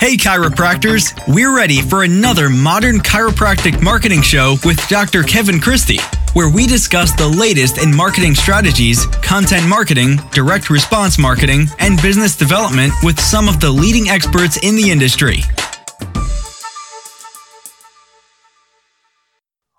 Hey, 0.00 0.16
chiropractors! 0.16 1.12
We're 1.26 1.54
ready 1.54 1.82
for 1.82 2.04
another 2.04 2.48
modern 2.48 2.98
chiropractic 2.98 3.82
marketing 3.82 4.22
show 4.22 4.54
with 4.64 4.78
Dr. 4.86 5.24
Kevin 5.24 5.58
Christie, 5.58 5.98
where 6.34 6.48
we 6.48 6.68
discuss 6.68 7.12
the 7.16 7.26
latest 7.26 7.82
in 7.82 7.92
marketing 7.92 8.36
strategies, 8.36 9.06
content 9.22 9.66
marketing, 9.66 10.20
direct 10.30 10.70
response 10.70 11.18
marketing, 11.18 11.66
and 11.80 12.00
business 12.00 12.36
development 12.36 12.92
with 13.02 13.18
some 13.18 13.48
of 13.48 13.58
the 13.58 13.68
leading 13.68 14.08
experts 14.08 14.56
in 14.58 14.76
the 14.76 14.88
industry. 14.88 15.42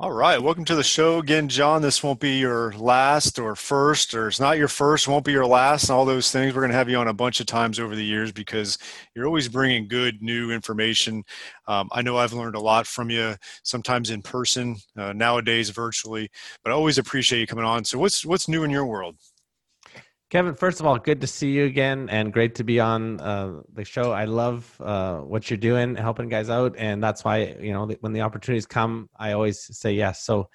All 0.01 0.13
right, 0.13 0.41
welcome 0.41 0.63
to 0.63 0.75
the 0.75 0.83
show 0.83 1.17
again, 1.19 1.49
Jon. 1.49 1.81
This 1.81 2.01
won't 2.01 2.21
be 2.21 2.37
your 2.37 2.71
last 2.71 3.37
or 3.37 3.53
first, 3.53 4.13
or 4.13 4.29
it's 4.29 4.39
not 4.39 4.57
your 4.57 4.69
first, 4.69 5.09
won't 5.09 5.25
be 5.25 5.33
your 5.33 5.45
last, 5.45 5.89
and 5.89 5.91
all 5.97 6.05
those 6.05 6.31
things. 6.31 6.55
We're 6.55 6.61
going 6.61 6.71
to 6.71 6.77
have 6.77 6.87
you 6.87 6.95
on 6.95 7.09
a 7.09 7.13
bunch 7.13 7.41
of 7.41 7.47
times 7.47 7.81
over 7.81 7.97
the 7.97 8.05
years 8.05 8.31
because 8.31 8.77
you're 9.13 9.25
always 9.25 9.49
bringing 9.49 9.89
good 9.89 10.21
new 10.21 10.51
information. 10.51 11.21
Um, 11.67 11.89
I 11.91 12.01
know 12.01 12.15
I've 12.15 12.31
learned 12.31 12.55
a 12.55 12.61
lot 12.61 12.87
from 12.87 13.09
you, 13.09 13.35
sometimes 13.63 14.09
in 14.09 14.21
person, 14.21 14.77
uh, 14.95 15.11
nowadays 15.11 15.69
virtually, 15.69 16.29
but 16.63 16.71
I 16.71 16.75
always 16.75 16.97
appreciate 16.97 17.41
you 17.41 17.47
coming 17.47 17.65
on. 17.65 17.83
So, 17.83 17.99
what's 17.99 18.25
what's 18.25 18.47
new 18.47 18.63
in 18.63 18.71
your 18.71 18.85
world? 18.85 19.17
Kevin, 20.29 20.53
first 20.53 20.79
of 20.79 20.85
all, 20.85 20.99
good 20.99 21.21
to 21.21 21.27
see 21.27 21.49
you 21.49 21.65
again 21.65 22.07
and 22.09 22.31
great 22.31 22.53
to 22.55 22.63
be 22.63 22.79
on 22.79 23.19
uh, 23.19 23.61
the 23.73 23.83
show. 23.83 24.11
I 24.11 24.25
love 24.25 24.79
uh, 24.79 25.17
what 25.17 25.49
you're 25.49 25.57
doing, 25.57 25.95
helping 25.95 26.29
guys 26.29 26.51
out. 26.51 26.75
And 26.77 27.03
that's 27.03 27.23
why, 27.23 27.55
you 27.59 27.73
know, 27.73 27.87
when 28.01 28.13
the 28.13 28.21
opportunities 28.21 28.67
come, 28.67 29.09
I 29.17 29.31
always 29.31 29.75
say 29.75 29.93
yes. 29.93 30.23
So, 30.23 30.49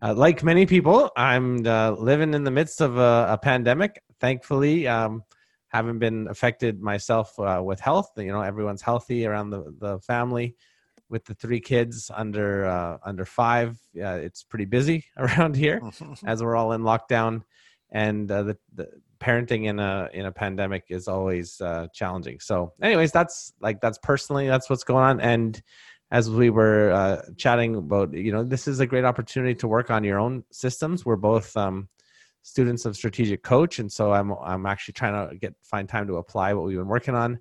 uh, 0.00 0.14
like 0.14 0.42
many 0.42 0.64
people, 0.64 1.10
I'm 1.14 1.66
uh, 1.66 1.90
living 1.90 2.32
in 2.32 2.44
the 2.44 2.50
midst 2.50 2.80
of 2.80 2.96
a, 2.96 3.26
a 3.28 3.38
pandemic. 3.38 4.00
Thankfully, 4.18 4.88
um, 4.88 5.22
haven't 5.68 5.98
been 5.98 6.26
affected 6.28 6.80
myself 6.80 7.38
uh, 7.38 7.60
with 7.62 7.80
health. 7.80 8.12
You 8.16 8.32
know, 8.32 8.40
everyone's 8.40 8.80
healthy 8.80 9.26
around 9.26 9.50
the, 9.50 9.74
the 9.78 9.98
family. 10.00 10.56
With 11.10 11.26
the 11.26 11.34
three 11.34 11.60
kids 11.60 12.10
under 12.14 12.66
uh, 12.66 12.98
under 13.02 13.24
five, 13.24 13.78
it's 13.94 14.42
pretty 14.42 14.66
busy 14.66 15.04
around 15.18 15.56
here 15.56 15.82
as 16.24 16.42
we're 16.42 16.56
all 16.56 16.72
in 16.72 16.82
lockdown 16.82 17.42
and 17.90 18.30
uh, 18.30 18.42
the, 18.42 18.58
the 18.74 18.88
parenting 19.20 19.66
in 19.66 19.78
a 19.78 20.08
in 20.12 20.26
a 20.26 20.32
pandemic 20.32 20.84
is 20.88 21.08
always 21.08 21.60
uh, 21.60 21.88
challenging. 21.92 22.40
So, 22.40 22.72
anyways, 22.82 23.12
that's 23.12 23.52
like 23.60 23.80
that's 23.80 23.98
personally 23.98 24.46
that's 24.48 24.70
what's 24.70 24.84
going 24.84 25.04
on. 25.04 25.20
And 25.20 25.60
as 26.10 26.30
we 26.30 26.50
were 26.50 26.90
uh, 26.92 27.22
chatting 27.36 27.76
about, 27.76 28.14
you 28.14 28.32
know, 28.32 28.42
this 28.42 28.66
is 28.66 28.80
a 28.80 28.86
great 28.86 29.04
opportunity 29.04 29.54
to 29.56 29.68
work 29.68 29.90
on 29.90 30.04
your 30.04 30.18
own 30.18 30.44
systems. 30.50 31.04
We're 31.04 31.16
both 31.16 31.54
um, 31.56 31.88
students 32.42 32.86
of 32.86 32.96
strategic 32.96 33.42
coach, 33.42 33.78
and 33.78 33.90
so 33.90 34.12
I'm 34.12 34.32
I'm 34.42 34.66
actually 34.66 34.94
trying 34.94 35.28
to 35.28 35.36
get 35.36 35.54
find 35.62 35.88
time 35.88 36.06
to 36.06 36.16
apply 36.16 36.54
what 36.54 36.64
we've 36.64 36.78
been 36.78 36.88
working 36.88 37.14
on. 37.14 37.38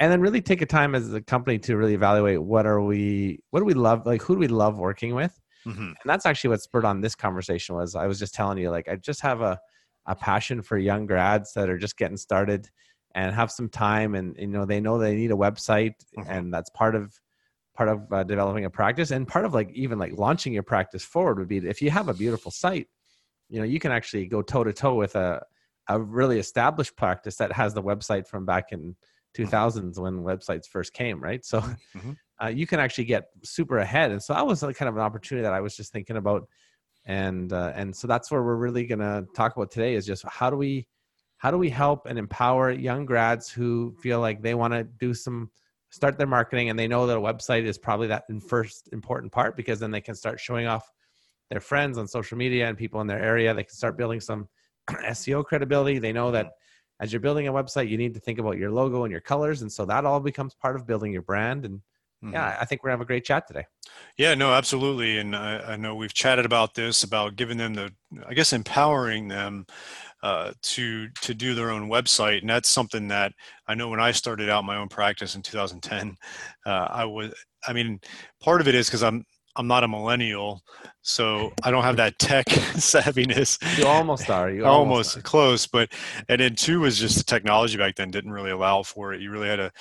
And 0.00 0.12
then 0.12 0.20
really 0.20 0.40
take 0.40 0.62
a 0.62 0.66
time 0.66 0.94
as 0.94 1.12
a 1.12 1.20
company 1.20 1.58
to 1.60 1.76
really 1.76 1.94
evaluate 1.94 2.40
what 2.40 2.66
are 2.66 2.80
we, 2.80 3.40
what 3.50 3.58
do 3.58 3.64
we 3.64 3.74
love, 3.74 4.06
like 4.06 4.22
who 4.22 4.34
do 4.34 4.38
we 4.38 4.46
love 4.46 4.78
working 4.78 5.12
with, 5.12 5.36
mm-hmm. 5.66 5.80
and 5.80 5.96
that's 6.04 6.24
actually 6.24 6.50
what 6.50 6.62
spurred 6.62 6.84
on 6.84 7.00
this 7.00 7.16
conversation. 7.16 7.74
Was 7.74 7.96
I 7.96 8.06
was 8.06 8.20
just 8.20 8.32
telling 8.32 8.58
you, 8.58 8.70
like 8.70 8.88
I 8.88 8.94
just 8.94 9.22
have 9.22 9.40
a 9.40 9.58
a 10.08 10.16
passion 10.16 10.62
for 10.62 10.76
young 10.76 11.06
grads 11.06 11.52
that 11.52 11.68
are 11.68 11.78
just 11.78 11.96
getting 11.96 12.16
started 12.16 12.68
and 13.14 13.34
have 13.34 13.50
some 13.50 13.68
time 13.68 14.14
and 14.14 14.34
you 14.38 14.46
know 14.46 14.64
they 14.64 14.80
know 14.80 14.98
they 14.98 15.14
need 15.14 15.30
a 15.30 15.36
website 15.36 15.94
mm-hmm. 16.18 16.30
and 16.30 16.52
that's 16.52 16.70
part 16.70 16.94
of 16.94 17.14
part 17.76 17.88
of 17.88 18.12
uh, 18.12 18.24
developing 18.24 18.64
a 18.64 18.70
practice 18.70 19.12
and 19.12 19.28
part 19.28 19.44
of 19.44 19.54
like 19.54 19.70
even 19.72 19.98
like 19.98 20.12
launching 20.16 20.52
your 20.52 20.62
practice 20.62 21.04
forward 21.04 21.38
would 21.38 21.46
be 21.46 21.58
if 21.58 21.80
you 21.80 21.90
have 21.90 22.08
a 22.08 22.14
beautiful 22.14 22.50
site 22.50 22.88
you 23.48 23.58
know 23.58 23.64
you 23.64 23.78
can 23.78 23.92
actually 23.92 24.26
go 24.26 24.42
toe 24.42 24.64
to 24.64 24.72
toe 24.72 24.94
with 24.94 25.14
a 25.14 25.40
a 25.88 26.00
really 26.00 26.38
established 26.38 26.96
practice 26.96 27.36
that 27.36 27.52
has 27.52 27.72
the 27.74 27.82
website 27.82 28.26
from 28.26 28.44
back 28.44 28.72
in 28.72 28.96
2000s 29.36 29.98
when 29.98 30.22
websites 30.22 30.66
first 30.66 30.92
came 30.92 31.22
right 31.22 31.44
so 31.44 31.60
mm-hmm. 31.60 32.12
uh, 32.42 32.48
you 32.48 32.66
can 32.66 32.80
actually 32.80 33.04
get 33.04 33.26
super 33.44 33.78
ahead 33.78 34.10
and 34.10 34.22
so 34.22 34.32
that 34.32 34.46
was 34.46 34.62
like 34.62 34.76
kind 34.76 34.88
of 34.88 34.96
an 34.96 35.02
opportunity 35.02 35.42
that 35.42 35.52
i 35.52 35.60
was 35.60 35.76
just 35.76 35.92
thinking 35.92 36.16
about 36.16 36.48
and 37.08 37.54
uh, 37.54 37.72
and 37.74 37.96
so 37.96 38.06
that's 38.06 38.30
where 38.30 38.42
we're 38.42 38.56
really 38.56 38.86
going 38.86 38.98
to 39.00 39.26
talk 39.34 39.56
about 39.56 39.70
today 39.70 39.94
is 39.94 40.06
just 40.06 40.24
how 40.28 40.50
do 40.50 40.56
we 40.56 40.86
how 41.38 41.50
do 41.50 41.56
we 41.56 41.70
help 41.70 42.06
and 42.06 42.18
empower 42.18 42.70
young 42.70 43.06
grads 43.06 43.50
who 43.50 43.94
feel 44.00 44.20
like 44.20 44.42
they 44.42 44.54
want 44.54 44.74
to 44.74 44.84
do 44.84 45.14
some 45.14 45.50
start 45.90 46.18
their 46.18 46.26
marketing 46.26 46.68
and 46.68 46.78
they 46.78 46.86
know 46.86 47.06
that 47.06 47.16
a 47.16 47.20
website 47.20 47.64
is 47.64 47.78
probably 47.78 48.06
that 48.06 48.24
first 48.46 48.90
important 48.92 49.32
part 49.32 49.56
because 49.56 49.80
then 49.80 49.90
they 49.90 50.02
can 50.02 50.14
start 50.14 50.38
showing 50.38 50.66
off 50.66 50.92
their 51.50 51.60
friends 51.60 51.96
on 51.96 52.06
social 52.06 52.36
media 52.36 52.68
and 52.68 52.76
people 52.76 53.00
in 53.00 53.06
their 53.06 53.22
area. 53.22 53.54
They 53.54 53.64
can 53.64 53.74
start 53.74 53.96
building 53.96 54.20
some 54.20 54.46
seo 54.90 55.42
credibility. 55.42 55.98
They 55.98 56.12
know 56.12 56.30
that 56.32 56.52
as 57.00 57.10
you're 57.10 57.20
building 57.20 57.48
a 57.48 57.52
website 57.52 57.88
you 57.88 57.96
need 57.96 58.12
to 58.14 58.20
think 58.20 58.38
about 58.38 58.58
your 58.58 58.70
logo 58.70 59.04
and 59.04 59.10
your 59.10 59.22
colors. 59.22 59.62
And 59.62 59.72
so 59.72 59.86
that 59.86 60.04
all 60.04 60.20
becomes 60.20 60.54
part 60.54 60.76
of 60.76 60.86
building 60.86 61.12
your 61.12 61.22
brand 61.22 61.64
and 61.64 61.80
Mm-hmm. 62.22 62.34
Yeah, 62.34 62.56
I 62.60 62.64
think 62.64 62.82
we're 62.82 62.88
gonna 62.88 62.98
have 62.98 63.02
a 63.02 63.06
great 63.06 63.24
chat 63.24 63.46
today. 63.46 63.64
Yeah, 64.16 64.34
no, 64.34 64.52
absolutely, 64.52 65.18
and 65.18 65.36
I, 65.36 65.58
I, 65.60 65.76
know 65.76 65.94
we've 65.94 66.12
chatted 66.12 66.44
about 66.44 66.74
this 66.74 67.04
about 67.04 67.36
giving 67.36 67.56
them 67.56 67.74
the, 67.74 67.92
I 68.26 68.34
guess, 68.34 68.52
empowering 68.52 69.28
them 69.28 69.66
uh, 70.24 70.52
to 70.62 71.08
to 71.22 71.32
do 71.32 71.54
their 71.54 71.70
own 71.70 71.88
website, 71.88 72.40
and 72.40 72.50
that's 72.50 72.68
something 72.68 73.06
that 73.08 73.32
I 73.68 73.76
know 73.76 73.88
when 73.88 74.00
I 74.00 74.10
started 74.10 74.50
out 74.50 74.64
my 74.64 74.76
own 74.76 74.88
practice 74.88 75.36
in 75.36 75.42
2010, 75.42 76.16
uh, 76.66 76.70
I 76.90 77.04
was, 77.04 77.32
I 77.68 77.72
mean, 77.72 78.00
part 78.40 78.60
of 78.60 78.66
it 78.66 78.74
is 78.74 78.88
because 78.88 79.04
I'm 79.04 79.24
I'm 79.58 79.66
not 79.66 79.82
a 79.82 79.88
millennial, 79.88 80.62
so 81.02 81.52
I 81.64 81.70
don't 81.70 81.82
have 81.82 81.96
that 81.96 82.18
tech 82.18 82.46
savviness. 82.76 83.58
You 83.78 83.86
almost 83.86 84.30
are. 84.30 84.50
You 84.50 84.64
almost, 84.64 85.16
almost 85.16 85.24
close, 85.24 85.66
but 85.66 85.92
and 86.28 86.40
then 86.40 86.54
two 86.54 86.80
was 86.80 86.98
just 86.98 87.18
the 87.18 87.24
technology 87.24 87.76
back 87.76 87.96
then 87.96 88.10
didn't 88.10 88.32
really 88.32 88.52
allow 88.52 88.84
for 88.84 89.12
it. 89.12 89.20
You 89.20 89.30
really 89.30 89.48
had 89.48 89.56
to 89.56 89.72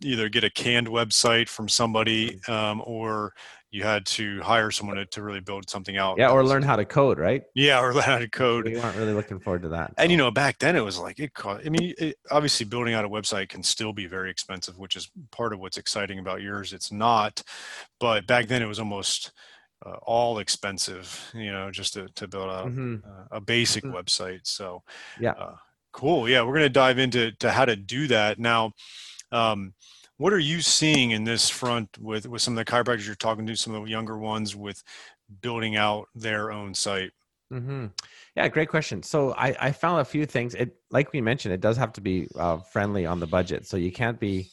either 0.00 0.28
get 0.28 0.44
a 0.44 0.50
canned 0.50 0.88
website 0.88 1.48
from 1.48 1.68
somebody 1.68 2.40
mm. 2.46 2.48
um, 2.48 2.82
or 2.84 3.34
you 3.72 3.82
had 3.82 4.04
to 4.04 4.40
hire 4.42 4.70
someone 4.70 4.96
to, 4.96 5.06
to 5.06 5.22
really 5.22 5.40
build 5.40 5.68
something 5.68 5.96
out. 5.96 6.18
Yeah, 6.18 6.30
or 6.30 6.44
learn 6.44 6.62
how 6.62 6.76
to 6.76 6.84
code, 6.84 7.18
right? 7.18 7.42
Yeah, 7.54 7.80
or 7.80 7.94
learn 7.94 8.04
how 8.04 8.18
to 8.18 8.28
code. 8.28 8.66
We 8.66 8.76
weren't 8.76 8.96
really 8.96 9.14
looking 9.14 9.40
forward 9.40 9.62
to 9.62 9.70
that. 9.70 9.94
And 9.96 10.10
you 10.10 10.18
know, 10.18 10.30
back 10.30 10.58
then 10.58 10.76
it 10.76 10.84
was 10.84 10.98
like 10.98 11.18
it 11.18 11.32
cost. 11.32 11.66
I 11.66 11.70
mean, 11.70 11.94
it, 11.98 12.16
obviously, 12.30 12.66
building 12.66 12.92
out 12.92 13.06
a 13.06 13.08
website 13.08 13.48
can 13.48 13.62
still 13.62 13.94
be 13.94 14.06
very 14.06 14.30
expensive, 14.30 14.78
which 14.78 14.94
is 14.94 15.10
part 15.30 15.54
of 15.54 15.58
what's 15.58 15.78
exciting 15.78 16.18
about 16.18 16.42
yours. 16.42 16.74
It's 16.74 16.92
not, 16.92 17.42
but 17.98 18.26
back 18.26 18.46
then 18.46 18.62
it 18.62 18.66
was 18.66 18.78
almost 18.78 19.32
uh, 19.84 19.96
all 20.02 20.38
expensive. 20.38 21.30
You 21.34 21.50
know, 21.50 21.70
just 21.70 21.94
to, 21.94 22.08
to 22.08 22.28
build 22.28 22.50
a, 22.50 22.64
mm-hmm. 22.64 22.96
uh, 23.06 23.38
a 23.38 23.40
basic 23.40 23.84
mm-hmm. 23.84 23.96
website. 23.96 24.40
So 24.42 24.82
yeah, 25.18 25.32
uh, 25.32 25.56
cool. 25.92 26.28
Yeah, 26.28 26.42
we're 26.42 26.54
gonna 26.54 26.68
dive 26.68 26.98
into 26.98 27.32
to 27.40 27.50
how 27.50 27.64
to 27.64 27.74
do 27.74 28.06
that 28.08 28.38
now. 28.38 28.72
Um, 29.32 29.74
what 30.18 30.32
are 30.32 30.38
you 30.38 30.60
seeing 30.60 31.10
in 31.10 31.24
this 31.24 31.48
front 31.48 31.98
with 31.98 32.28
with 32.28 32.42
some 32.42 32.56
of 32.56 32.64
the 32.64 32.70
chiropractors 32.70 33.06
you're 33.06 33.14
talking 33.16 33.46
to, 33.46 33.56
some 33.56 33.74
of 33.74 33.84
the 33.84 33.90
younger 33.90 34.18
ones 34.18 34.54
with 34.54 34.82
building 35.40 35.76
out 35.76 36.06
their 36.14 36.52
own 36.52 36.74
site? 36.74 37.10
Mm-hmm. 37.52 37.86
Yeah, 38.36 38.48
great 38.48 38.68
question. 38.68 39.02
So 39.02 39.32
I, 39.32 39.54
I 39.60 39.72
found 39.72 40.00
a 40.00 40.04
few 40.04 40.24
things. 40.24 40.54
It 40.54 40.76
like 40.90 41.12
we 41.12 41.20
mentioned, 41.20 41.52
it 41.52 41.60
does 41.60 41.76
have 41.76 41.92
to 41.94 42.00
be 42.00 42.28
uh, 42.36 42.58
friendly 42.58 43.04
on 43.04 43.20
the 43.20 43.26
budget. 43.26 43.66
So 43.66 43.76
you 43.76 43.92
can't 43.92 44.18
be, 44.18 44.48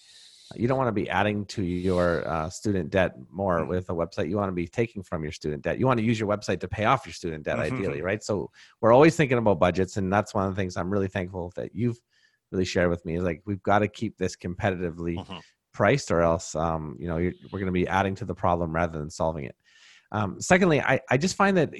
you 0.55 0.67
don't 0.67 0.77
want 0.77 0.89
to 0.89 0.93
be 0.93 1.09
adding 1.09 1.45
to 1.47 1.63
your 1.63 2.27
uh, 2.27 2.49
student 2.49 2.89
debt 2.89 3.13
more 3.31 3.59
mm-hmm. 3.59 3.69
with 3.69 3.89
a 3.89 3.93
website. 3.93 4.29
You 4.29 4.37
want 4.37 4.49
to 4.49 4.55
be 4.55 4.67
taking 4.67 5.03
from 5.03 5.23
your 5.23 5.31
student 5.31 5.63
debt. 5.63 5.79
You 5.79 5.85
want 5.85 5.99
to 5.99 6.05
use 6.05 6.19
your 6.19 6.27
website 6.27 6.59
to 6.61 6.67
pay 6.67 6.85
off 6.85 7.05
your 7.05 7.13
student 7.13 7.45
debt, 7.45 7.57
mm-hmm. 7.57 7.75
ideally, 7.75 8.01
right? 8.01 8.23
So 8.23 8.51
we're 8.81 8.91
always 8.91 9.15
thinking 9.15 9.37
about 9.37 9.59
budgets, 9.59 9.95
and 9.95 10.11
that's 10.11 10.33
one 10.33 10.45
of 10.45 10.53
the 10.53 10.59
things 10.59 10.75
I'm 10.75 10.89
really 10.89 11.07
thankful 11.07 11.53
that 11.55 11.73
you've 11.73 11.99
really 12.51 12.65
share 12.65 12.89
with 12.89 13.05
me 13.05 13.17
is 13.17 13.23
like 13.23 13.41
we've 13.45 13.63
got 13.63 13.79
to 13.79 13.87
keep 13.87 14.17
this 14.17 14.35
competitively 14.35 15.17
mm-hmm. 15.17 15.37
priced 15.73 16.11
or 16.11 16.21
else 16.21 16.55
um, 16.55 16.95
you 16.99 17.07
know 17.07 17.15
we're 17.15 17.59
going 17.59 17.65
to 17.65 17.71
be 17.71 17.87
adding 17.87 18.15
to 18.15 18.25
the 18.25 18.35
problem 18.35 18.73
rather 18.73 18.99
than 18.99 19.09
solving 19.09 19.45
it 19.45 19.55
um, 20.11 20.41
secondly 20.41 20.81
I, 20.81 20.99
I 21.09 21.17
just 21.17 21.35
find 21.35 21.55
that 21.57 21.71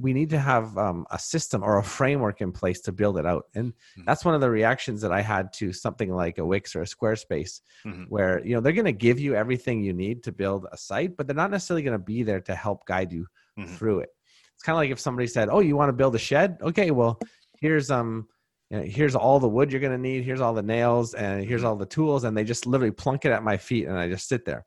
we 0.00 0.12
need 0.12 0.30
to 0.30 0.38
have 0.38 0.76
um, 0.78 1.06
a 1.10 1.18
system 1.18 1.62
or 1.62 1.78
a 1.78 1.82
framework 1.82 2.40
in 2.40 2.50
place 2.52 2.80
to 2.82 2.92
build 2.92 3.18
it 3.18 3.26
out 3.26 3.46
and 3.54 3.72
mm-hmm. 3.72 4.02
that's 4.06 4.24
one 4.24 4.34
of 4.34 4.40
the 4.40 4.50
reactions 4.50 5.00
that 5.02 5.12
i 5.12 5.20
had 5.20 5.52
to 5.54 5.72
something 5.72 6.10
like 6.10 6.38
a 6.38 6.46
wix 6.46 6.74
or 6.74 6.82
a 6.82 6.86
squarespace 6.86 7.60
mm-hmm. 7.84 8.04
where 8.04 8.44
you 8.44 8.54
know 8.54 8.60
they're 8.60 8.72
going 8.72 8.84
to 8.84 8.92
give 8.92 9.20
you 9.20 9.34
everything 9.34 9.82
you 9.82 9.92
need 9.92 10.22
to 10.22 10.32
build 10.32 10.66
a 10.72 10.76
site 10.76 11.16
but 11.16 11.26
they're 11.26 11.36
not 11.36 11.50
necessarily 11.50 11.82
going 11.82 11.98
to 11.98 12.04
be 12.04 12.22
there 12.22 12.40
to 12.40 12.54
help 12.54 12.86
guide 12.86 13.12
you 13.12 13.26
mm-hmm. 13.58 13.74
through 13.74 14.00
it 14.00 14.10
it's 14.54 14.62
kind 14.62 14.74
of 14.74 14.78
like 14.78 14.90
if 14.90 14.98
somebody 14.98 15.26
said 15.26 15.48
oh 15.50 15.60
you 15.60 15.76
want 15.76 15.88
to 15.88 15.92
build 15.92 16.14
a 16.14 16.18
shed 16.18 16.58
okay 16.62 16.90
well 16.90 17.18
here's 17.60 17.90
um 17.90 18.26
you 18.70 18.76
know, 18.76 18.82
here's 18.82 19.14
all 19.14 19.40
the 19.40 19.48
wood 19.48 19.72
you're 19.72 19.80
going 19.80 19.92
to 19.92 19.98
need 19.98 20.24
here's 20.24 20.40
all 20.40 20.54
the 20.54 20.62
nails 20.62 21.14
and 21.14 21.44
here's 21.44 21.60
mm-hmm. 21.60 21.68
all 21.68 21.76
the 21.76 21.86
tools 21.86 22.24
and 22.24 22.36
they 22.36 22.44
just 22.44 22.66
literally 22.66 22.92
plunk 22.92 23.24
it 23.24 23.32
at 23.32 23.42
my 23.42 23.56
feet 23.56 23.86
and 23.86 23.98
i 23.98 24.08
just 24.08 24.28
sit 24.28 24.44
there 24.44 24.64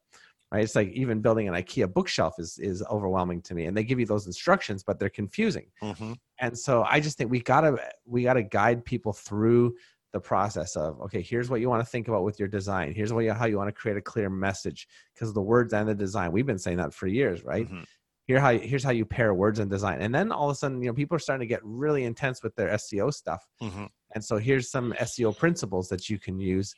right 0.52 0.64
it's 0.64 0.76
like 0.76 0.90
even 0.90 1.22
building 1.22 1.48
an 1.48 1.54
ikea 1.54 1.92
bookshelf 1.92 2.36
is 2.40 2.58
is 2.60 2.84
overwhelming 2.90 3.42
to 3.42 3.54
me 3.54 3.66
and 3.66 3.76
they 3.76 3.84
give 3.84 4.00
you 4.00 4.06
those 4.06 4.28
instructions 4.28 4.84
but 4.84 5.00
they're 5.00 5.10
confusing 5.10 5.66
mm-hmm. 5.82 6.14
and 6.40 6.58
so 6.58 6.84
i 6.90 7.00
just 7.00 7.18
think 7.18 7.30
we 7.30 7.42
gotta 7.42 7.78
we 8.06 8.24
gotta 8.24 8.44
guide 8.44 8.84
people 8.84 9.14
through 9.14 9.76
the 10.14 10.20
process 10.20 10.76
of 10.76 11.00
okay 11.00 11.22
here's 11.22 11.50
what 11.50 11.62
you 11.62 11.70
want 11.70 11.82
to 11.82 11.90
think 11.90 12.10
about 12.10 12.24
with 12.24 12.38
your 12.38 12.50
design 12.50 12.94
here's 12.94 13.14
what 13.14 13.24
you, 13.24 13.32
how 13.32 13.46
you 13.46 13.58
want 13.58 13.70
to 13.70 13.72
create 13.74 13.96
a 13.96 14.02
clear 14.02 14.30
message 14.30 14.88
because 15.14 15.34
the 15.34 15.42
words 15.42 15.74
and 15.74 15.88
the 15.88 15.96
design 15.96 16.34
we've 16.34 16.46
been 16.46 16.60
saying 16.60 16.76
that 16.76 16.94
for 16.94 17.08
years 17.08 17.46
right 17.46 17.68
mm-hmm 17.68 17.84
here 18.32 18.40
how 18.46 18.52
here's 18.72 18.84
how 18.90 18.96
you 19.00 19.06
pair 19.18 19.30
words 19.44 19.60
and 19.60 19.70
design. 19.76 19.98
And 20.06 20.12
then 20.18 20.28
all 20.38 20.50
of 20.50 20.54
a 20.56 20.58
sudden 20.62 20.82
you 20.82 20.90
know 20.90 20.94
people 21.02 21.16
are 21.18 21.26
starting 21.28 21.46
to 21.48 21.54
get 21.56 21.62
really 21.64 22.04
intense 22.12 22.38
with 22.44 22.54
their 22.56 22.70
seo 22.84 23.08
stuff. 23.22 23.42
Mm-hmm. 23.66 23.86
and 24.16 24.22
so 24.30 24.34
here's 24.48 24.68
some 24.76 24.88
seo 25.12 25.32
principles 25.44 25.86
that 25.92 26.04
you 26.10 26.18
can 26.26 26.36
use. 26.40 26.70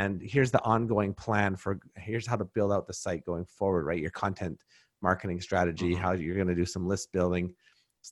And 0.00 0.12
here's 0.34 0.50
the 0.56 0.62
ongoing 0.74 1.12
plan 1.24 1.50
for 1.62 1.72
here's 2.08 2.26
how 2.30 2.36
to 2.42 2.46
build 2.56 2.70
out 2.74 2.86
the 2.86 2.94
site 3.04 3.22
going 3.30 3.46
forward 3.58 3.84
right? 3.88 4.00
Your 4.06 4.16
content 4.24 4.56
marketing 5.08 5.40
strategy 5.48 5.90
Mhm. 5.92 5.98
how 6.04 6.12
you're 6.12 6.36
going 6.42 6.52
to 6.56 6.60
do 6.64 6.68
some 6.74 6.84
list 6.92 7.06
building 7.18 7.46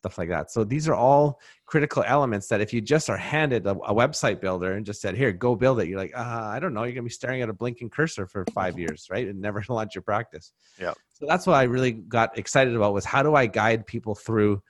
stuff 0.00 0.18
like 0.18 0.28
that. 0.28 0.46
So 0.54 0.60
these 0.62 0.86
are 0.90 0.94
all 0.94 1.40
critical 1.66 2.02
elements 2.16 2.46
that 2.50 2.60
if 2.60 2.70
you 2.74 2.80
just 2.80 3.06
are 3.12 3.16
handed 3.16 3.62
a, 3.66 3.72
a 3.92 3.94
website 4.02 4.38
builder 4.44 4.70
and 4.74 4.86
just 4.90 5.00
said 5.04 5.16
here 5.16 5.32
go 5.46 5.50
build 5.64 5.80
it 5.80 5.88
you're 5.88 5.98
like 6.04 6.14
uh, 6.16 6.46
i 6.54 6.58
don't 6.60 6.74
know. 6.74 6.84
You're 6.84 6.98
going 6.98 7.06
to 7.06 7.12
be 7.14 7.20
staring 7.22 7.42
at 7.42 7.48
a 7.48 7.58
blinking 7.62 7.90
cursor 7.90 8.24
for 8.32 8.44
five 8.60 8.74
years 8.82 9.00
right? 9.14 9.26
And 9.30 9.40
never 9.40 9.60
launch 9.78 9.92
your 9.96 10.02
practice. 10.12 10.46
Yeah. 10.84 10.94
So 11.20 11.26
that's 11.26 11.46
what 11.46 11.54
i 11.54 11.62
really 11.62 11.92
got 11.92 12.36
excited 12.38 12.74
about 12.74 12.92
was 12.92 13.04
how 13.04 13.22
do 13.22 13.34
i 13.36 13.46
guide 13.46 13.86
people 13.86 14.14
through 14.14 14.60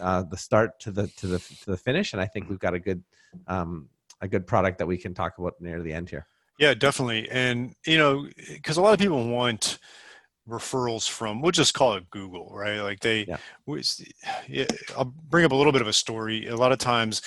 uh, 0.00 0.22
the 0.22 0.36
start 0.36 0.80
to 0.80 0.90
the 0.90 1.06
to 1.18 1.26
the 1.26 1.38
to 1.38 1.66
the 1.70 1.76
finish 1.76 2.12
and 2.14 2.20
i 2.22 2.26
think 2.26 2.48
we've 2.48 2.58
got 2.58 2.74
a 2.74 2.78
good 2.80 3.02
um, 3.46 3.88
a 4.20 4.26
good 4.28 4.46
product 4.46 4.78
that 4.78 4.86
we 4.86 4.96
can 4.96 5.12
talk 5.14 5.38
about 5.38 5.54
near 5.60 5.82
the 5.82 5.92
end 5.92 6.08
here 6.10 6.26
Yeah, 6.58 6.74
definitely. 6.74 7.28
And, 7.30 7.74
you 7.86 7.98
know, 7.98 8.28
because 8.48 8.76
a 8.76 8.82
lot 8.82 8.92
of 8.94 9.00
people 9.00 9.26
want 9.26 9.78
referrals 10.48 11.08
from, 11.08 11.40
we'll 11.40 11.50
just 11.50 11.72
call 11.74 11.94
it 11.94 12.08
Google, 12.10 12.50
right? 12.54 12.80
Like 12.80 13.00
they, 13.00 13.24
Yeah. 13.26 13.38
we- 13.66 13.82
yeah, 14.48 14.66
I'll 14.96 15.12
bring 15.30 15.44
up 15.44 15.52
a 15.52 15.54
little 15.56 15.72
bit 15.72 15.82
of 15.82 15.88
a 15.88 15.92
story. 15.92 16.46
A 16.48 16.56
lot 16.56 16.70
of 16.72 16.78
times 16.78 17.22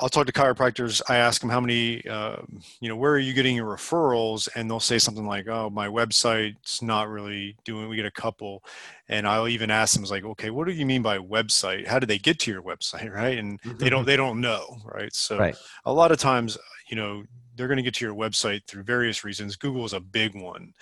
I'll 0.00 0.08
talk 0.08 0.26
to 0.26 0.32
chiropractors. 0.32 1.00
I 1.08 1.16
ask 1.16 1.40
them 1.40 1.50
how 1.50 1.60
many, 1.60 2.06
uh, 2.08 2.36
you 2.80 2.88
know, 2.88 2.96
where 2.96 3.12
are 3.12 3.18
you 3.18 3.32
getting 3.32 3.54
your 3.56 3.66
referrals? 3.76 4.48
And 4.54 4.68
they'll 4.68 4.80
say 4.80 4.98
something 4.98 5.26
like, 5.26 5.46
oh, 5.48 5.70
my 5.70 5.86
website's 5.86 6.82
not 6.82 7.08
really 7.08 7.56
doing, 7.64 7.88
we 7.88 7.96
get 7.96 8.06
a 8.06 8.10
couple. 8.10 8.64
And 9.08 9.26
I'll 9.28 9.48
even 9.48 9.70
ask 9.70 9.94
them, 9.94 10.04
like, 10.04 10.24
okay, 10.24 10.50
what 10.50 10.66
do 10.66 10.72
you 10.72 10.86
mean 10.86 11.02
by 11.02 11.18
website? 11.18 11.86
How 11.86 11.98
do 11.98 12.06
they 12.06 12.18
get 12.18 12.38
to 12.40 12.50
your 12.50 12.62
website? 12.62 13.10
Right. 13.12 13.38
And 13.38 13.60
they 13.78 13.90
don't, 13.90 14.06
they 14.06 14.16
don't 14.16 14.40
know. 14.40 14.78
Right. 14.84 15.14
So 15.14 15.38
Right. 15.38 15.56
a 15.84 15.92
lot 15.92 16.10
of 16.12 16.18
times, 16.18 16.56
you 16.88 16.96
know, 16.96 17.24
they're 17.54 17.68
going 17.68 17.76
to 17.76 17.82
get 17.82 17.94
to 17.94 18.04
your 18.04 18.14
website 18.14 18.66
through 18.66 18.82
various 18.84 19.24
reasons. 19.24 19.56
Google 19.56 19.84
is 19.84 19.92
a 19.92 20.00
big 20.00 20.34
one, 20.34 20.72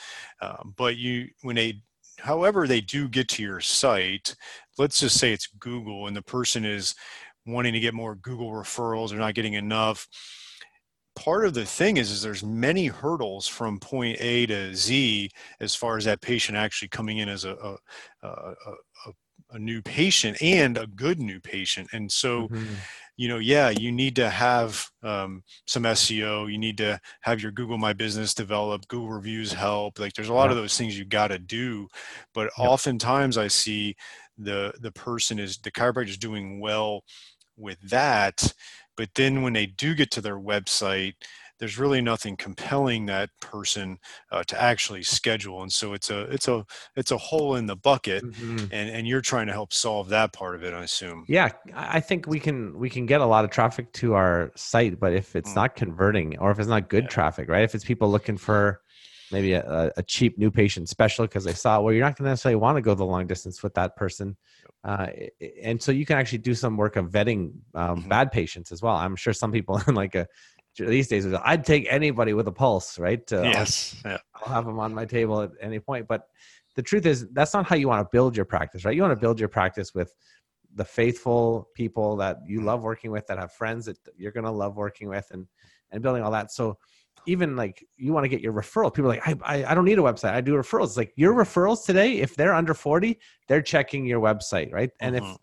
um, 0.41 0.75
but 0.77 0.97
you 0.97 1.29
when 1.43 1.57
they, 1.57 1.83
however, 2.19 2.67
they 2.67 2.81
do 2.81 3.09
get 3.09 3.29
to 3.31 3.43
your 3.43 3.61
site. 3.61 4.37
Let's 4.79 5.01
just 5.01 5.19
say 5.19 5.33
it's 5.33 5.49
Google, 5.59 6.07
and 6.07 6.17
the 6.17 6.23
person 6.23 6.65
is 6.65 6.95
wanting 7.47 7.73
to 7.73 7.81
get 7.81 7.95
more 7.95 8.15
Google 8.15 8.51
referrals. 8.53 9.11
They're 9.11 9.19
not 9.19 9.35
getting 9.35 9.55
enough. 9.55 10.09
Part 11.17 11.45
of 11.45 11.55
the 11.55 11.67
thing 11.67 11.97
is, 11.97 12.11
is 12.11 12.23
there's 12.23 12.43
many 12.45 12.87
hurdles 12.87 13.47
from 13.49 13.79
point 13.81 14.19
A 14.21 14.47
to 14.47 14.75
Z 14.75 15.31
as 15.59 15.75
far 15.75 15.97
as 15.99 16.05
that 16.05 16.21
patient 16.23 16.57
actually 16.57 16.89
coming 16.89 17.19
in 17.19 17.29
as 17.29 17.45
a 17.45 17.55
a, 17.57 17.77
a, 18.23 18.55
a, 19.07 19.13
a 19.51 19.59
new 19.59 19.83
patient 19.83 20.41
and 20.41 20.79
a 20.79 20.87
good 20.87 21.19
new 21.19 21.41
patient. 21.41 21.89
And 21.93 22.11
so, 22.13 22.49
Mhm. 22.49 22.89
You 23.17 23.29
know, 23.29 23.39
yeah, 23.39 23.71
you 23.71 23.93
need 23.93 24.17
to 24.17 24.31
have 24.31 24.89
um, 25.03 25.43
some 25.67 25.85
SEO. 25.87 26.47
You 26.47 26.59
need 26.59 26.79
to 26.79 27.01
have 27.23 27.43
your 27.43 27.53
Google 27.53 27.79
My 27.79 27.93
Business 27.93 28.35
develop. 28.35 28.89
Google 28.89 29.11
reviews 29.11 29.53
help. 29.53 29.99
Like, 29.99 30.15
there's 30.15 30.29
a 30.29 30.35
lot 30.35 30.51
of 30.51 30.57
those 30.57 30.77
things 30.77 30.99
you 30.99 31.05
got 31.05 31.29
to 31.29 31.39
do. 31.39 31.89
But 32.35 32.51
Yep. 32.57 32.73
oftentimes, 32.73 33.37
I 33.39 33.49
see 33.49 33.97
the 34.39 34.73
the 34.81 34.93
person 34.93 35.39
is 35.39 35.59
the 35.59 35.71
chiropractor 35.71 36.09
is 36.09 36.19
doing 36.19 36.61
well 36.61 37.05
with 37.57 37.81
that, 37.91 38.53
but 38.97 39.11
then 39.15 39.43
when 39.43 39.53
they 39.53 39.67
do 39.67 39.95
get 39.95 40.11
to 40.13 40.21
their 40.21 40.39
website, 40.39 41.15
there's 41.61 41.79
really 41.79 42.01
nothing 42.01 42.37
compelling 42.37 43.07
that 43.07 43.31
person 43.41 43.99
uh, 44.33 44.43
to 44.45 44.61
actually 44.61 45.03
schedule, 45.03 45.63
and 45.63 45.73
so 45.73 45.93
it's 45.93 46.11
a 46.11 46.23
it's 46.23 46.49
a 46.49 46.65
it's 46.97 47.11
a 47.11 47.19
hole 47.19 47.55
in 47.55 47.67
the 47.67 47.77
bucket, 47.77 48.25
Mhm. 48.25 48.73
and 48.73 48.91
and 48.91 49.07
you're 49.07 49.21
trying 49.21 49.47
to 49.47 49.53
help 49.53 49.73
solve 49.73 50.09
that 50.09 50.33
part 50.33 50.55
of 50.57 50.65
it, 50.65 50.75
I 50.75 50.83
assume. 50.83 51.27
Yeah, 51.29 51.51
I 51.75 52.01
think 52.01 52.27
we 52.27 52.41
can 52.41 52.77
we 52.79 52.91
can 52.91 53.07
get 53.07 53.21
a 53.21 53.27
lot 53.27 53.45
of 53.45 53.51
traffic 53.51 53.93
to 53.95 54.15
our 54.15 54.51
site, 54.57 54.99
but 54.99 55.13
if 55.13 55.37
it's 55.37 55.51
Mm. 55.51 55.57
not 55.57 55.77
converting 55.77 56.39
or 56.39 56.51
if 56.51 56.59
it's 56.59 56.69
not 56.69 56.89
good 56.89 57.05
Yeah. 57.05 57.11
traffic, 57.11 57.49
right? 57.49 57.63
If 57.63 57.75
it's 57.75 57.85
people 57.85 58.11
looking 58.11 58.39
for 58.39 58.81
maybe 59.31 59.53
a, 59.53 59.93
a- 59.97 60.03
cheap 60.03 60.39
new 60.39 60.51
patient 60.51 60.89
special 60.89 61.25
because 61.25 61.45
they 61.45 61.53
saw, 61.53 61.81
well, 61.81 61.93
you're 61.95 62.05
not 62.05 62.17
going 62.17 62.25
to 62.25 62.31
necessarily 62.31 62.57
want 62.57 62.77
to 62.77 62.83
go 62.83 62.95
the 62.97 63.05
long 63.05 63.29
distance 63.29 63.63
with 63.63 63.75
that 63.75 63.95
person, 63.95 64.37
uh, 64.83 65.07
and 65.63 65.81
so 65.81 65.93
you 65.93 66.05
can 66.05 66.17
actually 66.19 66.39
do 66.39 66.55
some 66.55 66.77
work 66.77 66.97
of 66.97 67.11
vetting 67.11 67.53
um, 67.75 68.01
Mhm. 68.01 68.09
bad 68.09 68.33
patients 68.33 68.73
as 68.73 68.83
well. 68.83 68.97
I'm 68.97 69.15
sure 69.15 69.33
some 69.33 69.53
people 69.53 69.81
in 69.89 69.95
like 69.95 70.15
a 70.17 70.27
these 70.79 71.09
days, 71.09 71.27
I'd 71.45 71.65
take 71.65 71.87
anybody 71.91 72.33
with 72.33 72.47
a 72.49 72.53
pulse, 72.53 72.99
right? 72.99 73.31
Uh, 73.33 73.37
I'll- 73.37 73.45
Yes. 73.45 74.01
Yeah. 74.05 74.19
I'll 74.35 74.53
have 74.55 74.65
them 74.67 74.79
on 74.79 74.95
my 74.95 75.05
table 75.05 75.43
at 75.43 75.51
any 75.61 75.79
point. 75.81 76.07
But 76.09 76.29
the 76.77 76.83
truth 76.83 77.07
is, 77.07 77.29
that's 77.31 77.53
not 77.53 77.67
how 77.67 77.77
you 77.77 77.89
want 77.89 78.01
to 78.05 78.09
build 78.11 78.37
your 78.37 78.45
practice, 78.47 78.85
right? 78.85 78.95
You 78.95 79.03
want 79.03 79.13
to 79.15 79.21
build 79.21 79.39
your 79.41 79.49
practice 79.49 79.95
with 79.95 80.15
the 80.77 80.85
faithful 80.85 81.69
people 81.75 82.17
that 82.17 82.39
you 82.47 82.61
love 82.61 82.83
working 82.83 83.11
with, 83.11 83.27
that 83.27 83.39
have 83.39 83.53
friends 83.53 83.87
that 83.87 83.99
you're 84.17 84.31
going 84.33 84.45
to 84.45 84.51
love 84.53 84.77
working 84.77 85.09
with, 85.09 85.27
and 85.33 85.47
and 85.93 86.01
building 86.03 86.23
all 86.23 86.31
that. 86.31 86.53
So 86.53 86.79
even 87.27 87.57
like 87.57 87.85
you 87.97 88.13
want 88.13 88.23
to 88.25 88.29
get 88.29 88.41
your 88.41 88.53
referral. 88.53 88.95
People 88.95 89.11
are 89.11 89.17
like, 89.17 89.27
I, 89.29 89.35
I 89.65 89.73
I 89.73 89.75
don't 89.75 89.85
need 89.85 89.99
a 89.99 90.03
website. 90.03 90.33
I 90.33 90.41
do 90.41 90.55
referrals. 90.55 90.85
It's 90.85 90.97
like 90.97 91.13
your 91.17 91.35
referrals 91.35 91.85
today, 91.85 92.19
if 92.19 92.37
they're 92.37 92.55
under 92.55 92.73
40, 92.75 93.19
they're 93.49 93.61
checking 93.61 94.07
your 94.07 94.21
website, 94.21 94.73
right? 94.73 94.91
And 95.01 95.17
if 95.17 95.25
Mhm. 95.25 95.37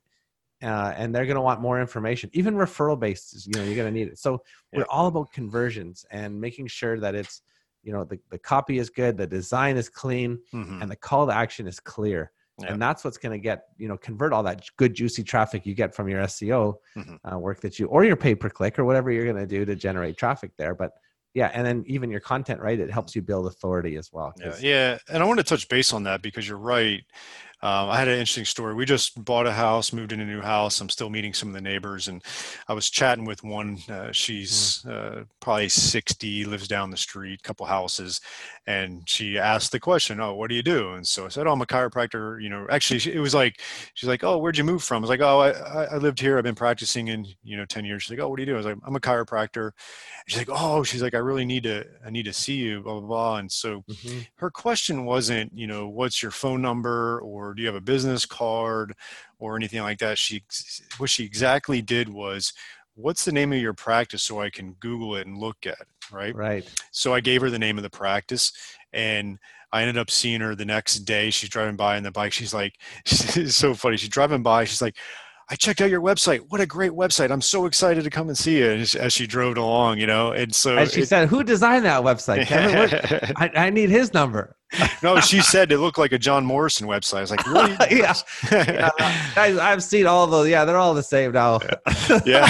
Uh, 0.64 0.94
and 0.98 1.14
they're 1.14 1.26
going 1.26 1.36
to 1.36 1.42
want 1.42 1.62
more 1.62 1.80
information. 1.80 2.30
Even 2.34 2.56
referral 2.56 3.00
based, 3.00 3.46
you 3.48 3.54
know, 3.56 3.64
you're 3.64 3.76
going 3.76 3.92
to 3.94 3.98
need 4.00 4.08
it. 4.08 4.18
So 4.20 4.44
Yeah. 4.72 4.80
we're 4.80 4.86
all 4.90 5.08
about 5.08 5.32
conversions 5.32 6.06
and 6.12 6.40
making 6.40 6.68
sure 6.68 7.00
that 7.00 7.16
it's, 7.16 7.42
you 7.84 7.94
know, 7.94 8.04
the, 8.04 8.20
the 8.32 8.40
copy 8.40 8.80
is 8.80 8.90
good, 8.90 9.18
the 9.18 9.28
design 9.28 9.78
is 9.78 9.88
clean, 9.90 10.40
Mhm. 10.54 10.82
and 10.82 10.92
the 10.92 10.96
call 10.96 11.28
to 11.28 11.34
action 11.34 11.68
is 11.68 11.80
clear. 11.80 12.32
Yeah. 12.60 12.72
And 12.74 12.82
that's 12.82 13.04
what's 13.04 13.18
going 13.20 13.34
to 13.34 13.44
get, 13.44 13.66
you 13.78 13.88
know, 13.88 13.98
convert 13.98 14.34
all 14.34 14.42
that 14.44 14.66
good, 14.78 14.96
juicy 14.96 15.24
traffic 15.24 15.66
you 15.66 15.76
get 15.76 15.94
from 15.94 16.10
your 16.10 16.22
SEO 16.22 16.80
Mhm. 16.96 17.20
uh, 17.32 17.38
work 17.38 17.62
that 17.62 17.78
you, 17.78 17.86
or 17.86 18.04
your 18.04 18.16
pay 18.16 18.34
per 18.34 18.50
click 18.50 18.80
or 18.80 18.84
whatever 18.86 19.12
you're 19.12 19.26
going 19.32 19.36
to 19.38 19.46
do 19.46 19.64
to 19.64 19.76
generate 19.76 20.18
traffic 20.18 20.52
there. 20.58 20.74
But 20.74 20.94
yeah, 21.36 21.52
and 21.54 21.68
then 21.68 21.84
even 21.86 22.10
your 22.10 22.20
content, 22.20 22.60
right? 22.62 22.80
It 22.80 22.90
helps 22.90 23.16
you 23.16 23.22
build 23.22 23.46
authority 23.46 23.96
as 23.96 24.12
well. 24.12 24.34
Yeah, 24.40 24.56
yeah, 24.60 24.98
and 25.08 25.22
I 25.22 25.26
want 25.28 25.38
to 25.38 25.44
touch 25.44 25.70
base 25.70 25.94
on 25.94 26.02
that 26.04 26.24
because 26.24 26.48
you're 26.50 26.58
right. 26.58 27.04
Um, 27.64 27.90
I 27.90 27.98
had 27.98 28.08
an 28.08 28.14
interesting 28.14 28.46
story. 28.46 28.76
We 28.76 28.86
just 28.86 29.24
bought 29.26 29.48
a 29.48 29.52
house, 29.52 29.92
moved 29.92 30.12
in 30.12 30.20
a 30.20 30.26
new 30.26 30.42
house. 30.42 30.80
I'm 30.80 30.90
still 30.90 31.10
meeting 31.10 31.34
some 31.34 31.50
of 31.50 31.56
the 31.56 31.62
neighbors, 31.62 32.08
and 32.08 32.24
I 32.68 32.74
was 32.74 32.88
chatting 32.88 33.26
with 33.26 33.44
one. 33.44 33.80
Uh, 33.90 34.12
she's 34.12 34.86
uh, 34.86 35.24
probably 35.40 35.68
60, 35.70 36.46
lives 36.46 36.68
down 36.68 36.92
the 36.92 36.98
street, 36.98 37.42
couple 37.42 37.66
houses, 37.66 38.22
and 38.68 39.10
she 39.10 39.40
asked 39.40 39.72
the 39.72 39.80
question, 39.80 40.20
"Oh, 40.20 40.36
what 40.36 40.50
do 40.50 40.56
you 40.56 40.62
do?" 40.62 40.92
And 40.94 41.08
so 41.08 41.26
I 41.26 41.30
said, 41.30 41.48
"Oh, 41.48 41.52
I'm 41.54 41.62
a 41.62 41.66
chiropractor." 41.66 42.42
You 42.42 42.50
know, 42.50 42.68
actually, 42.70 43.12
it 43.12 43.20
was 43.20 43.34
like 43.34 43.60
she's 43.96 44.08
like, 44.08 44.24
"Oh, 44.24 44.38
where'd 44.38 44.58
you 44.58 44.64
move 44.64 44.84
from?" 44.84 44.98
I 44.98 45.02
was 45.02 45.10
like, 45.10 45.22
"Oh, 45.22 45.40
I, 45.40 45.86
I 45.86 45.98
lived 45.98 46.20
here. 46.20 46.38
I've 46.38 46.44
been 46.44 46.54
practicing 46.54 47.08
in 47.08 47.26
you 47.44 47.58
know 47.58 47.66
10 47.66 47.86
years." 47.86 48.04
She's 48.04 48.12
like, 48.12 48.20
"Oh, 48.20 48.30
what 48.30 48.36
do 48.38 48.44
you 48.44 48.48
do?" 48.48 48.54
I 48.54 48.58
was 48.58 48.66
like, 48.68 48.78
"I'm 48.86 48.96
a 48.96 49.00
chiropractor." 49.00 49.72
She's 50.28 50.38
like, 50.38 50.50
"Oh," 50.52 50.84
she's 50.84 51.02
like, 51.02 51.14
"I 51.16 51.20
really 51.20 51.46
need 51.46 51.64
to. 51.64 51.86
I 52.06 52.10
need 52.10 52.24
to 52.26 52.34
see 52.34 52.56
you." 52.58 52.82
Blah 52.82 53.00
blah 53.00 53.08
blah. 53.08 53.38
And 53.38 53.52
so 53.52 53.84
Mhm. 53.88 54.28
her 54.38 54.50
question 54.52 55.06
wasn't, 55.06 55.52
you 55.58 55.68
know, 55.68 55.88
what's 55.88 56.22
your 56.22 56.32
phone 56.32 56.62
number 56.62 57.20
or 57.22 57.47
do 57.54 57.62
you 57.62 57.68
have 57.68 57.76
a 57.76 57.82
business 57.82 58.26
card 58.26 58.94
or 59.40 59.56
anything 59.56 59.82
like 59.82 60.00
that. 60.00 60.18
She, 60.18 60.44
what 60.98 61.10
she 61.10 61.24
exactly 61.24 61.82
did 61.82 62.10
was, 62.10 62.54
what's 62.96 63.26
the 63.26 63.32
name 63.32 63.54
of 63.54 63.60
your 63.60 63.74
practice 63.74 64.24
so 64.24 64.42
I 64.42 64.50
can 64.50 64.74
Google 64.74 65.16
it 65.16 65.28
and 65.28 65.38
look 65.38 65.58
at 65.66 65.80
it, 65.80 65.88
right? 66.12 66.36
Right. 66.36 66.68
So 66.92 67.14
I 67.14 67.20
gave 67.20 67.42
her 67.42 67.50
the 67.50 67.60
name 67.60 67.78
of 67.78 67.84
the 67.84 67.90
practice 67.90 68.52
and 68.92 69.38
I 69.72 69.82
ended 69.82 69.98
up 69.98 70.10
seeing 70.10 70.42
her 70.42 70.56
the 70.56 70.66
next 70.66 71.00
day. 71.00 71.30
She's 71.30 71.50
driving 71.50 71.76
by 71.76 71.98
on 71.98 72.04
the 72.04 72.12
bike. 72.12 72.34
She's 72.34 72.54
like, 72.54 72.76
it's 73.06 73.56
so 73.56 73.74
funny. 73.74 73.98
She's 73.98 74.10
driving 74.10 74.44
by. 74.44 74.64
She's 74.64 74.82
like, 74.82 74.98
I 75.50 75.56
checked 75.56 75.80
out 75.80 75.90
your 75.90 76.02
website. 76.02 76.40
What 76.50 76.60
a 76.60 76.66
great 76.66 76.92
website. 76.92 77.32
I'm 77.32 77.40
so 77.42 77.66
excited 77.68 78.04
to 78.04 78.10
come 78.10 78.28
and 78.28 78.38
see 78.38 78.58
you 78.58 78.66
as, 78.70 78.96
as 78.96 79.14
she 79.14 79.26
drove 79.26 79.56
along, 79.56 79.98
you 79.98 80.06
know? 80.06 80.32
And 80.34 80.54
so 80.54 80.78
And 80.78 80.92
she 80.92 81.02
it- 81.04 81.08
said, 81.08 81.30
"Who 81.30 81.42
designed 81.42 81.86
that 81.86 82.02
website, 82.04 82.46
Kevin? 82.48 82.76
Where- 82.78 83.32
I, 83.38 83.52
I 83.68 83.70
need 83.70 83.90
his 83.90 84.14
number." 84.14 84.56
no, 85.04 85.22
she 85.22 85.40
said 85.40 85.72
it 85.72 85.78
looked 85.78 85.98
like 85.98 86.12
a 86.12 86.18
Jon 86.18 86.44
Morrison 86.46 86.86
website. 86.88 87.20
I 87.20 87.22
was 87.22 87.32
like, 87.32 87.48
really? 87.48 87.78
Yeah. 87.98 88.14
Yeah, 88.52 88.90
guys, 89.34 89.58
I've 89.58 89.82
seen 89.82 90.06
all 90.06 90.28
those. 90.28 90.50
Yeah, 90.50 90.66
they're 90.66 90.76
all 90.76 90.94
the 90.94 91.02
same 91.04 91.32
now. 91.32 91.60
yeah, 92.26 92.46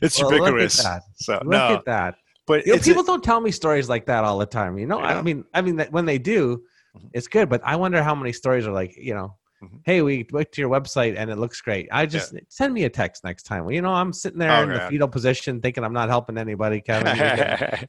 it's 0.00 0.18
Well, 0.22 0.30
look 0.30 0.48
at 0.62 0.70
that. 0.72 1.02
So 1.16 1.34
Look 1.34 1.44
no, 1.46 1.74
at 1.74 1.84
that. 1.84 2.14
but 2.46 2.64
You 2.66 2.76
know, 2.76 2.78
people 2.82 3.02
don't 3.02 3.22
tell 3.22 3.40
me 3.40 3.50
stories 3.50 3.90
like 3.90 4.06
that 4.06 4.24
all 4.24 4.38
the 4.38 4.46
time. 4.46 4.78
You 4.78 4.86
know, 4.86 5.00
I 5.00 5.20
mean, 5.20 5.44
I 5.52 5.60
mean 5.60 5.78
when 5.90 6.06
they 6.06 6.16
do, 6.18 6.62
Mhm. 6.96 7.10
it's 7.12 7.28
good. 7.28 7.48
But 7.50 7.60
I 7.64 7.76
wonder 7.76 8.02
how 8.02 8.14
many 8.14 8.32
stories 8.32 8.66
are 8.66 8.72
like, 8.72 8.94
you 8.96 9.14
know, 9.14 9.36
Mhm. 9.62 9.80
hey, 9.84 10.02
we 10.02 10.26
went 10.32 10.50
to 10.52 10.60
your 10.60 10.70
website 10.70 11.14
and 11.16 11.30
it 11.30 11.36
looks 11.38 11.60
great. 11.60 11.88
I 11.92 12.06
just 12.06 12.34
send 12.48 12.74
me 12.74 12.84
a 12.84 12.90
text 12.90 13.22
next 13.24 13.44
time. 13.44 13.64
Well, 13.64 13.72
you 13.74 13.80
know, 13.82 13.92
I'm 13.92 14.12
sitting 14.12 14.38
there 14.38 14.50
Oh, 14.50 14.62
in 14.64 14.68
the 14.70 14.80
fetal 14.88 15.08
position, 15.08 15.60
thinking 15.60 15.84
I'm 15.84 15.92
not 15.92 16.08
helping 16.08 16.36
anybody, 16.36 16.80
Kevin. 16.80 17.16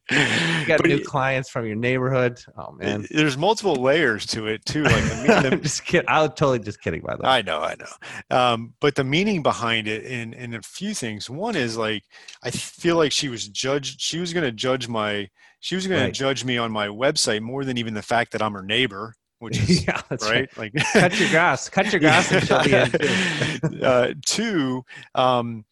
You 0.09 0.65
get 0.65 0.83
new 0.85 1.03
clients 1.03 1.49
from 1.49 1.65
your 1.65 1.75
neighborhood. 1.75 2.39
Oh 2.57 2.71
man, 2.73 3.07
there's 3.11 3.37
multiple 3.37 3.75
layers 3.75 4.25
to 4.27 4.47
it 4.47 4.65
too. 4.65 4.83
Like 4.83 5.03
the, 5.03 5.15
me- 5.27 5.33
I'm 5.51 5.61
just 5.61 5.85
kidding. 5.85 6.07
I 6.09 6.21
was 6.21 6.29
totally 6.35 6.59
just 6.59 6.81
kidding 6.81 7.01
by 7.01 7.15
the 7.15 7.23
way. 7.23 7.29
I 7.29 7.41
know, 7.41 7.59
I 7.59 7.75
know. 7.79 8.35
Um, 8.37 8.73
but 8.79 8.95
the 8.95 9.03
meaning 9.03 9.41
behind 9.43 9.87
it, 9.87 10.05
and 10.05 10.33
and 10.35 10.55
a 10.55 10.61
few 10.61 10.93
things. 10.93 11.29
One 11.29 11.55
is 11.55 11.77
like 11.77 12.03
I 12.43 12.51
feel 12.51 12.97
like 12.97 13.11
she 13.11 13.29
was 13.29 13.47
judged. 13.47 13.99
She 14.01 14.19
was 14.19 14.33
going 14.33 14.45
to 14.45 14.51
judge 14.51 14.87
my. 14.87 15.29
She 15.59 15.75
was 15.75 15.87
going 15.87 16.01
Right. 16.01 16.13
to 16.13 16.19
judge 16.19 16.43
me 16.43 16.57
on 16.57 16.71
my 16.71 16.87
website 16.87 17.39
more 17.41 17.63
than 17.63 17.77
even 17.77 17.93
the 17.93 18.01
fact 18.01 18.33
that 18.33 18.41
I'm 18.41 18.51
her 18.53 18.61
neighbor, 18.63 19.13
which 19.43 19.59
is 19.69 19.85
yeah, 19.85 20.01
that's 20.09 20.31
right. 20.31 20.49
right. 20.57 20.57
Like 20.57 20.73
Cut 20.93 21.19
your 21.19 21.29
grass. 21.29 21.69
Cut 21.69 21.91
your 21.91 21.99
grass, 21.99 22.31
and 22.31 22.43
she'll 22.43 22.63
be 22.63 22.75
in 22.75 22.91
too. 22.91 23.19
uh, 23.83 24.13
two, 24.25 24.83
um, 25.15 25.65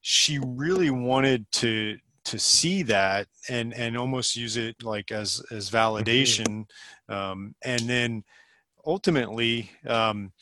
she 0.00 0.38
really 0.42 0.90
wanted 0.90 1.50
to 1.52 1.98
to 2.26 2.38
see 2.38 2.82
that 2.82 3.26
and 3.48 3.72
and 3.74 3.96
almost 3.96 4.36
use 4.36 4.56
it 4.56 4.82
like 4.82 5.12
as 5.12 5.42
as 5.50 5.70
Mm-hmm. 5.70 5.76
validation 5.76 6.64
um, 7.08 7.54
and 7.62 7.88
then 7.88 8.24
ultimately 8.84 9.70
um, 9.86 10.32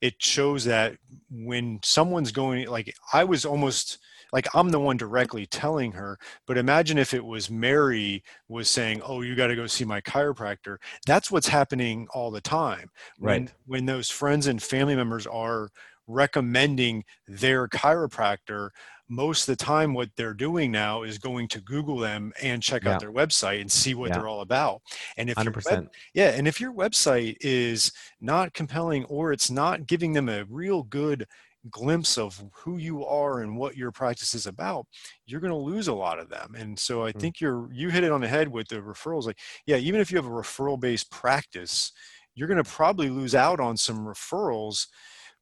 it 0.00 0.14
shows 0.18 0.64
that 0.64 0.96
when 1.30 1.80
someone's 1.82 2.32
going 2.32 2.66
like 2.68 2.94
i 3.12 3.24
was 3.24 3.44
almost 3.44 3.98
like 4.34 4.46
i'm 4.54 4.68
the 4.68 4.78
one 4.80 4.96
directly 4.98 5.46
telling 5.46 5.92
her 5.92 6.18
but 6.46 6.58
imagine 6.58 6.98
if 6.98 7.14
it 7.14 7.24
was 7.24 7.48
mary 7.50 8.22
was 8.48 8.68
saying 8.68 9.00
oh 9.06 9.22
you 9.22 9.34
got 9.34 9.46
to 9.46 9.56
go 9.56 9.66
see 9.66 9.84
my 9.84 10.00
chiropractor 10.02 10.76
that's 11.06 11.30
what's 11.30 11.48
happening 11.48 12.06
all 12.12 12.30
the 12.30 12.40
time 12.40 12.90
Right. 13.18 13.40
when 13.40 13.50
when 13.66 13.86
those 13.86 14.10
friends 14.10 14.46
and 14.48 14.62
family 14.62 14.96
members 14.96 15.26
are 15.26 15.70
recommending 16.06 17.04
their 17.28 17.68
chiropractor 17.68 18.70
most 19.08 19.46
of 19.48 19.56
the 19.56 19.64
time 19.64 19.92
what 19.94 20.08
they're 20.16 20.34
doing 20.34 20.70
now 20.72 21.02
is 21.02 21.18
going 21.18 21.46
to 21.48 21.60
google 21.60 21.98
them 21.98 22.32
and 22.42 22.62
check 22.62 22.84
Yeah. 22.84 22.94
out 22.94 23.00
their 23.00 23.12
website 23.12 23.60
and 23.60 23.70
see 23.70 23.94
what 23.94 24.08
Yeah. 24.10 24.18
they're 24.18 24.28
all 24.28 24.40
about 24.40 24.80
and 25.16 25.28
if 25.30 25.36
your 25.36 25.44
Hundred 25.52 25.64
web- 25.70 25.90
yeah, 26.14 26.30
and 26.30 26.48
if 26.48 26.60
your 26.60 26.72
website 26.72 27.36
is 27.40 27.92
not 28.20 28.52
compelling 28.54 29.04
or 29.04 29.32
it's 29.32 29.50
not 29.50 29.86
giving 29.86 30.12
them 30.14 30.28
a 30.28 30.44
real 30.46 30.82
good 30.82 31.26
glimpse 31.70 32.18
of 32.18 32.42
who 32.54 32.76
you 32.76 33.04
are 33.04 33.40
and 33.42 33.56
what 33.56 33.76
your 33.76 33.92
practice 33.92 34.34
is 34.34 34.46
about, 34.46 34.86
you're 35.26 35.40
going 35.40 35.50
to 35.52 35.56
lose 35.56 35.88
a 35.88 35.94
lot 35.94 36.18
of 36.18 36.28
them. 36.28 36.54
And 36.56 36.78
so 36.78 37.04
I 37.04 37.12
Mm. 37.14 37.20
think 37.20 37.40
you're 37.40 37.72
you 37.72 37.90
hit 37.90 38.04
it 38.04 38.12
on 38.12 38.20
the 38.20 38.28
head 38.28 38.48
with 38.48 38.68
the 38.68 38.76
referrals 38.76 39.24
like 39.24 39.38
yeah, 39.66 39.76
even 39.76 40.00
if 40.00 40.10
you 40.10 40.16
have 40.18 40.26
a 40.26 40.30
referral 40.30 40.78
based 40.78 41.10
practice, 41.10 41.92
you're 42.34 42.48
going 42.48 42.62
to 42.62 42.70
probably 42.70 43.10
lose 43.10 43.34
out 43.34 43.60
on 43.60 43.76
some 43.76 44.00
referrals 44.06 44.88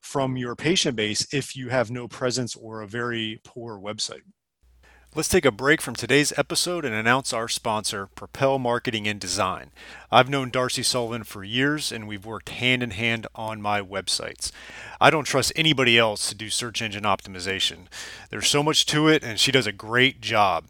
from 0.00 0.36
your 0.36 0.56
patient 0.56 0.96
base 0.96 1.32
if 1.32 1.54
you 1.56 1.68
have 1.68 1.90
no 1.90 2.08
presence 2.08 2.56
or 2.56 2.82
a 2.82 2.88
very 2.88 3.40
poor 3.44 3.78
website. 3.78 4.22
Let's 5.14 5.28
take 5.28 5.44
a 5.44 5.50
break 5.50 5.82
from 5.82 5.94
today's 5.94 6.32
episode 6.38 6.86
and 6.86 6.94
announce 6.94 7.34
our 7.34 7.46
sponsor, 7.46 8.06
Propel 8.06 8.58
Marketing 8.58 9.06
and 9.06 9.20
Design. 9.20 9.70
I've 10.10 10.30
known 10.30 10.48
Darcy 10.48 10.82
Sullivan 10.82 11.22
for 11.22 11.44
years 11.44 11.92
and 11.92 12.08
we've 12.08 12.24
worked 12.24 12.48
hand 12.48 12.82
in 12.82 12.92
hand 12.92 13.26
on 13.34 13.60
my 13.60 13.82
websites. 13.82 14.50
I 15.02 15.10
don't 15.10 15.24
trust 15.24 15.52
anybody 15.54 15.98
else 15.98 16.30
to 16.30 16.34
do 16.34 16.48
search 16.48 16.80
engine 16.80 17.02
optimization. 17.02 17.88
There's 18.30 18.48
so 18.48 18.62
much 18.62 18.86
to 18.86 19.08
it 19.08 19.22
and 19.22 19.38
she 19.38 19.52
does 19.52 19.66
a 19.66 19.72
great 19.72 20.22
job. 20.22 20.64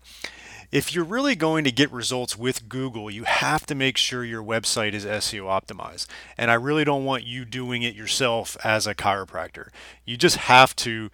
If 0.73 0.93
you're 0.93 1.05
really 1.05 1.37
going 1.37 1.63
to 1.63 1.71
get 1.71 1.93
results 1.93 2.37
with 2.37 2.69
Google, 2.69 3.13
you 3.13 3.23
have 3.23 3.65
to 3.67 3.77
make 3.77 3.97
sure 3.97 4.25
your 4.25 4.43
website 4.43 4.93
is 4.93 5.05
SEO 5.05 5.45
optimized. 5.45 6.09
And 6.37 6.51
I 6.51 6.55
really 6.55 6.83
don't 6.83 7.05
want 7.05 7.23
you 7.23 7.45
doing 7.45 7.83
it 7.83 7.95
yourself 7.95 8.57
as 8.65 8.89
a 8.89 8.95
chiropractor. 8.95 9.69
You 10.05 10.17
just 10.17 10.37
have 10.37 10.75
to 10.77 11.11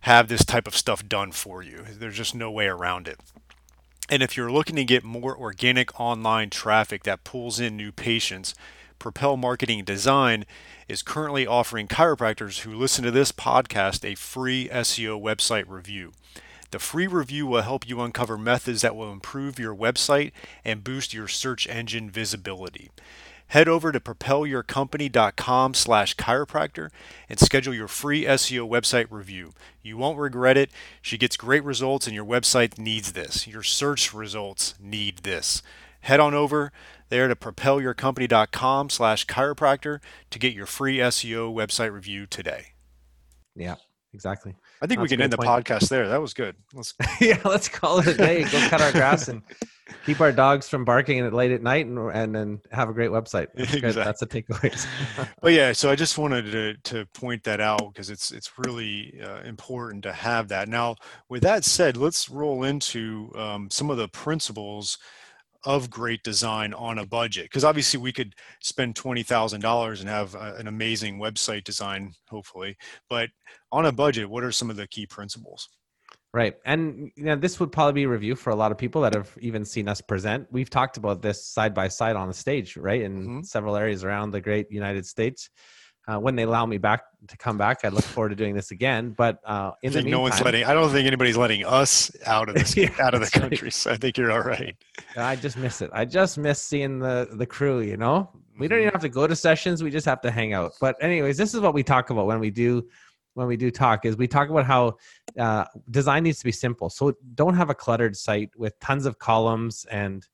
have 0.00 0.28
this 0.28 0.44
type 0.44 0.66
of 0.66 0.76
stuff 0.76 1.06
done 1.06 1.32
for 1.32 1.62
you. 1.62 1.84
There's 1.90 2.16
just 2.16 2.34
no 2.34 2.50
way 2.50 2.66
around 2.66 3.08
it. 3.08 3.18
And 4.08 4.22
if 4.22 4.36
you're 4.36 4.50
looking 4.50 4.76
to 4.76 4.84
get 4.84 5.04
more 5.04 5.36
organic 5.36 5.98
online 6.00 6.50
traffic 6.50 7.04
that 7.04 7.24
pulls 7.24 7.60
in 7.60 7.76
new 7.76 7.92
patients, 7.92 8.54
Propel 8.98 9.36
Marketing 9.36 9.84
Design 9.84 10.44
is 10.88 11.02
currently 11.02 11.46
offering 11.46 11.86
chiropractors 11.86 12.60
who 12.60 12.74
listen 12.74 13.04
to 13.04 13.10
this 13.10 13.32
podcast 13.32 14.04
a 14.04 14.14
free 14.14 14.68
SEO 14.68 15.20
website 15.20 15.64
review. 15.68 16.12
The 16.70 16.78
free 16.78 17.06
review 17.06 17.46
will 17.46 17.62
help 17.62 17.88
you 17.88 18.00
uncover 18.00 18.36
methods 18.36 18.82
that 18.82 18.94
will 18.94 19.12
improve 19.12 19.58
your 19.58 19.74
website 19.74 20.32
and 20.64 20.84
boost 20.84 21.14
your 21.14 21.28
search 21.28 21.66
engine 21.68 22.10
visibility. 22.10 22.90
Head 23.50 23.66
over 23.66 23.90
to 23.90 23.98
propelyourcompany.com 23.98 25.74
slash 25.74 26.14
chiropractor 26.14 26.90
and 27.28 27.40
schedule 27.40 27.74
your 27.74 27.88
free 27.88 28.22
SEO 28.22 28.68
website 28.68 29.08
review. 29.10 29.54
You 29.82 29.96
won't 29.96 30.20
regret 30.20 30.56
it. 30.56 30.70
She 31.02 31.18
gets 31.18 31.36
great 31.36 31.64
results 31.64 32.06
and 32.06 32.14
your 32.14 32.24
website 32.24 32.78
needs 32.78 33.10
this. 33.10 33.48
Your 33.48 33.64
search 33.64 34.14
results 34.14 34.74
need 34.78 35.18
this. 35.24 35.62
Head 36.02 36.20
on 36.20 36.32
over 36.32 36.70
there 37.08 37.26
to 37.26 37.34
propelyourcompany.com 37.34 38.88
slash 38.88 39.26
chiropractor 39.26 39.98
to 40.30 40.38
get 40.38 40.54
your 40.54 40.66
free 40.66 40.98
SEO 40.98 41.52
website 41.52 41.92
review 41.92 42.26
today. 42.26 42.74
Yeah, 43.56 43.74
exactly. 44.14 44.54
I 44.82 44.86
think 44.86 45.00
we 45.00 45.04
That's 45.04 45.12
a 45.12 45.16
can 45.16 45.22
end 45.24 45.32
the 45.32 45.36
podcast 45.36 45.88
there. 45.90 46.08
That 46.08 46.22
was 46.22 46.32
good. 46.32 46.56
Let's 46.72 46.94
yeah, 47.20 47.38
let's 47.44 47.68
call 47.68 47.98
it 47.98 48.06
a 48.06 48.14
day. 48.14 48.44
Go 48.44 48.68
cut 48.68 48.80
our 48.80 48.92
grass 48.92 49.28
and 49.28 49.42
keep 50.06 50.20
our 50.20 50.32
dogs 50.32 50.68
from 50.68 50.86
barking 50.86 51.20
at 51.20 51.34
late 51.34 51.50
at 51.52 51.62
night, 51.62 51.86
and 51.86 51.98
and 51.98 52.34
then 52.34 52.60
have 52.72 52.88
a 52.88 52.94
great 52.94 53.10
website. 53.10 53.48
That's. 53.54 53.74
Exactly. 53.74 54.04
That's 54.04 54.22
a 54.22 54.26
takeaway. 54.26 55.28
but 55.42 55.52
yeah, 55.52 55.72
so 55.72 55.90
I 55.90 55.96
just 55.96 56.16
wanted 56.16 56.50
to 56.52 56.74
to 56.94 57.06
point 57.06 57.44
that 57.44 57.60
out 57.60 57.92
because 57.92 58.08
it's 58.08 58.32
it's 58.32 58.58
really 58.58 59.20
uh, 59.22 59.42
important 59.42 60.02
to 60.04 60.12
have 60.12 60.48
that. 60.48 60.68
Now, 60.68 60.96
with 61.28 61.42
that 61.42 61.64
said, 61.64 61.98
let's 61.98 62.30
roll 62.30 62.64
into 62.64 63.32
um, 63.36 63.68
some 63.70 63.90
of 63.90 63.98
the 63.98 64.08
principles 64.08 64.96
of 65.64 65.90
great 65.90 66.22
design 66.22 66.72
on 66.74 66.98
a 66.98 67.06
budget 67.06 67.44
because 67.44 67.64
obviously 67.64 68.00
we 68.00 68.12
could 68.12 68.34
spend 68.60 68.96
twenty 68.96 69.22
thousand 69.22 69.60
dollars 69.60 70.00
and 70.00 70.08
have 70.08 70.34
a, 70.34 70.54
an 70.56 70.66
amazing 70.66 71.18
website 71.18 71.64
design, 71.64 72.12
hopefully. 72.28 72.76
But 73.08 73.28
on 73.70 73.86
a 73.86 73.92
budget, 73.92 74.28
what 74.28 74.44
are 74.44 74.52
some 74.52 74.70
of 74.70 74.76
the 74.76 74.86
key 74.86 75.06
principles? 75.06 75.68
Right. 76.32 76.54
And 76.64 77.10
you 77.16 77.24
know, 77.24 77.36
this 77.36 77.58
would 77.58 77.72
probably 77.72 77.92
be 77.92 78.04
a 78.04 78.08
review 78.08 78.36
for 78.36 78.50
a 78.50 78.54
lot 78.54 78.70
of 78.70 78.78
people 78.78 79.02
that 79.02 79.14
have 79.14 79.36
even 79.40 79.64
seen 79.64 79.88
us 79.88 80.00
present. 80.00 80.46
We've 80.50 80.70
talked 80.70 80.96
about 80.96 81.22
this 81.22 81.44
side 81.44 81.74
by 81.74 81.88
side 81.88 82.14
on 82.14 82.28
the 82.28 82.34
stage, 82.34 82.76
right? 82.76 83.02
In 83.02 83.28
Mhm. 83.28 83.46
several 83.46 83.76
areas 83.76 84.04
around 84.04 84.30
the 84.30 84.40
great 84.40 84.70
United 84.70 85.06
States. 85.06 85.50
Uh, 86.10 86.18
when 86.18 86.34
they 86.34 86.42
allow 86.42 86.66
me 86.66 86.76
back 86.78 87.02
to 87.28 87.36
come 87.36 87.56
back, 87.56 87.84
I 87.84 87.88
look 87.88 88.02
forward 88.02 88.30
to 88.30 88.34
doing 88.34 88.54
this 88.54 88.70
again. 88.72 89.10
But 89.16 89.38
uh, 89.46 89.70
I 89.70 89.72
in 89.82 89.92
the 89.92 89.98
think 89.98 90.08
no 90.10 90.20
one's 90.20 90.32
meantime- 90.34 90.44
letting. 90.46 90.64
I 90.64 90.74
don't 90.74 90.90
think 90.90 91.06
anybody's 91.06 91.36
letting 91.36 91.64
us 91.64 92.10
out 92.26 92.48
of 92.48 92.54
this 92.56 92.76
Yeah, 92.82 92.90
out 92.98 93.14
of 93.14 93.20
the 93.20 93.26
that's 93.26 93.36
right. 93.36 93.42
country. 93.42 93.70
So 93.70 93.92
I 93.92 93.96
think 93.96 94.16
you're 94.18 94.32
all 94.32 94.40
right. 94.42 94.74
I 95.16 95.36
just 95.36 95.56
miss 95.56 95.82
it. 95.82 95.90
I 95.92 96.04
just 96.04 96.36
miss 96.38 96.60
seeing 96.60 96.98
the 96.98 97.28
the 97.32 97.46
crew. 97.46 97.80
You 97.80 97.96
know, 97.96 98.28
we 98.58 98.66
don't 98.66 98.78
Mhm. 98.78 98.82
even 98.82 98.92
have 98.92 99.02
to 99.02 99.08
go 99.08 99.26
to 99.28 99.36
sessions. 99.36 99.82
We 99.84 99.90
just 99.90 100.06
have 100.06 100.20
to 100.22 100.30
hang 100.32 100.52
out. 100.52 100.72
But 100.80 100.96
anyways, 101.00 101.36
this 101.36 101.54
is 101.54 101.60
what 101.60 101.74
we 101.74 101.82
talk 101.84 102.10
about 102.10 102.26
when 102.26 102.40
we 102.40 102.50
do 102.50 102.88
when 103.34 103.46
we 103.46 103.56
do 103.56 103.70
talk. 103.70 104.04
Is 104.04 104.16
we 104.16 104.26
talk 104.26 104.48
about 104.50 104.66
how 104.66 104.96
uh, 105.38 105.64
design 105.90 106.24
needs 106.24 106.38
to 106.40 106.44
be 106.44 106.52
simple. 106.52 106.90
So 106.90 107.12
don't 107.34 107.54
have 107.54 107.70
a 107.70 107.74
cluttered 107.74 108.16
site 108.16 108.50
with 108.56 108.74
tons 108.80 109.06
of 109.06 109.18
columns 109.20 109.86
and 109.92 110.26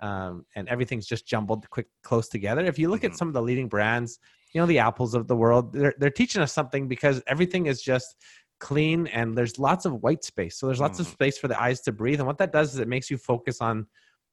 um, 0.00 0.44
and 0.56 0.68
everything's 0.68 1.06
just 1.06 1.24
jumbled 1.26 1.70
quick 1.70 1.86
close 2.02 2.28
together. 2.28 2.62
If 2.72 2.78
you 2.78 2.88
look 2.90 3.04
at 3.04 3.12
Mhm. 3.12 3.16
some 3.16 3.28
of 3.28 3.34
the 3.34 3.42
leading 3.42 3.68
brands, 3.68 4.18
you 4.52 4.60
know 4.60 4.66
the 4.66 4.78
apples 4.78 5.14
of 5.14 5.28
the 5.28 5.36
world, 5.36 5.72
they're 5.72 5.94
they're 5.98 6.10
teaching 6.10 6.42
us 6.42 6.52
something 6.52 6.88
because 6.88 7.22
everything 7.26 7.66
is 7.66 7.82
just 7.82 8.16
clean 8.60 9.08
and 9.08 9.36
there's 9.36 9.58
lots 9.58 9.84
of 9.84 10.02
white 10.02 10.22
space. 10.24 10.56
So 10.58 10.66
there's 10.66 10.80
lots 10.80 11.00
of 11.00 11.06
Mhm. 11.06 11.12
space 11.12 11.38
for 11.38 11.48
the 11.48 11.60
eyes 11.60 11.80
to 11.82 11.92
breathe. 11.92 12.20
And 12.20 12.26
what 12.26 12.38
that 12.38 12.52
does 12.52 12.74
is 12.74 12.78
it 12.80 12.86
makes 12.86 13.10
you 13.10 13.16
focus 13.18 13.60
on 13.60 13.86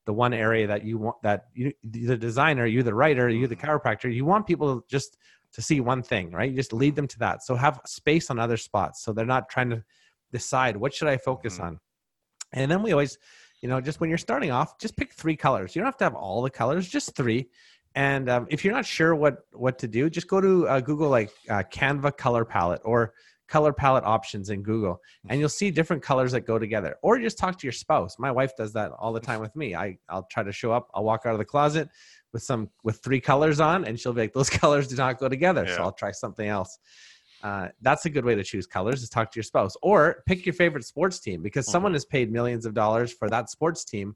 the 0.05 0.13
one 0.13 0.33
area 0.33 0.67
that 0.67 0.83
you 0.83 0.97
want 0.97 1.17
that 1.23 1.45
you 1.53 1.73
the 1.83 2.17
designer, 2.17 2.65
you 2.65 2.83
the 2.83 2.93
writer, 2.93 3.27
you 3.29 3.47
the 3.47 3.55
Mhm. 3.55 3.61
chiropractor, 3.61 4.13
you 4.13 4.25
want 4.25 4.45
people 4.45 4.81
to 4.81 4.85
just 4.88 5.17
to 5.53 5.61
see 5.63 5.79
one 5.79 6.03
thing, 6.03 6.29
right? 6.31 6.51
You 6.51 6.55
just 6.55 6.73
lead 6.73 6.95
them 6.95 7.07
to 7.07 7.19
that. 7.19 7.43
So 7.43 7.55
have 7.55 7.81
space 7.85 8.29
on 8.29 8.38
other 8.39 8.57
spots 8.57 9.03
so 9.03 9.13
they're 9.13 9.25
not 9.25 9.49
trying 9.49 9.71
to 9.71 9.83
decide 10.31 10.77
what 10.77 10.93
should 10.93 11.07
I 11.07 11.17
focus 11.17 11.57
Mhm. 11.57 11.63
on. 11.63 11.79
And 12.53 12.69
then 12.69 12.83
we 12.83 12.91
always, 12.91 13.17
you 13.61 13.69
know, 13.69 13.81
just 13.81 13.99
when 13.99 14.09
you're 14.09 14.17
starting 14.19 14.51
off, 14.51 14.77
just 14.77 14.95
pick 14.95 15.13
three 15.13 15.35
colors. 15.35 15.75
You 15.75 15.81
don't 15.81 15.88
have 15.88 15.97
to 15.97 16.03
have 16.03 16.15
all 16.15 16.41
the 16.43 16.51
colors, 16.51 16.88
just 16.88 17.15
three. 17.15 17.49
And 17.99 18.29
um, 18.29 18.47
if 18.49 18.63
you're 18.63 18.73
not 18.73 18.85
sure 18.85 19.13
what 19.13 19.39
what 19.51 19.77
to 19.79 19.87
do, 19.87 20.09
just 20.09 20.29
go 20.29 20.39
to 20.39 20.65
uh, 20.69 20.79
Google 20.79 21.09
like 21.09 21.31
uh, 21.49 21.63
Canva 21.69 22.15
color 22.15 22.45
palette 22.45 22.79
or 22.85 23.13
color 23.49 23.73
palette 23.73 24.05
options 24.05 24.51
in 24.51 24.63
Google, 24.63 25.01
and 25.27 25.37
you'll 25.37 25.49
see 25.49 25.69
different 25.69 26.01
colors 26.01 26.31
that 26.31 26.41
go 26.41 26.57
together. 26.57 26.95
Or 27.01 27.19
just 27.19 27.37
talk 27.37 27.59
to 27.59 27.67
your 27.67 27.73
spouse. 27.73 28.17
My 28.17 28.31
wife 28.31 28.55
does 28.55 28.71
that 28.71 28.93
all 28.97 29.11
the 29.11 29.19
time 29.19 29.41
with 29.41 29.53
me. 29.53 29.75
I 29.75 29.97
I'll 30.07 30.23
try 30.31 30.43
to 30.43 30.51
show 30.53 30.71
up. 30.71 30.89
I'll 30.93 31.03
walk 31.03 31.23
out 31.25 31.33
of 31.33 31.39
the 31.39 31.45
closet 31.45 31.89
with 32.31 32.41
some 32.41 32.69
with 32.85 33.03
three 33.03 33.19
colors 33.19 33.59
on, 33.59 33.83
and 33.83 33.99
she'll 33.99 34.13
be 34.13 34.21
like, 34.21 34.33
"Those 34.33 34.49
colors 34.61 34.87
do 34.87 34.95
not 34.95 35.19
go 35.19 35.27
together." 35.27 35.65
Yeah. 35.67 35.75
So 35.75 35.83
I'll 35.83 35.91
try 35.91 36.11
something 36.11 36.47
else. 36.47 36.79
Uh, 37.43 37.67
that's 37.81 38.05
a 38.05 38.09
good 38.09 38.23
way 38.23 38.35
to 38.35 38.45
choose 38.45 38.65
colors 38.65 39.03
is 39.03 39.09
talk 39.09 39.29
to 39.31 39.35
your 39.35 39.43
spouse 39.43 39.75
or 39.81 40.23
pick 40.25 40.45
your 40.45 40.53
favorite 40.53 40.85
sports 40.85 41.19
team 41.19 41.41
because 41.41 41.65
someone 41.67 41.91
Mhm. 41.91 41.95
has 41.95 42.05
paid 42.05 42.31
millions 42.31 42.65
of 42.65 42.73
dollars 42.73 43.11
for 43.11 43.29
that 43.29 43.49
sports 43.49 43.83
team 43.83 44.15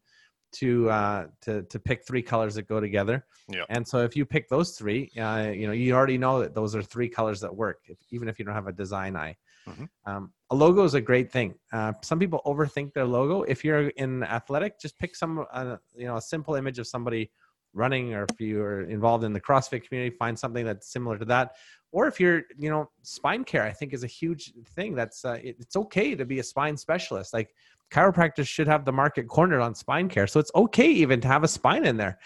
to 0.53 0.89
uh, 0.89 1.27
to 1.41 1.63
to 1.63 1.79
pick 1.79 2.05
three 2.05 2.21
colors 2.21 2.55
that 2.55 2.67
go 2.67 2.79
together. 2.79 3.25
Yeah. 3.49 3.65
And 3.69 3.87
so 3.87 3.99
if 3.99 4.15
you 4.15 4.25
pick 4.25 4.49
those 4.49 4.71
three, 4.71 5.11
uh, 5.17 5.51
you 5.53 5.67
know 5.67 5.73
you 5.73 5.93
already 5.93 6.17
know 6.17 6.39
that 6.39 6.53
those 6.53 6.75
are 6.75 6.81
three 6.81 7.09
colors 7.09 7.41
that 7.41 7.55
work, 7.55 7.79
if, 7.87 7.97
even 8.11 8.27
if 8.27 8.39
you 8.39 8.45
don't 8.45 8.55
have 8.55 8.67
a 8.67 8.73
design 8.73 9.15
eye. 9.15 9.35
Mhm. 9.67 9.89
Um, 10.05 10.33
a 10.49 10.55
logo 10.55 10.83
is 10.83 10.93
a 10.93 11.01
great 11.01 11.31
thing. 11.31 11.55
Uh, 11.71 11.93
some 12.01 12.19
people 12.19 12.41
overthink 12.45 12.93
their 12.93 13.05
logo. 13.05 13.43
If 13.43 13.63
you're 13.63 13.87
in 13.89 14.23
athletic, 14.23 14.79
just 14.79 14.97
pick 14.99 15.15
some 15.15 15.45
uh, 15.51 15.77
you 15.95 16.05
know 16.05 16.17
a 16.17 16.21
simple 16.21 16.55
image 16.55 16.79
of 16.79 16.87
somebody 16.87 17.31
running, 17.73 18.13
or 18.13 18.25
if 18.29 18.39
you're 18.39 18.81
involved 18.81 19.23
in 19.23 19.33
the 19.33 19.41
CrossFit 19.41 19.87
community, 19.87 20.15
find 20.15 20.37
something 20.37 20.65
that's 20.65 20.91
similar 20.91 21.17
to 21.17 21.25
that. 21.25 21.55
Or 21.93 22.07
if 22.07 22.19
you're, 22.19 22.41
you 22.57 22.71
know, 22.71 22.89
spine 23.03 23.43
care, 23.43 23.63
I 23.63 23.71
think 23.71 23.93
is 23.93 24.03
a 24.03 24.07
huge 24.07 24.51
thing. 24.75 24.95
That's 24.95 25.23
uh, 25.23 25.37
it, 25.41 25.57
it's 25.59 25.75
okay 25.75 26.15
to 26.15 26.25
be 26.25 26.39
a 26.39 26.43
spine 26.43 26.75
specialist. 26.75 27.33
Like 27.33 27.53
chiropractors 27.91 28.47
should 28.47 28.67
have 28.67 28.83
the 28.83 28.91
market 28.91 29.27
cornered 29.27 29.61
on 29.61 29.75
spine 29.75 30.09
care, 30.09 30.25
so 30.25 30.39
it's 30.39 30.51
okay 30.55 30.89
even 30.89 31.21
to 31.21 31.27
have 31.27 31.43
a 31.43 31.47
spine 31.47 31.85
in 31.85 31.95
there. 31.95 32.17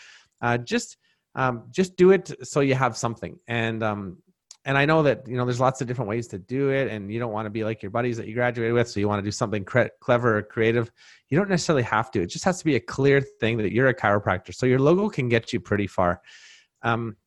Uh, 0.41 0.57
just 0.57 0.97
um, 1.35 1.65
just 1.69 1.97
do 1.97 2.11
it 2.11 2.33
so 2.47 2.61
you 2.61 2.75
have 2.75 2.95
something. 2.95 3.37
And 3.47 3.83
um, 3.83 4.17
and 4.63 4.77
I 4.77 4.85
know 4.85 5.03
that 5.03 5.27
you 5.27 5.35
know 5.35 5.43
there's 5.43 5.59
lots 5.59 5.81
of 5.81 5.87
different 5.87 6.07
ways 6.07 6.27
to 6.29 6.37
do 6.37 6.69
it, 6.69 6.89
and 6.89 7.11
you 7.11 7.19
don't 7.19 7.33
want 7.33 7.45
to 7.45 7.49
be 7.49 7.65
like 7.65 7.83
your 7.83 7.91
buddies 7.91 8.15
that 8.15 8.27
you 8.27 8.35
graduated 8.35 8.73
with, 8.73 8.89
so 8.89 9.01
you 9.01 9.09
want 9.09 9.19
to 9.19 9.27
do 9.27 9.31
something 9.31 9.65
cre- 9.65 9.93
clever 9.99 10.37
or 10.37 10.43
creative. 10.43 10.89
You 11.27 11.37
don't 11.37 11.49
necessarily 11.49 11.83
have 11.83 12.09
to. 12.11 12.21
It 12.21 12.27
just 12.27 12.45
has 12.45 12.59
to 12.59 12.65
be 12.65 12.75
a 12.75 12.79
clear 12.79 13.19
thing 13.19 13.57
that 13.57 13.73
you're 13.73 13.89
a 13.89 13.93
chiropractor. 13.93 14.55
So 14.55 14.65
your 14.65 14.79
logo 14.79 15.09
can 15.09 15.27
get 15.27 15.51
you 15.51 15.59
pretty 15.59 15.87
far. 15.87 16.21
Um, 16.83 17.17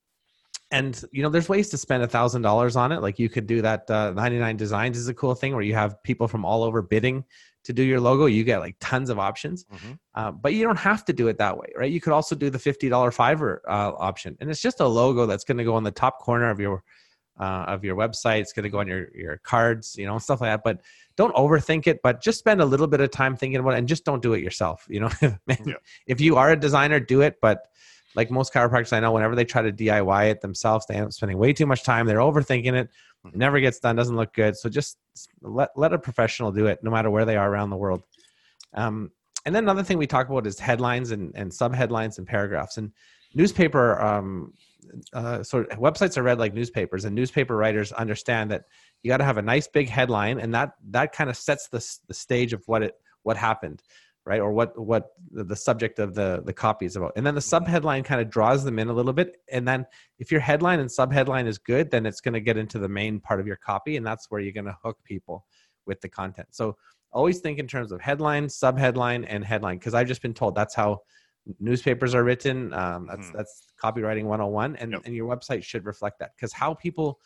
and 0.70 1.02
you 1.12 1.22
know, 1.22 1.28
there's 1.28 1.48
ways 1.48 1.68
to 1.70 1.78
spend 1.78 2.02
a 2.02 2.08
thousand 2.08 2.42
dollars 2.42 2.76
on 2.76 2.92
it. 2.92 3.02
Like 3.02 3.18
you 3.18 3.28
could 3.28 3.46
do 3.46 3.62
that. 3.62 3.90
Uh, 3.90 4.12
99 4.12 4.56
Designs 4.56 4.96
is 4.96 5.08
a 5.08 5.14
cool 5.14 5.34
thing 5.34 5.52
where 5.52 5.62
you 5.62 5.74
have 5.74 6.02
people 6.02 6.28
from 6.28 6.44
all 6.44 6.62
over 6.62 6.82
bidding 6.82 7.24
to 7.64 7.72
do 7.72 7.82
your 7.82 8.00
logo. 8.00 8.26
You 8.26 8.44
get 8.44 8.58
like 8.58 8.76
tons 8.80 9.10
of 9.10 9.18
options, 9.18 9.64
mm-hmm. 9.64 9.92
uh, 10.14 10.30
but 10.30 10.54
you 10.54 10.64
don't 10.64 10.78
have 10.78 11.04
to 11.06 11.12
do 11.12 11.28
it 11.28 11.38
that 11.38 11.56
way, 11.56 11.68
right? 11.76 11.90
You 11.90 12.00
could 12.00 12.12
also 12.12 12.34
do 12.34 12.50
the 12.50 12.58
$50 12.58 12.90
Fiverr 12.90 13.58
uh, 13.68 13.92
option, 13.96 14.36
and 14.40 14.48
it's 14.48 14.62
just 14.62 14.80
a 14.80 14.86
logo 14.86 15.26
that's 15.26 15.44
going 15.44 15.58
to 15.58 15.64
go 15.64 15.74
on 15.74 15.82
the 15.82 15.90
top 15.90 16.20
corner 16.20 16.50
of 16.50 16.60
your 16.60 16.82
uh, 17.38 17.64
of 17.68 17.84
your 17.84 17.96
website. 17.96 18.40
It's 18.40 18.52
going 18.52 18.64
to 18.64 18.68
go 18.68 18.78
on 18.78 18.86
your 18.86 19.08
your 19.14 19.38
cards, 19.38 19.96
you 19.98 20.06
know, 20.06 20.18
stuff 20.18 20.40
like 20.40 20.50
that. 20.50 20.62
But 20.62 20.82
don't 21.16 21.34
overthink 21.34 21.86
it. 21.86 22.00
But 22.02 22.22
just 22.22 22.38
spend 22.38 22.60
a 22.60 22.64
little 22.64 22.86
bit 22.86 23.00
of 23.00 23.10
time 23.10 23.36
thinking 23.36 23.58
about 23.58 23.74
it, 23.74 23.78
and 23.78 23.88
just 23.88 24.04
don't 24.04 24.22
do 24.22 24.34
it 24.34 24.42
yourself. 24.42 24.86
You 24.88 25.00
know, 25.00 25.10
yeah. 25.48 25.74
if 26.06 26.20
you 26.20 26.36
are 26.36 26.52
a 26.52 26.56
designer, 26.56 27.00
do 27.00 27.22
it, 27.22 27.36
but 27.42 27.66
like 28.14 28.30
most 28.30 28.52
chiropractors 28.52 28.92
I 28.92 29.00
know, 29.00 29.12
whenever 29.12 29.34
they 29.34 29.44
try 29.44 29.62
to 29.62 29.72
DIY 29.72 30.30
it 30.30 30.40
themselves, 30.40 30.86
they 30.86 30.94
end 30.94 31.06
up 31.06 31.12
spending 31.12 31.38
way 31.38 31.52
too 31.52 31.66
much 31.66 31.84
time. 31.84 32.06
They're 32.06 32.18
overthinking 32.18 32.74
it. 32.74 32.88
It 33.26 33.36
never 33.36 33.60
gets 33.60 33.78
done. 33.78 33.96
Doesn't 33.96 34.16
look 34.16 34.32
good. 34.32 34.56
So 34.56 34.68
just 34.68 34.98
let 35.42 35.70
let 35.76 35.92
a 35.92 35.98
professional 35.98 36.52
do 36.52 36.66
it, 36.66 36.82
no 36.82 36.90
matter 36.90 37.10
where 37.10 37.24
they 37.24 37.36
are 37.36 37.50
around 37.50 37.70
the 37.70 37.76
world. 37.76 38.02
Um, 38.74 39.10
and 39.46 39.54
then 39.54 39.64
another 39.64 39.82
thing 39.82 39.98
we 39.98 40.06
talk 40.06 40.28
about 40.28 40.46
is 40.46 40.58
headlines 40.58 41.10
and 41.10 41.32
and 41.34 41.50
subheadlines 41.50 42.18
and 42.18 42.26
paragraphs 42.26 42.78
and 42.78 42.92
newspaper. 43.34 44.00
Um, 44.00 44.54
uh, 45.12 45.42
sort 45.42 45.70
websites 45.72 46.16
are 46.16 46.22
read 46.22 46.38
like 46.38 46.54
newspapers, 46.54 47.04
and 47.04 47.14
newspaper 47.14 47.56
writers 47.56 47.92
understand 47.92 48.50
that 48.50 48.64
you 49.02 49.08
got 49.08 49.18
to 49.18 49.24
have 49.24 49.38
a 49.38 49.42
nice 49.42 49.68
big 49.68 49.88
headline, 49.88 50.40
and 50.40 50.54
that 50.54 50.72
that 50.88 51.12
kind 51.12 51.30
of 51.30 51.36
sets 51.36 51.68
the 51.68 51.86
the 52.08 52.14
stage 52.14 52.52
of 52.52 52.62
what 52.66 52.82
it 52.82 52.94
what 53.22 53.36
happened 53.36 53.82
right? 54.26 54.40
Or 54.40 54.52
what 54.52 54.78
what 54.78 55.12
the 55.30 55.56
subject 55.56 55.98
of 55.98 56.14
the 56.14 56.42
the 56.44 56.52
copy 56.52 56.86
is 56.86 56.96
about. 56.96 57.12
And 57.16 57.26
then 57.26 57.34
the 57.34 57.40
subheadline 57.40 58.04
kind 58.04 58.20
of 58.20 58.30
draws 58.30 58.64
them 58.64 58.78
in 58.78 58.88
a 58.88 58.92
little 58.92 59.12
bit. 59.12 59.36
And 59.50 59.66
then 59.66 59.86
if 60.18 60.30
your 60.30 60.40
headline 60.40 60.80
and 60.80 60.90
subheadline 60.90 61.46
is 61.46 61.58
good 61.58 61.90
then 61.90 62.06
it's 62.06 62.20
going 62.20 62.34
to 62.34 62.40
get 62.40 62.56
into 62.56 62.78
the 62.78 62.88
main 62.88 63.20
part 63.20 63.40
of 63.40 63.46
your 63.46 63.56
copy 63.56 63.96
and 63.96 64.06
that's 64.06 64.30
where 64.30 64.40
you're 64.40 64.52
going 64.52 64.66
to 64.66 64.76
hook 64.82 64.98
people 65.04 65.44
with 65.86 66.00
the 66.00 66.08
content. 66.08 66.48
So 66.52 66.76
always 67.12 67.40
think 67.40 67.58
in 67.58 67.66
terms 67.66 67.90
of 67.90 68.00
headline 68.00 68.46
subheadline 68.46 69.24
and 69.26 69.44
headline 69.44 69.76
because 69.76 69.94
i've 69.94 70.06
just 70.06 70.22
been 70.22 70.32
told 70.32 70.54
that's 70.54 70.76
how 70.76 71.00
newspapers 71.58 72.14
are 72.14 72.24
written. 72.24 72.72
Um, 72.72 73.06
that's 73.06 73.28
mm-hmm. 73.28 73.36
that's 73.36 73.72
copywriting 73.82 74.24
101 74.24 74.76
and, 74.76 74.92
yep. 74.92 75.02
and 75.04 75.14
your 75.14 75.28
website 75.34 75.62
should 75.62 75.86
reflect 75.86 76.18
that. 76.20 76.32
Because 76.36 76.52
how 76.52 76.74
people 76.74 77.18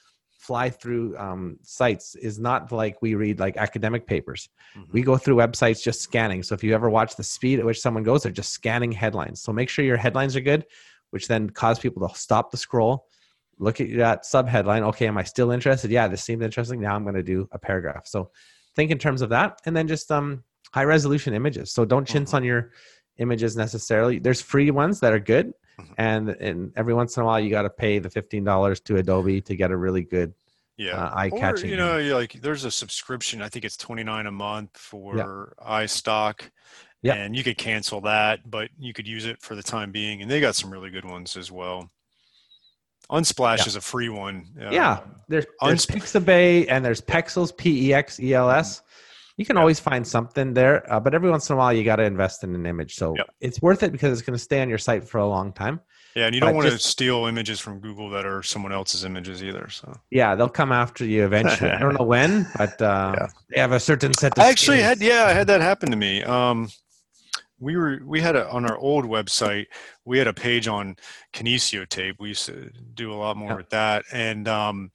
fly 0.44 0.68
through 0.68 1.16
um, 1.16 1.58
sites 1.62 2.16
is 2.16 2.38
not 2.38 2.70
like 2.70 3.00
we 3.00 3.14
read 3.14 3.40
like 3.40 3.56
academic 3.56 4.06
papers. 4.06 4.50
Mm-hmm. 4.76 4.92
We 4.92 5.02
go 5.02 5.16
through 5.16 5.36
websites 5.36 5.82
just 5.82 6.02
scanning. 6.02 6.42
So 6.42 6.54
if 6.54 6.62
you 6.62 6.74
ever 6.74 6.90
watch 6.90 7.16
the 7.16 7.22
speed 7.22 7.60
at 7.60 7.64
which 7.64 7.80
someone 7.80 8.02
goes, 8.02 8.22
they're 8.22 8.32
just 8.32 8.52
scanning 8.52 8.92
headlines. 8.92 9.40
So 9.40 9.54
make 9.54 9.70
sure 9.70 9.86
your 9.86 9.96
headlines 9.96 10.36
are 10.36 10.42
good, 10.42 10.66
which 11.10 11.28
then 11.28 11.48
cause 11.48 11.78
people 11.78 12.06
to 12.06 12.14
stop 12.14 12.50
the 12.50 12.58
scroll, 12.58 13.06
look 13.58 13.80
at 13.80 13.96
that 13.96 14.26
sub 14.26 14.46
headline. 14.46 14.82
Okay, 14.82 15.06
am 15.06 15.16
I 15.16 15.22
still 15.22 15.50
interested? 15.50 15.90
Yeah, 15.90 16.08
this 16.08 16.22
seems 16.22 16.44
interesting. 16.44 16.78
Now 16.78 16.94
I'm 16.94 17.04
going 17.04 17.14
to 17.14 17.22
do 17.22 17.48
a 17.50 17.58
paragraph. 17.58 18.06
So 18.06 18.30
think 18.76 18.90
in 18.90 18.98
terms 18.98 19.22
of 19.22 19.30
that, 19.30 19.60
and 19.64 19.74
then 19.74 19.88
just 19.88 20.12
um, 20.12 20.44
high 20.72 20.84
resolution 20.84 21.32
images. 21.32 21.72
So 21.72 21.86
don't 21.86 22.06
chintz 22.06 22.30
mm-hmm. 22.30 22.36
on 22.36 22.44
your 22.44 22.72
images 23.16 23.56
necessarily. 23.56 24.18
There's 24.18 24.42
free 24.42 24.70
ones 24.70 25.00
that 25.00 25.14
are 25.14 25.20
good, 25.20 25.54
Mm-hmm. 25.80 25.92
And 25.98 26.28
and 26.28 26.72
every 26.76 26.94
once 26.94 27.16
in 27.16 27.22
a 27.22 27.26
while, 27.26 27.40
you 27.40 27.50
got 27.50 27.62
to 27.62 27.70
pay 27.70 27.98
the 27.98 28.10
fifteen 28.10 28.44
dollars 28.44 28.80
to 28.80 28.96
Adobe 28.96 29.40
to 29.40 29.56
get 29.56 29.70
a 29.70 29.76
really 29.76 30.02
good, 30.02 30.34
yeah, 30.76 30.92
uh, 30.92 31.10
eye 31.14 31.30
catching. 31.30 31.70
You 31.70 31.76
know, 31.76 31.98
like 32.14 32.34
there's 32.40 32.64
a 32.64 32.70
subscription. 32.70 33.42
I 33.42 33.48
think 33.48 33.64
it's 33.64 33.76
twenty 33.76 34.04
nine 34.04 34.26
a 34.26 34.32
month 34.32 34.76
for 34.76 35.16
yeah. 35.16 35.66
iStock. 35.66 36.50
Yeah. 37.02 37.16
And 37.16 37.36
you 37.36 37.44
could 37.44 37.58
cancel 37.58 38.00
that, 38.00 38.50
but 38.50 38.70
you 38.78 38.94
could 38.94 39.06
use 39.06 39.26
it 39.26 39.42
for 39.42 39.54
the 39.54 39.62
time 39.62 39.92
being. 39.92 40.22
And 40.22 40.30
they 40.30 40.40
got 40.40 40.54
some 40.54 40.70
really 40.70 40.88
good 40.88 41.04
ones 41.04 41.36
as 41.36 41.52
well. 41.52 41.90
Unsplash 43.10 43.58
yeah. 43.58 43.66
is 43.66 43.76
a 43.76 43.82
free 43.82 44.08
one. 44.08 44.46
Uh, 44.58 44.70
yeah, 44.70 45.00
there's, 45.28 45.44
there's 45.60 45.84
Unsp- 45.84 45.96
Pixabay 45.96 46.64
and 46.70 46.82
there's 46.82 47.02
Pexels, 47.02 47.54
P 47.54 47.88
E 47.88 47.92
X 47.92 48.18
E 48.20 48.32
L 48.32 48.50
S 48.50 48.80
you 49.36 49.44
can 49.44 49.56
always 49.56 49.80
find 49.80 50.06
something 50.06 50.54
there 50.54 50.90
uh, 50.92 51.00
but 51.00 51.14
every 51.14 51.30
once 51.30 51.48
in 51.48 51.54
a 51.54 51.56
while 51.56 51.72
you 51.72 51.84
got 51.84 51.96
to 51.96 52.04
invest 52.04 52.44
in 52.44 52.54
an 52.54 52.66
image 52.66 52.94
so 52.94 53.14
yep. 53.16 53.28
it's 53.40 53.60
worth 53.60 53.82
it 53.82 53.92
because 53.92 54.12
it's 54.12 54.26
going 54.26 54.36
to 54.36 54.42
stay 54.42 54.62
on 54.62 54.68
your 54.68 54.78
site 54.78 55.06
for 55.06 55.18
a 55.18 55.26
long 55.26 55.52
time 55.52 55.80
yeah 56.14 56.26
and 56.26 56.34
you 56.34 56.40
don't 56.40 56.54
want 56.54 56.68
to 56.68 56.78
steal 56.78 57.26
images 57.26 57.58
from 57.60 57.80
google 57.80 58.08
that 58.10 58.24
are 58.24 58.42
someone 58.42 58.72
else's 58.72 59.04
images 59.04 59.42
either 59.42 59.68
so 59.68 59.92
yeah 60.10 60.34
they'll 60.34 60.48
come 60.48 60.72
after 60.72 61.04
you 61.04 61.24
eventually 61.24 61.70
i 61.70 61.78
don't 61.78 61.98
know 61.98 62.06
when 62.06 62.46
but 62.56 62.80
uh, 62.80 63.14
yeah. 63.16 63.26
they 63.50 63.60
have 63.60 63.72
a 63.72 63.80
certain 63.80 64.12
set 64.14 64.36
of 64.36 64.44
i 64.44 64.48
actually 64.48 64.78
skills. 64.78 64.88
had 64.88 65.00
yeah 65.00 65.24
i 65.26 65.32
had 65.32 65.46
that 65.46 65.60
happen 65.60 65.90
to 65.90 65.96
me 65.96 66.22
um, 66.24 66.68
we 67.60 67.76
were 67.76 68.00
we 68.04 68.20
had 68.20 68.36
a 68.36 68.48
on 68.50 68.68
our 68.68 68.76
old 68.78 69.04
website 69.04 69.66
we 70.04 70.18
had 70.18 70.26
a 70.26 70.32
page 70.32 70.68
on 70.68 70.96
kinesio 71.32 71.88
tape 71.88 72.16
we 72.20 72.28
used 72.28 72.46
to 72.46 72.70
do 72.94 73.12
a 73.12 73.14
lot 73.14 73.36
more 73.36 73.50
yeah. 73.50 73.56
with 73.56 73.70
that 73.70 74.04
and 74.12 74.46
um, 74.48 74.90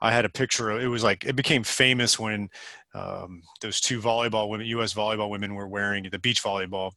I 0.00 0.12
had 0.12 0.24
a 0.24 0.28
picture 0.28 0.70
of 0.70 0.80
it 0.80 0.86
was 0.86 1.02
like 1.02 1.24
it 1.24 1.34
became 1.34 1.64
famous 1.64 2.18
when 2.18 2.50
um, 2.94 3.42
those 3.60 3.80
two 3.80 4.00
volleyball 4.00 4.48
women, 4.48 4.66
U.S. 4.68 4.94
volleyball 4.94 5.30
women, 5.30 5.54
were 5.54 5.68
wearing 5.68 6.08
the 6.10 6.18
beach 6.18 6.42
volleyball, 6.42 6.92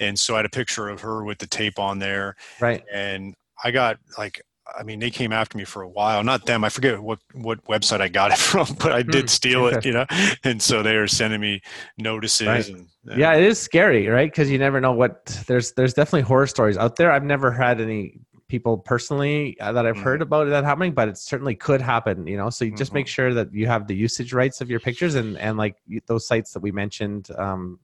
and 0.00 0.18
so 0.18 0.34
I 0.34 0.38
had 0.38 0.46
a 0.46 0.50
picture 0.50 0.88
of 0.88 1.00
her 1.00 1.24
with 1.24 1.38
the 1.38 1.46
tape 1.46 1.78
on 1.78 1.98
there. 1.98 2.36
Right. 2.60 2.82
And 2.92 3.34
I 3.62 3.70
got 3.70 3.98
like, 4.18 4.42
I 4.78 4.82
mean, 4.82 4.98
they 4.98 5.10
came 5.10 5.32
after 5.32 5.58
me 5.58 5.64
for 5.64 5.82
a 5.82 5.88
while. 5.88 6.24
Not 6.24 6.46
them. 6.46 6.64
I 6.64 6.68
forget 6.68 7.00
what 7.00 7.18
what 7.34 7.62
website 7.66 8.00
I 8.00 8.08
got 8.08 8.30
it 8.30 8.38
from, 8.38 8.66
but 8.78 8.92
I 8.92 9.02
did 9.02 9.24
hmm. 9.24 9.28
steal 9.28 9.66
it, 9.66 9.84
you 9.84 9.92
know. 9.92 10.06
And 10.42 10.60
so 10.60 10.82
they 10.82 10.96
were 10.96 11.08
sending 11.08 11.40
me 11.40 11.60
notices. 11.98 12.46
Right. 12.46 12.68
And, 12.68 12.88
and, 13.06 13.18
yeah, 13.18 13.34
it 13.34 13.44
is 13.44 13.58
scary, 13.58 14.08
right? 14.08 14.30
Because 14.30 14.50
you 14.50 14.58
never 14.58 14.80
know 14.80 14.92
what 14.92 15.26
there's. 15.46 15.72
There's 15.72 15.94
definitely 15.94 16.22
horror 16.22 16.46
stories 16.46 16.76
out 16.76 16.96
there. 16.96 17.12
I've 17.12 17.24
never 17.24 17.52
had 17.52 17.80
any 17.80 18.20
people 18.48 18.78
personally 18.78 19.58
uh, 19.60 19.72
that 19.72 19.86
I've 19.86 19.96
heard 19.96 20.20
mm-hmm. 20.20 20.22
about 20.22 20.48
that 20.48 20.64
happening, 20.64 20.92
but 20.92 21.08
it 21.08 21.18
certainly 21.18 21.54
could 21.54 21.80
happen, 21.80 22.26
you 22.26 22.36
know. 22.36 22.50
So 22.50 22.64
you 22.64 22.72
just 22.72 22.90
mm-hmm. 22.90 22.98
make 22.98 23.08
sure 23.08 23.34
that 23.34 23.52
you 23.52 23.66
have 23.66 23.86
the 23.86 23.94
usage 23.94 24.32
rights 24.32 24.60
of 24.60 24.70
your 24.70 24.80
pictures 24.80 25.14
and 25.14 25.38
and 25.38 25.56
like 25.56 25.76
those 26.06 26.26
sites 26.26 26.52
that 26.52 26.60
we 26.60 26.72
mentioned, 26.72 27.30
um, 27.38 27.78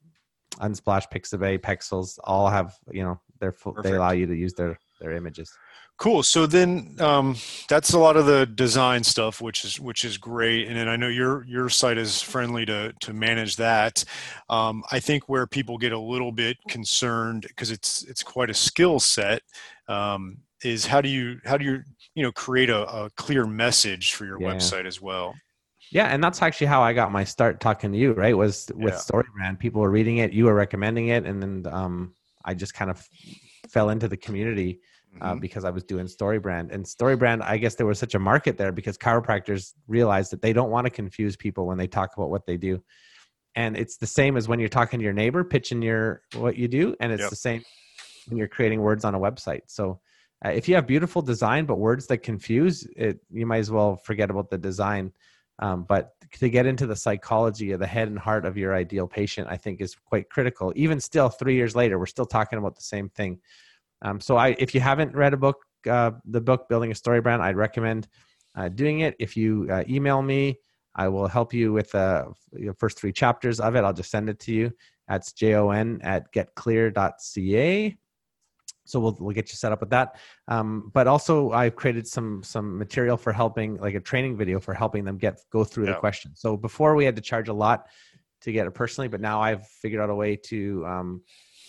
Unsplash, 0.57 1.11
Pixabay, 1.11 1.59
Pexels, 1.59 2.19
all 2.23 2.49
have 2.49 2.75
you 2.91 3.03
know 3.03 3.19
they're 3.39 3.51
full, 3.51 3.75
they 3.81 3.93
allow 3.93 4.11
you 4.11 4.27
to 4.27 4.35
use 4.35 4.53
their 4.53 4.77
their 4.99 5.11
images. 5.11 5.51
Cool. 6.01 6.23
So 6.23 6.47
then 6.47 6.95
um, 6.99 7.35
that's 7.69 7.93
a 7.93 7.99
lot 7.99 8.17
of 8.17 8.25
the 8.25 8.47
design 8.47 9.03
stuff, 9.03 9.39
which 9.39 9.63
is 9.63 9.79
which 9.79 10.03
is 10.03 10.17
great. 10.17 10.67
And 10.67 10.75
then 10.75 10.87
I 10.87 10.95
know 10.95 11.07
your 11.07 11.45
your 11.45 11.69
site 11.69 11.99
is 11.99 12.23
friendly 12.23 12.65
to 12.65 12.91
to 13.01 13.13
manage 13.13 13.57
that. 13.57 14.03
Um, 14.49 14.83
I 14.91 14.99
think 14.99 15.29
where 15.29 15.45
people 15.45 15.77
get 15.77 15.91
a 15.91 15.99
little 15.99 16.31
bit 16.31 16.57
concerned 16.67 17.43
because 17.47 17.69
it's 17.69 18.03
it's 18.05 18.23
quite 18.23 18.49
a 18.49 18.53
skill 18.55 18.99
set. 18.99 19.43
Um, 19.87 20.39
is 20.63 20.85
how 20.85 21.01
do 21.01 21.09
you 21.09 21.39
how 21.45 21.57
do 21.57 21.65
you 21.65 21.81
you 22.15 22.23
know 22.23 22.31
create 22.31 22.69
a, 22.69 22.87
a 22.87 23.09
clear 23.11 23.45
message 23.45 24.13
for 24.13 24.25
your 24.25 24.41
yeah. 24.41 24.47
website 24.47 24.85
as 24.85 25.01
well 25.01 25.33
yeah 25.91 26.07
and 26.07 26.23
that's 26.23 26.41
actually 26.41 26.67
how 26.67 26.81
i 26.81 26.93
got 26.93 27.11
my 27.11 27.23
start 27.23 27.59
talking 27.59 27.91
to 27.91 27.97
you 27.97 28.13
right 28.13 28.35
was 28.35 28.69
with 28.75 28.93
yeah. 28.93 28.99
storybrand 28.99 29.59
people 29.59 29.81
were 29.81 29.91
reading 29.91 30.17
it 30.17 30.31
you 30.31 30.45
were 30.45 30.55
recommending 30.55 31.07
it 31.07 31.25
and 31.25 31.41
then 31.41 31.73
um, 31.73 32.13
i 32.45 32.53
just 32.53 32.73
kind 32.73 32.91
of 32.91 33.07
fell 33.67 33.89
into 33.89 34.07
the 34.07 34.17
community 34.17 34.79
uh, 35.19 35.31
mm-hmm. 35.31 35.39
because 35.39 35.65
i 35.65 35.69
was 35.69 35.83
doing 35.83 36.05
storybrand 36.05 36.71
and 36.71 36.85
storybrand 36.85 37.41
i 37.43 37.57
guess 37.57 37.75
there 37.75 37.87
was 37.87 37.99
such 37.99 38.15
a 38.15 38.19
market 38.19 38.57
there 38.57 38.71
because 38.71 38.97
chiropractors 38.97 39.73
realized 39.87 40.31
that 40.31 40.41
they 40.41 40.53
don't 40.53 40.69
want 40.69 40.85
to 40.85 40.91
confuse 40.91 41.35
people 41.35 41.65
when 41.65 41.77
they 41.77 41.87
talk 41.87 42.11
about 42.15 42.29
what 42.29 42.45
they 42.45 42.57
do 42.57 42.81
and 43.55 43.75
it's 43.75 43.97
the 43.97 44.07
same 44.07 44.37
as 44.37 44.47
when 44.47 44.59
you're 44.59 44.69
talking 44.69 44.99
to 44.99 45.03
your 45.03 45.13
neighbor 45.13 45.43
pitching 45.43 45.81
your 45.81 46.21
what 46.35 46.55
you 46.55 46.67
do 46.67 46.95
and 46.99 47.11
it's 47.11 47.21
yep. 47.21 47.29
the 47.29 47.35
same 47.35 47.61
when 48.27 48.37
you're 48.37 48.47
creating 48.47 48.81
words 48.81 49.03
on 49.03 49.15
a 49.15 49.19
website 49.19 49.61
so 49.67 49.99
uh, 50.45 50.49
if 50.49 50.67
you 50.67 50.75
have 50.75 50.87
beautiful 50.87 51.21
design 51.21 51.65
but 51.65 51.77
words 51.77 52.07
that 52.07 52.19
confuse 52.19 52.87
it 52.95 53.19
you 53.29 53.45
might 53.45 53.59
as 53.59 53.71
well 53.71 53.95
forget 53.95 54.29
about 54.29 54.49
the 54.49 54.57
design. 54.57 55.11
Um, 55.59 55.83
but 55.87 56.13
to 56.39 56.49
get 56.49 56.65
into 56.65 56.87
the 56.87 56.95
psychology 56.95 57.71
of 57.71 57.79
the 57.79 57.85
head 57.85 58.07
and 58.07 58.17
heart 58.17 58.45
of 58.45 58.57
your 58.57 58.73
ideal 58.73 59.07
patient 59.07 59.47
i 59.49 59.57
think 59.57 59.79
is 59.81 59.95
quite 59.95 60.29
critical. 60.29 60.73
Even 60.75 60.99
still 60.99 61.29
three 61.29 61.55
years 61.55 61.75
later 61.75 61.99
we're 61.99 62.05
still 62.05 62.25
talking 62.25 62.57
about 62.59 62.75
the 62.75 62.81
same 62.81 63.09
thing. 63.09 63.39
Um, 64.01 64.19
so 64.19 64.37
i 64.37 64.55
if 64.57 64.73
you 64.73 64.81
haven't 64.81 65.15
read 65.15 65.33
a 65.33 65.37
book 65.37 65.57
uh, 65.89 66.11
the 66.25 66.41
book 66.41 66.69
building 66.69 66.91
a 66.91 66.95
story 66.95 67.21
brand 67.21 67.41
i'd 67.41 67.55
recommend 67.55 68.07
uh, 68.55 68.67
doing 68.69 68.99
it. 68.99 69.15
If 69.19 69.37
you 69.37 69.67
uh, 69.71 69.83
email 69.87 70.21
me 70.21 70.57
i 70.95 71.07
will 71.07 71.27
help 71.27 71.53
you 71.53 71.71
with 71.71 71.91
the 71.91 72.27
uh, 72.69 72.73
first 72.77 72.99
three 72.99 73.13
chapters 73.13 73.59
of 73.59 73.75
it. 73.75 73.83
I'll 73.83 73.93
just 73.93 74.11
send 74.11 74.29
it 74.29 74.39
to 74.41 74.51
you. 74.51 74.71
That's 75.07 75.33
jon 75.33 75.99
at 76.01 76.33
getclear.ca 76.33 77.97
so 78.85 78.99
we'll, 78.99 79.15
we'll 79.19 79.33
get 79.33 79.49
you 79.49 79.55
set 79.55 79.71
up 79.71 79.79
with 79.79 79.89
that 79.89 80.17
um, 80.47 80.91
but 80.93 81.07
also 81.07 81.51
i've 81.51 81.75
created 81.75 82.07
some 82.07 82.41
some 82.43 82.77
material 82.77 83.17
for 83.17 83.31
helping 83.31 83.77
like 83.77 83.95
a 83.95 83.99
training 83.99 84.35
video 84.35 84.59
for 84.59 84.73
helping 84.73 85.03
them 85.03 85.17
get 85.17 85.39
go 85.51 85.63
through 85.63 85.85
yeah. 85.85 85.93
the 85.93 85.99
question 85.99 86.31
so 86.35 86.57
before 86.57 86.95
we 86.95 87.05
had 87.05 87.15
to 87.15 87.21
charge 87.21 87.47
a 87.47 87.53
lot 87.53 87.87
to 88.41 88.51
get 88.51 88.65
it 88.65 88.71
personally 88.71 89.07
but 89.07 89.21
now 89.21 89.41
i've 89.41 89.67
figured 89.67 90.01
out 90.01 90.09
a 90.09 90.15
way 90.15 90.35
to 90.35 90.85
um, 90.85 91.21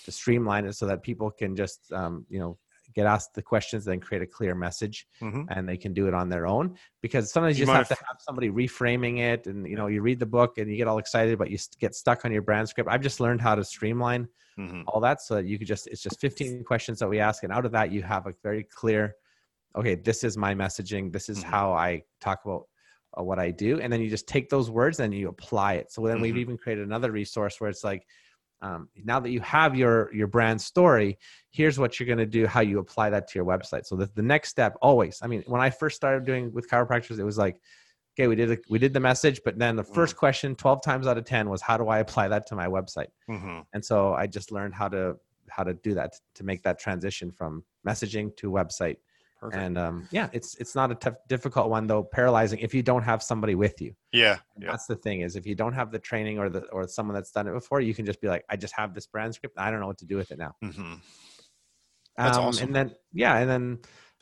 to 0.04 0.12
streamline 0.12 0.64
it 0.64 0.74
so 0.74 0.86
that 0.86 1.02
people 1.02 1.30
can 1.30 1.54
just 1.54 1.92
um, 1.92 2.26
you 2.28 2.38
know 2.38 2.58
get 2.94 3.06
asked 3.06 3.34
the 3.34 3.42
questions, 3.42 3.84
then 3.84 4.00
create 4.00 4.22
a 4.22 4.26
clear 4.26 4.54
message, 4.54 5.06
Mhm. 5.20 5.48
and 5.48 5.68
they 5.68 5.76
can 5.76 5.92
do 5.92 6.08
it 6.08 6.14
on 6.14 6.28
their 6.28 6.46
own. 6.46 6.76
Because 7.00 7.32
sometimes 7.32 7.58
You 7.58 7.60
you 7.60 7.66
just 7.66 7.72
have 7.72 7.86
to 7.88 7.96
have 8.08 8.16
somebody 8.20 8.50
reframing 8.50 9.18
it, 9.18 9.46
and 9.46 9.66
you 9.68 9.76
know, 9.76 9.86
you 9.88 10.02
read 10.02 10.18
the 10.20 10.26
book 10.26 10.58
and 10.58 10.70
you 10.70 10.76
get 10.76 10.88
all 10.88 10.98
excited, 10.98 11.38
but 11.38 11.50
you 11.50 11.58
get 11.78 11.94
stuck 11.94 12.24
on 12.24 12.32
your 12.32 12.42
brand 12.42 12.68
script. 12.68 12.90
I've 12.90 13.02
just 13.02 13.20
learned 13.20 13.40
how 13.40 13.54
to 13.54 13.64
streamline 13.64 14.28
Mhm. 14.56 14.86
all 14.86 15.00
that 15.00 15.20
so 15.22 15.34
that 15.36 15.46
you 15.46 15.58
could 15.58 15.68
just 15.68 15.86
it's 15.88 16.02
just 16.02 16.20
15 16.20 16.64
questions 16.64 16.98
that 17.00 17.08
we 17.08 17.20
ask, 17.20 17.42
and 17.44 17.52
out 17.52 17.66
of 17.66 17.72
that 17.72 17.92
you 17.92 18.02
have 18.02 18.26
a 18.26 18.34
very 18.42 18.64
clear, 18.64 19.16
okay, 19.76 19.94
this 19.96 20.24
is 20.24 20.36
my 20.36 20.54
messaging. 20.54 21.12
This 21.12 21.28
is 21.28 21.42
Mhm. 21.42 21.42
how 21.42 21.72
I 21.72 22.04
talk 22.20 22.44
about 22.44 22.68
uh, 23.18 23.22
what 23.22 23.38
I 23.38 23.50
do, 23.50 23.80
and 23.80 23.92
then 23.92 24.00
you 24.00 24.08
just 24.10 24.28
take 24.28 24.48
those 24.50 24.70
words 24.70 25.00
and 25.00 25.14
you 25.14 25.28
apply 25.28 25.74
it. 25.74 25.92
So 25.92 26.02
then 26.06 26.20
we've 26.20 26.36
Mhm. 26.36 26.38
even 26.38 26.58
created 26.58 26.86
another 26.86 27.12
resource 27.12 27.60
where 27.60 27.70
it's 27.70 27.84
like, 27.84 28.06
um, 28.62 28.88
now 29.04 29.20
that 29.20 29.30
you 29.30 29.40
have 29.40 29.74
your 29.76 30.12
your 30.14 30.28
brand 30.28 30.60
story, 30.60 31.18
here's 31.50 31.78
what 31.78 31.98
you're 31.98 32.06
going 32.06 32.18
to 32.18 32.26
do, 32.26 32.46
how 32.46 32.60
you 32.60 32.78
apply 32.78 33.10
that 33.10 33.28
to 33.28 33.38
your 33.38 33.44
website. 33.44 33.84
So 33.84 33.96
the, 33.96 34.08
the 34.14 34.22
next 34.22 34.48
step 34.48 34.76
always, 34.80 35.18
I 35.22 35.26
mean, 35.26 35.42
when 35.46 35.60
I 35.60 35.68
first 35.68 35.96
started 35.96 36.24
doing 36.24 36.52
with 36.52 36.70
chiropractors, 36.70 37.18
it 37.18 37.24
was 37.24 37.36
like, 37.36 37.60
okay, 38.14 38.28
we 38.28 38.36
did 38.36 38.52
a, 38.52 38.58
we 38.70 38.78
did 38.78 38.92
the 38.94 39.00
message, 39.00 39.40
but 39.44 39.58
then 39.58 39.76
the 39.76 39.82
Mm. 39.82 39.94
first 39.94 40.16
question, 40.16 40.54
12 40.54 40.82
times 40.82 41.06
out 41.06 41.18
of 41.18 41.24
10 41.24 41.48
was, 41.50 41.60
how 41.60 41.76
do 41.76 41.88
I 41.88 41.98
apply 41.98 42.28
that 42.28 42.46
to 42.48 42.54
my 42.54 42.66
website? 42.66 43.08
Mhm. 43.28 43.64
And 43.72 43.84
so 43.84 44.14
I 44.14 44.26
just 44.26 44.52
learned 44.52 44.74
how 44.74 44.88
to 44.88 45.16
how 45.48 45.64
to 45.64 45.74
do 45.74 45.92
that 45.94 46.14
to 46.36 46.44
make 46.44 46.62
that 46.62 46.78
transition 46.78 47.30
from 47.30 47.64
messaging 47.86 48.34
to 48.36 48.50
website. 48.50 48.96
Perfect. 49.42 49.60
And 49.60 49.76
um, 49.76 50.08
yeah, 50.12 50.28
it's 50.32 50.54
it's 50.62 50.76
not 50.76 50.92
a 50.92 50.94
tough, 50.94 51.16
difficult 51.28 51.68
one 51.68 51.88
though. 51.88 52.04
Paralyzing 52.04 52.60
if 52.60 52.72
you 52.72 52.82
don't 52.90 53.02
have 53.02 53.20
somebody 53.24 53.56
with 53.56 53.80
you. 53.82 53.92
yeah. 54.12 54.38
Yeah. 54.60 54.70
That's 54.70 54.86
the 54.86 54.94
thing 54.94 55.22
is 55.22 55.34
if 55.34 55.44
you 55.46 55.56
don't 55.56 55.72
have 55.72 55.90
the 55.90 55.98
training 55.98 56.38
or 56.38 56.48
the 56.48 56.60
or 56.74 56.86
someone 56.86 57.14
that's 57.14 57.32
done 57.32 57.48
it 57.48 57.52
before, 57.52 57.80
you 57.80 57.92
can 57.92 58.06
just 58.06 58.20
be 58.20 58.28
like, 58.28 58.44
I 58.48 58.56
just 58.56 58.74
have 58.76 58.94
this 58.94 59.06
brand 59.08 59.34
script. 59.34 59.58
I 59.58 59.70
don't 59.70 59.80
know 59.80 59.88
what 59.88 59.98
to 59.98 60.06
do 60.06 60.16
with 60.16 60.30
it 60.30 60.38
now. 60.38 60.54
Mhm. 60.62 61.00
That's 62.16 62.38
Um, 62.38 62.44
awesome. 62.44 62.66
And 62.66 62.76
then 62.76 62.94
yeah, 63.12 63.38
and 63.38 63.50
then 63.50 63.78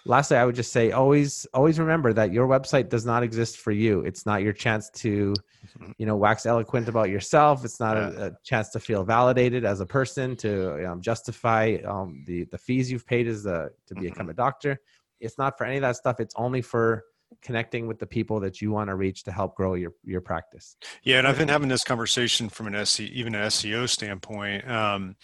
lastly, 0.06 0.38
I 0.38 0.44
would 0.46 0.54
just 0.54 0.72
say 0.72 0.92
always 0.92 1.46
always 1.52 1.78
remember 1.78 2.12
that 2.14 2.32
your 2.32 2.46
website 2.48 2.88
does 2.88 3.04
not 3.04 3.22
exist 3.22 3.58
for 3.58 3.72
you. 3.72 4.00
It's 4.08 4.24
not 4.24 4.42
your 4.42 4.52
chance 4.54 4.88
to, 5.02 5.34
Mhm. 5.78 5.94
you 5.98 6.06
know, 6.06 6.16
wax 6.16 6.46
eloquent 6.46 6.88
about 6.88 7.10
yourself. 7.10 7.64
It's 7.66 7.80
not 7.80 7.96
Yeah. 7.96 8.08
a, 8.22 8.26
a 8.28 8.32
chance 8.44 8.70
to 8.70 8.80
feel 8.80 9.04
validated 9.04 9.64
as 9.66 9.80
a 9.80 9.86
person 9.86 10.36
to 10.36 10.90
um, 10.90 11.02
justify 11.02 11.76
um, 11.84 12.22
the 12.26 12.44
the 12.44 12.58
fees 12.58 12.90
you've 12.90 13.06
paid 13.06 13.26
as 13.26 13.42
the 13.42 13.70
to 13.88 13.94
Mm-hmm. 13.94 14.04
become 14.04 14.30
a 14.30 14.34
doctor. 14.34 14.80
It's 15.20 15.38
not 15.38 15.56
for 15.58 15.64
any 15.64 15.76
of 15.76 15.82
that 15.82 15.96
stuff. 15.96 16.20
It's 16.20 16.34
only 16.36 16.62
for 16.62 17.04
connecting 17.42 17.86
with 17.86 17.98
the 17.98 18.06
people 18.06 18.40
that 18.40 18.60
you 18.60 18.72
want 18.72 18.88
to 18.88 18.96
reach 18.96 19.22
to 19.24 19.32
help 19.32 19.54
grow 19.54 19.74
your 19.74 19.92
your 20.04 20.20
practice. 20.20 20.76
Yeah, 21.02 21.18
and 21.18 21.28
I've 21.28 21.38
been 21.38 21.48
having 21.48 21.68
this 21.68 21.84
conversation 21.84 22.48
from 22.48 22.66
an 22.66 22.74
SE, 22.74 23.04
even 23.06 23.34
an 23.34 23.46
SEO 23.46 23.88
standpoint. 23.88 24.68
Um, 24.68 25.16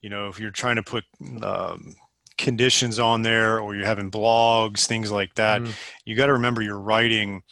you 0.00 0.10
know, 0.10 0.28
if 0.28 0.38
you're 0.38 0.50
trying 0.50 0.76
to 0.76 0.82
put 0.82 1.04
um, 1.42 1.94
conditions 2.38 2.98
on 2.98 3.22
there, 3.22 3.60
or 3.60 3.74
you're 3.74 3.84
having 3.84 4.10
blogs, 4.10 4.86
things 4.86 5.10
like 5.10 5.34
that, 5.34 5.60
Mm, 5.62 5.74
you 6.04 6.16
got 6.16 6.26
to 6.26 6.34
remember 6.34 6.62
you're 6.62 6.78
writing 6.80 7.42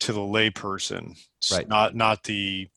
to 0.00 0.12
the 0.12 0.20
layperson, 0.20 1.16
Right. 1.52 1.68
not 1.68 1.94
not 1.94 2.24
the 2.24 2.68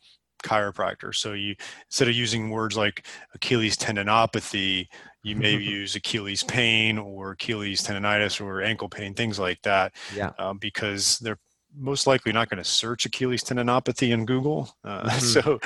chiropractor. 0.46 1.14
So 1.14 1.34
you 1.34 1.56
instead 1.88 2.08
of 2.08 2.16
using 2.16 2.50
words 2.50 2.78
like 2.78 3.06
Achilles 3.34 3.76
tendinopathy, 3.76 4.88
you 5.24 5.36
may 5.36 5.56
use 5.78 5.96
Achilles 5.96 6.44
pain 6.44 6.98
or 6.98 7.32
Achilles 7.32 7.82
tendonitis 7.84 8.40
or 8.40 8.62
ankle 8.62 8.90
pain, 8.90 9.14
things 9.14 9.40
like 9.40 9.62
that 9.64 9.94
yeah. 10.16 10.32
um, 10.38 10.58
because 10.58 11.20
they're 11.20 11.40
most 11.78 12.08
likely 12.08 12.32
not 12.32 12.50
going 12.50 12.64
to 12.64 12.70
search 12.70 13.06
Achilles 13.06 13.44
tendinopathy 13.44 14.12
in 14.12 14.26
Google. 14.26 14.70
Uh, 14.84 15.04
Mhm. 15.10 15.22
So 15.22 15.60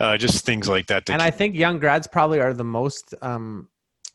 uh, 0.00 0.16
just 0.18 0.44
things 0.44 0.68
like 0.68 0.86
that. 0.86 1.06
to 1.06 1.12
and 1.12 1.22
I 1.22 1.30
think 1.30 1.54
young 1.54 1.78
grads 1.78 2.06
probably 2.06 2.40
are 2.40 2.52
the 2.52 2.64
most 2.64 3.14
um, 3.22 3.68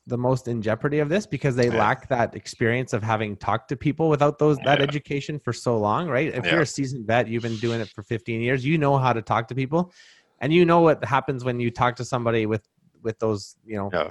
the 0.09 0.17
most 0.17 0.47
in 0.47 0.61
jeopardy 0.61 0.99
of 0.99 1.07
this 1.09 1.25
because 1.25 1.55
they 1.55 1.67
Yeah. 1.69 1.77
lack 1.77 2.07
that 2.09 2.35
experience 2.35 2.91
of 2.93 3.01
having 3.03 3.37
talked 3.37 3.69
to 3.69 3.75
people 3.77 4.09
without 4.09 4.37
those 4.39 4.57
that 4.65 4.79
Yeah. 4.79 4.83
education 4.83 5.39
for 5.39 5.53
so 5.53 5.77
long, 5.77 6.07
right? 6.07 6.27
If 6.33 6.45
Yeah. 6.45 6.51
you're 6.53 6.61
a 6.61 6.65
seasoned 6.65 7.07
vet, 7.07 7.27
you've 7.27 7.43
been 7.43 7.57
doing 7.57 7.79
it 7.81 7.89
for 7.89 8.03
15 8.03 8.41
years, 8.41 8.65
you 8.65 8.77
know 8.77 8.97
how 8.97 9.13
to 9.13 9.21
talk 9.21 9.47
to 9.49 9.55
people, 9.55 9.93
and 10.41 10.51
you 10.53 10.65
know 10.65 10.81
what 10.81 11.03
happens 11.05 11.43
when 11.45 11.59
you 11.59 11.71
talk 11.71 11.95
to 11.97 12.05
somebody 12.05 12.45
with 12.45 12.67
with 13.01 13.17
those 13.19 13.55
you 13.65 13.77
know 13.77 13.89
uh, 13.93 14.09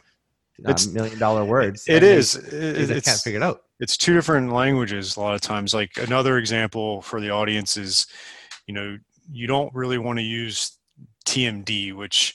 It's- 0.60 0.86
million 0.86 1.18
dollar 1.18 1.44
words. 1.44 1.84
it 1.86 2.00
they- 2.00 2.14
is. 2.16 2.32
they 2.32 2.96
It- 2.96 3.04
can't 3.04 3.20
figure 3.20 3.38
it 3.38 3.42
out. 3.42 3.64
it's 3.80 3.96
two 3.98 4.14
different 4.14 4.50
languages 4.52 5.16
a 5.16 5.20
lot 5.20 5.34
of 5.34 5.40
times. 5.42 5.74
Like 5.74 5.98
another 5.98 6.38
example 6.38 7.02
for 7.02 7.20
the 7.20 7.28
audience 7.30 7.76
is, 7.76 8.06
you 8.66 8.72
know, 8.74 8.96
you 9.30 9.46
don't 9.46 9.72
really 9.74 9.98
want 9.98 10.18
to 10.18 10.22
use 10.24 10.78
TMD, 11.26 11.92
which 11.92 12.34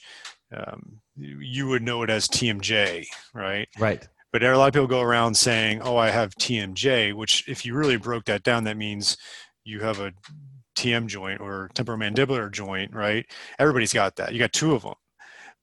um, 0.56 1.00
you 1.16 1.68
would 1.68 1.84
know 1.84 2.04
it 2.04 2.10
as 2.10 2.28
TMJ, 2.28 3.06
right? 3.34 3.68
Right. 3.78 4.08
But 4.32 4.44
a 4.44 4.58
lot 4.58 4.68
of 4.68 4.74
people 4.74 4.88
go 4.88 5.02
around 5.02 5.36
saying, 5.36 5.82
"Oh, 5.84 5.96
I 5.96 6.10
have 6.10 6.34
TMJ," 6.36 7.14
which, 7.14 7.48
if 7.48 7.66
you 7.66 7.76
really 7.76 7.98
broke 7.98 8.26
that 8.26 8.44
down, 8.44 8.64
that 8.64 8.78
means 8.78 9.16
you 9.64 9.80
have 9.82 10.00
a 10.00 10.12
TM 10.76 11.06
joint 11.08 11.40
or 11.40 11.70
temporomandibular 11.76 12.52
joint, 12.52 12.94
right? 12.94 13.26
Everybody's 13.60 13.94
got 13.94 14.16
that. 14.16 14.34
You 14.34 14.40
got 14.40 14.52
two 14.54 14.74
of 14.74 14.82
them, 14.82 14.96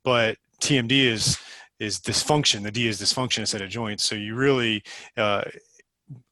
but 0.04 0.36
TMD 0.60 1.06
is 1.06 1.36
is 1.80 1.98
dysfunction. 1.98 2.62
The 2.62 2.70
D 2.70 2.86
is 2.86 3.00
dysfunction 3.00 3.38
instead 3.40 3.62
of 3.62 3.70
joint. 3.70 4.00
So 4.00 4.14
you 4.14 4.34
really, 4.36 4.82
uh, 5.16 5.42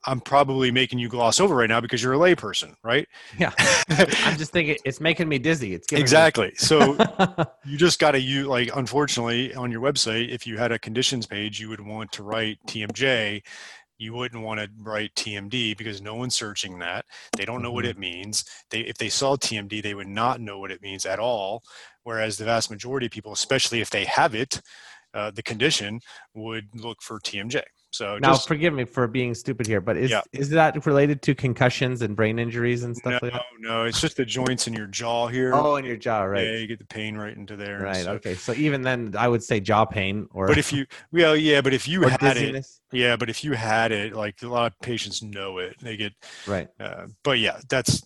I'm 0.06 0.20
probably 0.20 0.70
making 0.70 0.98
you 0.98 1.08
gloss 1.08 1.38
over 1.40 1.54
right 1.54 1.68
now 1.68 1.80
because 1.80 2.02
you're 2.02 2.14
a 2.14 2.18
layperson, 2.18 2.74
right? 2.82 3.06
Yeah. 3.38 3.52
I'm 3.88 4.36
just 4.36 4.50
thinking 4.52 4.76
it's 4.84 5.00
making 5.00 5.28
me 5.28 5.38
dizzy. 5.38 5.74
It's 5.74 5.86
giving 5.86 6.00
me- 6.00 6.02
exactly. 6.02 6.52
So 6.56 6.96
you 7.64 7.76
just 7.78 8.00
got 8.00 8.12
to 8.12 8.20
you 8.20 8.46
like 8.48 8.70
unfortunately 8.76 9.54
on 9.54 9.70
your 9.70 9.80
website 9.80 10.30
if 10.30 10.46
you 10.46 10.58
had 10.58 10.72
a 10.72 10.78
conditions 10.78 11.26
page 11.26 11.60
you 11.60 11.68
would 11.68 11.80
want 11.84 12.10
to 12.12 12.22
write 12.22 12.58
tmj 12.66 13.42
you 14.00 14.14
wouldn't 14.14 14.42
want 14.42 14.60
to 14.60 14.68
write 14.80 15.14
tmd 15.14 15.76
because 15.76 16.00
no 16.00 16.14
one's 16.14 16.34
searching 16.36 16.78
that 16.78 17.04
they 17.36 17.44
don't 17.44 17.62
know 17.62 17.72
what 17.72 17.84
Mhm. 17.84 17.90
it 17.90 17.98
means 17.98 18.44
they 18.70 18.80
if 18.80 18.96
they 18.98 19.08
saw 19.08 19.36
tmd 19.36 19.82
they 19.82 19.94
would 19.94 20.06
not 20.08 20.40
know 20.40 20.58
what 20.58 20.70
it 20.70 20.82
means 20.82 21.04
at 21.06 21.18
all 21.18 21.62
whereas 22.04 22.36
the 22.36 22.44
vast 22.44 22.70
majority 22.70 23.06
of 23.06 23.12
people 23.12 23.32
especially 23.32 23.80
if 23.80 23.90
they 23.90 24.04
have 24.04 24.34
it 24.34 24.60
uh, 25.14 25.30
the 25.32 25.42
condition 25.42 26.00
would 26.34 26.68
look 26.74 27.02
for 27.02 27.18
tmj 27.20 27.60
so 27.98 28.18
now, 28.18 28.28
just 28.32 28.46
forgive 28.48 28.72
me 28.72 28.84
for 28.84 29.06
being 29.08 29.34
stupid 29.34 29.66
here, 29.66 29.80
but 29.80 29.96
is 29.96 30.10
Yeah. 30.10 30.20
is 30.32 30.50
that 30.50 30.86
related 30.86 31.20
to 31.22 31.34
concussions 31.34 32.00
and 32.02 32.14
brain 32.14 32.38
injuries 32.38 32.84
and 32.84 32.96
stuff 32.96 33.14
no 33.14 33.18
like 33.22 33.32
that? 33.32 33.42
no 33.58 33.84
it's 33.84 34.00
just 34.00 34.16
the 34.16 34.24
joints 34.24 34.66
in 34.68 34.72
your 34.72 34.86
jaw 34.86 35.26
here 35.26 35.52
Oh, 35.54 35.76
in 35.76 35.84
your 35.84 35.96
jaw, 35.96 36.22
right? 36.22 36.44
yeah 36.46 36.56
you 36.58 36.66
get 36.66 36.78
the 36.78 36.84
pain 36.86 37.16
right 37.16 37.36
into 37.36 37.56
there 37.56 37.80
Right. 37.82 38.04
so- 38.04 38.12
Okay. 38.12 38.34
So 38.34 38.52
even 38.54 38.82
then, 38.82 39.14
I 39.18 39.26
would 39.28 39.42
say 39.42 39.58
jaw 39.60 39.84
pain 39.84 40.28
or 40.30 40.46
but 40.46 40.58
if 40.58 40.72
you 40.72 40.86
well 41.12 41.34
yeah 41.36 41.60
but 41.60 41.74
if 41.74 41.86
you 41.88 42.02
had 42.02 42.22
it 42.22 42.34
dizziness. 42.34 42.80
Yeah, 42.90 43.16
but 43.16 43.28
if 43.28 43.44
you 43.44 43.52
had 43.52 43.92
it, 43.92 44.14
like 44.14 44.42
a 44.42 44.48
lot 44.48 44.72
of 44.72 44.80
patients 44.80 45.22
know 45.22 45.58
it, 45.58 45.76
they 45.80 45.96
get. 45.96 46.14
Right. 46.46 46.68
Uh, 46.80 47.08
but 47.22 47.38
yeah, 47.38 47.60
that's 47.68 48.02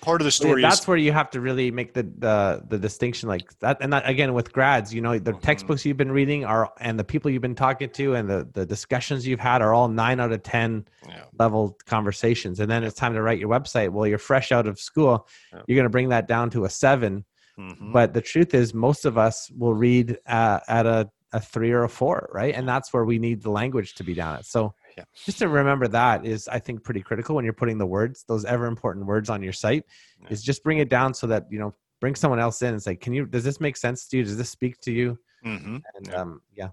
part 0.00 0.20
of 0.20 0.24
the 0.24 0.32
So, 0.32 0.44
yeah, 0.44 0.48
story. 0.50 0.62
that's 0.62 0.80
is, 0.80 0.88
where 0.88 0.96
you 0.96 1.12
have 1.12 1.30
to 1.30 1.40
really 1.40 1.70
make 1.70 1.94
the 1.94 2.02
the, 2.02 2.62
the 2.68 2.78
distinction 2.78 3.28
like 3.28 3.56
that. 3.60 3.78
And 3.80 3.92
that, 3.92 4.08
again, 4.08 4.34
with 4.34 4.52
grads, 4.52 4.92
you 4.92 5.00
know, 5.00 5.16
the 5.18 5.32
Mhm. 5.32 5.40
textbooks 5.42 5.84
you've 5.86 5.96
been 5.96 6.10
reading 6.10 6.44
are 6.44 6.72
and 6.80 6.98
the 6.98 7.04
people 7.04 7.30
you've 7.30 7.42
been 7.42 7.54
talking 7.54 7.88
to 7.90 8.14
and 8.16 8.28
the 8.28 8.48
the 8.52 8.66
discussions 8.66 9.26
you've 9.26 9.38
had 9.38 9.62
are 9.62 9.72
all 9.72 9.86
nine 9.88 10.18
out 10.18 10.32
of 10.32 10.42
ten 10.42 10.86
yeah, 11.08 11.22
level 11.38 11.78
conversations. 11.86 12.58
And 12.58 12.68
then 12.70 12.82
it's 12.82 12.96
time 12.96 13.14
to 13.14 13.22
write 13.22 13.38
your 13.38 13.48
website. 13.48 13.90
Well, 13.90 14.06
you're 14.08 14.18
fresh 14.18 14.50
out 14.50 14.66
of 14.66 14.80
school. 14.80 15.28
Yeah. 15.52 15.62
You're 15.68 15.76
going 15.76 15.84
to 15.84 15.90
bring 15.90 16.08
that 16.08 16.26
down 16.26 16.50
to 16.50 16.64
a 16.64 16.70
seven. 16.70 17.24
mhm, 17.58 17.92
but 17.92 18.14
the 18.14 18.22
truth 18.22 18.54
is 18.54 18.72
most 18.74 19.04
of 19.04 19.18
us 19.18 19.50
will 19.56 19.74
read 19.74 20.18
uh, 20.26 20.60
at 20.66 20.86
a, 20.86 21.10
a 21.32 21.40
three 21.40 21.70
or 21.70 21.84
a 21.84 21.88
four 21.88 22.28
right 22.32 22.54
and 22.54 22.68
that's 22.68 22.92
where 22.92 23.04
we 23.04 23.18
need 23.18 23.42
the 23.42 23.50
language 23.50 23.94
to 23.94 24.02
be 24.04 24.14
down 24.14 24.34
at 24.36 24.44
so 24.44 24.74
Yeah. 24.96 25.04
just 25.24 25.38
to 25.38 25.48
remember 25.48 25.86
that 25.88 26.26
is 26.26 26.48
i 26.48 26.58
think 26.58 26.82
pretty 26.82 27.00
critical 27.02 27.36
when 27.36 27.44
you're 27.44 27.54
putting 27.54 27.78
the 27.78 27.86
words 27.86 28.24
those 28.26 28.44
ever 28.44 28.66
important 28.66 29.06
words 29.06 29.30
on 29.30 29.42
your 29.42 29.52
site 29.52 29.84
Yeah. 30.22 30.28
is 30.30 30.42
just 30.42 30.62
bring 30.64 30.78
it 30.78 30.88
down 30.88 31.14
so 31.14 31.26
that 31.28 31.46
you 31.50 31.58
know 31.58 31.74
bring 32.00 32.14
someone 32.16 32.40
else 32.40 32.62
in 32.62 32.72
and 32.74 32.82
say 32.82 32.96
can 32.96 33.12
you 33.12 33.26
does 33.26 33.44
this 33.44 33.60
make 33.60 33.76
sense 33.76 34.06
to 34.08 34.16
you 34.16 34.24
does 34.24 34.36
this 34.36 34.50
speak 34.50 34.80
to 34.80 34.90
you 34.92 35.18
mhm. 35.44 35.82
and 35.94 36.06
Yeah. 36.08 36.14
um 36.20 36.40
yeah 36.54 36.68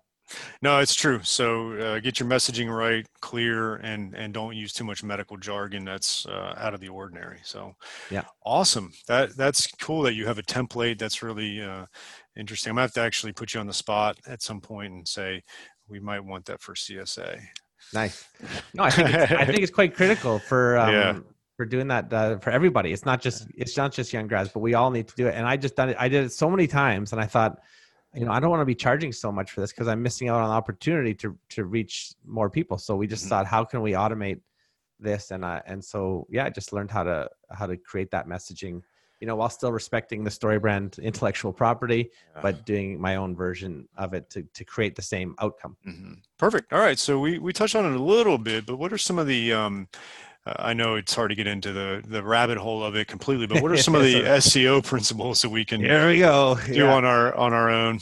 No, 0.62 0.80
it's 0.80 0.94
true. 0.96 1.20
So 1.24 1.72
uh, 1.74 2.00
get 2.00 2.20
your 2.20 2.28
messaging 2.28 2.70
right, 2.76 3.06
clear, 3.22 3.76
and 3.78 4.14
and 4.16 4.34
don't 4.34 4.56
use 4.56 4.74
too 4.74 4.84
much 4.84 5.04
medical 5.04 5.38
jargon 5.38 5.86
that's 5.86 6.26
uh, 6.26 6.54
out 6.58 6.74
of 6.74 6.80
the 6.80 6.90
ordinary. 6.90 7.40
So 7.44 7.76
Yeah. 8.12 8.24
awesome. 8.46 8.92
That 9.08 9.36
that's 9.38 9.68
cool 9.82 10.02
that 10.04 10.14
you 10.16 10.26
have 10.26 10.38
a 10.40 10.44
template. 10.44 11.00
That's 11.00 11.24
really 11.24 11.62
uh, 11.62 11.86
interesting. 12.36 12.72
I'm 12.72 12.76
gonna 12.76 12.84
have 12.84 12.94
to 12.94 13.02
actually 13.02 13.34
put 13.34 13.54
you 13.54 13.60
on 13.60 13.68
the 13.68 13.74
spot 13.74 14.18
at 14.28 14.42
some 14.42 14.62
point 14.62 14.94
and 14.94 15.08
say 15.08 15.44
we 15.88 16.00
might 16.00 16.24
want 16.24 16.46
that 16.46 16.62
for 16.62 16.74
CSA. 16.76 17.40
nice 17.94 18.26
no 18.74 18.84
i 18.84 18.90
think 18.90 19.10
it's, 19.14 19.32
i 19.32 19.46
think 19.46 19.60
it's 19.60 19.72
quite 19.72 19.96
critical 19.96 20.40
for 20.40 20.78
um 20.84 20.92
Yeah. 20.92 21.20
for 21.56 21.66
doing 21.66 21.88
that 21.88 22.12
uh, 22.12 22.38
for 22.40 22.50
everybody 22.50 22.92
it's 22.92 23.06
not 23.06 23.22
just 23.22 23.48
it's 23.56 23.78
not 23.78 23.94
just 23.94 24.12
young 24.12 24.28
grads 24.28 24.50
but 24.50 24.60
we 24.60 24.74
all 24.74 24.90
need 24.92 25.08
to 25.08 25.16
do 25.16 25.28
it 25.28 25.36
and 25.36 25.48
i 25.48 25.56
just 25.56 25.76
done 25.78 25.90
it 25.90 25.98
i 26.00 26.10
did 26.10 26.26
it 26.26 26.32
so 26.34 26.50
many 26.50 26.68
times 26.68 27.12
and 27.14 27.22
i 27.22 27.26
thought 27.26 27.60
you 28.14 28.26
know 28.26 28.32
i 28.32 28.40
don't 28.40 28.50
want 28.50 28.62
to 28.62 28.66
be 28.66 28.76
charging 28.76 29.12
so 29.12 29.32
much 29.32 29.52
for 29.52 29.62
this 29.62 29.72
because 29.72 29.88
i'm 29.88 30.02
missing 30.02 30.30
out 30.30 30.40
on 30.42 30.50
the 30.50 30.56
opportunity 30.56 31.14
to 31.14 31.38
to 31.50 31.66
reach 31.66 32.14
more 32.26 32.50
people 32.50 32.78
so 32.78 32.96
we 32.96 33.08
just 33.08 33.26
Mhm. 33.26 33.30
thought 33.30 33.46
how 33.46 33.64
can 33.64 33.82
we 33.82 33.92
automate 33.92 34.40
this 35.00 35.32
and 35.32 35.46
i 35.46 35.62
and 35.66 35.84
so 35.84 36.26
yeah 36.30 36.46
i 36.46 36.50
just 36.50 36.74
learned 36.74 36.90
how 36.92 37.04
to 37.04 37.30
how 37.52 37.66
to 37.68 37.78
create 37.78 38.10
that 38.12 38.28
messaging 38.28 38.82
you 39.20 39.26
know, 39.26 39.36
while 39.36 39.50
still 39.50 39.72
respecting 39.72 40.24
the 40.24 40.30
story 40.30 40.60
brand 40.60 41.00
intellectual 41.00 41.52
property, 41.52 42.12
Yeah. 42.36 42.42
but 42.44 42.68
doing 42.68 43.02
my 43.02 43.16
own 43.16 43.36
version 43.36 43.90
of 43.98 44.14
it 44.14 44.30
to, 44.30 44.44
to 44.44 44.64
create 44.64 44.96
the 44.96 45.02
same 45.02 45.34
outcome. 45.40 45.76
hmm 45.84 46.14
Perfect. 46.38 46.72
All 46.72 46.78
right. 46.80 47.00
So 47.00 47.18
we, 47.20 47.40
we 47.40 47.52
touched 47.52 47.76
on 47.76 47.84
it 47.92 47.96
a 48.00 48.04
little 48.04 48.38
bit, 48.38 48.68
but 48.68 48.78
what 48.78 48.94
are 48.94 48.98
some 49.00 49.18
of 49.18 49.26
the, 49.26 49.54
um, 49.54 49.88
I 50.58 50.74
know 50.74 50.96
it's 50.96 51.14
hard 51.14 51.30
to 51.32 51.36
get 51.36 51.48
into 51.48 51.72
the, 51.74 52.04
the 52.08 52.24
rabbit 52.24 52.58
hole 52.58 52.84
of 52.84 52.96
it 52.96 53.08
completely, 53.08 53.48
but 53.48 53.62
what 53.62 53.72
are 53.72 53.78
some 53.78 53.96
of 53.96 54.02
the 54.10 54.22
SEO 54.24 54.84
principles 54.84 55.42
that 55.42 55.50
we 55.50 55.66
can 55.66 55.80
Here 55.82 56.08
we 56.08 56.20
go. 56.20 56.58
do 56.66 56.86
on 56.88 57.06
our, 57.06 57.34
on 57.36 57.54
our 57.54 57.70
own? 57.70 58.00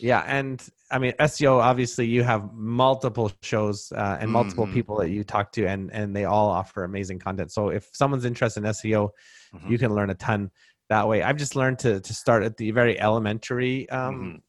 Yeah, 0.00 0.22
and 0.26 0.62
I 0.90 0.98
mean 0.98 1.12
SEO. 1.18 1.60
Obviously, 1.60 2.06
you 2.06 2.22
have 2.22 2.52
multiple 2.54 3.32
shows 3.42 3.92
uh, 3.94 4.16
and 4.20 4.30
multiple 4.30 4.66
Mhm. 4.66 4.72
people 4.72 4.96
that 4.98 5.10
you 5.10 5.24
talk 5.24 5.50
to, 5.52 5.66
and 5.66 5.90
and 5.92 6.14
they 6.14 6.24
all 6.24 6.48
offer 6.48 6.84
amazing 6.84 7.18
content. 7.18 7.50
So 7.50 7.70
if 7.70 7.88
someone's 7.92 8.24
interested 8.24 8.62
in 8.64 8.70
SEO, 8.70 9.10
Mhm. 9.54 9.70
you 9.70 9.76
can 9.76 9.92
learn 9.94 10.10
a 10.10 10.14
ton 10.14 10.50
that 10.88 11.08
way. 11.08 11.22
I've 11.22 11.36
just 11.36 11.56
learned 11.56 11.80
to 11.80 12.00
to 12.00 12.14
start 12.14 12.44
at 12.44 12.56
the 12.56 12.70
very 12.70 12.98
elementary, 12.98 13.90
um, 13.90 14.14
Mhm. 14.14 14.42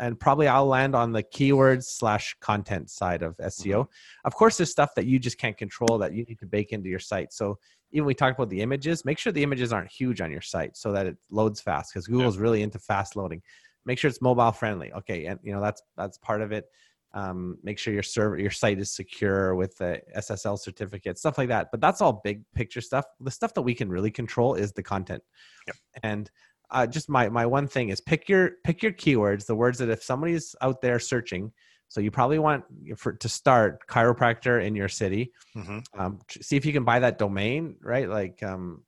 And 0.00 0.18
probably 0.18 0.48
I'll 0.48 0.66
land 0.66 0.96
on 0.96 1.12
the 1.12 1.22
keywords 1.22 1.84
slash 1.84 2.34
content 2.40 2.90
side 2.90 3.22
of 3.22 3.36
SEO. 3.36 3.86
Of 4.24 4.34
course, 4.34 4.56
there's 4.56 4.70
stuff 4.70 4.94
that 4.96 5.04
you 5.06 5.18
just 5.18 5.38
can't 5.38 5.56
control 5.56 5.98
that 5.98 6.14
you 6.14 6.24
need 6.24 6.38
to 6.40 6.46
bake 6.46 6.72
into 6.72 6.88
your 6.88 6.98
site. 6.98 7.32
So 7.32 7.58
even 7.92 8.06
we 8.06 8.14
talked 8.14 8.38
about 8.38 8.48
the 8.50 8.62
images, 8.62 9.04
make 9.04 9.18
sure 9.18 9.32
the 9.32 9.42
images 9.42 9.72
aren't 9.72 9.92
huge 9.92 10.20
on 10.20 10.30
your 10.30 10.40
site 10.40 10.76
so 10.76 10.90
that 10.92 11.06
it 11.06 11.16
loads 11.30 11.60
fast 11.60 11.92
because 11.92 12.06
Google's 12.06 12.38
really 12.38 12.62
into 12.62 12.78
fast 12.78 13.14
loading. 13.14 13.42
Make 13.84 13.98
sure 13.98 14.08
it's 14.08 14.22
mobile 14.22 14.52
friendly. 14.52 14.92
Okay, 14.92 15.26
and 15.26 15.38
you 15.42 15.52
know 15.52 15.60
that's 15.60 15.82
that's 15.96 16.18
part 16.18 16.42
of 16.42 16.52
it. 16.52 16.66
Um, 17.12 17.58
make 17.64 17.78
sure 17.78 17.92
your 17.92 18.04
server 18.04 18.38
your 18.38 18.52
site 18.52 18.78
is 18.78 18.92
secure 18.92 19.54
with 19.54 19.76
the 19.78 20.00
SSL 20.16 20.58
certificate, 20.58 21.18
stuff 21.18 21.38
like 21.38 21.48
that. 21.48 21.68
But 21.70 21.80
that's 21.80 22.00
all 22.00 22.20
big 22.24 22.44
picture 22.54 22.80
stuff. 22.80 23.04
The 23.20 23.30
stuff 23.30 23.52
that 23.54 23.62
we 23.62 23.74
can 23.74 23.88
really 23.88 24.10
control 24.10 24.54
is 24.54 24.72
the 24.72 24.82
content. 24.82 25.22
Yep. 25.66 25.76
And 26.04 26.30
uh, 26.70 26.86
just 26.86 27.08
my 27.08 27.28
my 27.28 27.46
one 27.46 27.66
thing 27.66 27.88
is 27.88 28.00
pick 28.00 28.28
your 28.28 28.52
pick 28.64 28.82
your 28.82 28.92
keywords, 28.92 29.46
the 29.46 29.54
words 29.54 29.78
that 29.78 29.88
if 29.90 30.02
somebody's 30.02 30.54
out 30.60 30.80
there 30.80 30.98
searching. 30.98 31.52
So 31.88 32.00
you 32.00 32.10
probably 32.12 32.38
want 32.38 32.64
for 32.96 33.12
to 33.14 33.28
start 33.28 33.86
chiropractor 33.88 34.64
in 34.64 34.76
your 34.76 34.88
city. 34.88 35.32
Mhm. 35.56 35.84
Um, 35.98 36.20
see 36.30 36.56
if 36.56 36.64
you 36.64 36.72
can 36.72 36.84
buy 36.84 37.00
that 37.00 37.18
domain, 37.18 37.76
right? 37.82 38.08
Like 38.08 38.42
um, 38.42 38.84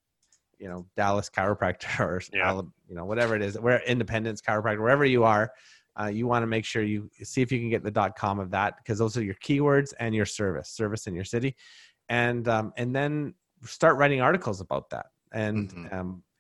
you 0.59 0.69
know 0.69 0.87
Dallas 0.97 1.29
chiropractor 1.29 2.01
or 2.01 2.23
Yeah. 2.33 2.63
You 2.89 2.95
know 2.95 3.05
whatever 3.05 3.35
it 3.35 3.43
is, 3.43 3.59
where 3.59 3.83
Independence 3.85 4.41
chiropractor, 4.41 4.79
wherever 4.81 5.05
you 5.05 5.25
are. 5.25 5.53
Uh, 6.01 6.07
you 6.07 6.27
want 6.27 6.43
to 6.43 6.47
make 6.47 6.65
sure 6.65 6.83
you 6.83 7.11
see 7.23 7.43
if 7.43 7.53
you 7.53 7.59
can 7.59 7.69
get 7.69 7.83
the 7.83 7.91
dot 7.91 8.17
.com 8.17 8.39
of 8.41 8.51
that 8.51 8.77
because 8.79 8.99
those 8.99 9.15
are 9.19 9.23
your 9.23 9.35
keywords 9.35 9.93
and 10.01 10.15
your 10.15 10.25
service, 10.25 10.71
service 10.71 11.07
in 11.07 11.15
your 11.15 11.25
city, 11.25 11.55
and 12.09 12.49
um, 12.49 12.73
and 12.79 12.95
then 12.97 13.35
start 13.65 13.99
writing 13.99 14.21
articles 14.23 14.61
about 14.63 14.89
that. 14.91 15.07
And 15.33 15.71
Mhm. 15.71 15.93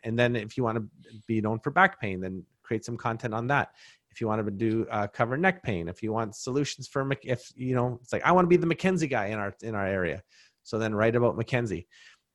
And 0.05 0.19
then 0.19 0.37
if 0.37 0.57
you 0.57 0.65
want 0.65 0.79
to 0.79 0.89
be 1.27 1.41
known 1.41 1.59
for 1.59 1.71
back 1.71 2.01
pain, 2.01 2.21
then 2.21 2.45
create 2.63 2.85
some 2.85 2.97
content 2.97 3.35
on 3.35 3.47
that. 3.49 3.71
If 4.11 4.21
you 4.21 4.29
want 4.29 4.45
to 4.45 4.51
do 4.51 4.87
uh, 4.91 5.07
cover 5.07 5.37
neck 5.37 5.63
pain, 5.63 5.89
if 5.89 6.03
you 6.03 6.13
want 6.13 6.37
solutions 6.37 6.87
for 6.87 7.11
if 7.23 7.51
you 7.57 7.75
know 7.75 7.99
it's 8.03 8.13
like 8.13 8.25
I 8.25 8.33
want 8.33 8.45
to 8.45 8.49
be 8.49 8.57
the 8.57 8.67
McKenzie 8.67 9.09
guy 9.09 9.27
in 9.27 9.39
our 9.39 9.55
in 9.63 9.75
our 9.75 9.87
area, 9.87 10.23
so 10.63 10.79
then 10.79 10.95
write 10.95 11.17
about 11.17 11.37
McKenzie. 11.37 11.87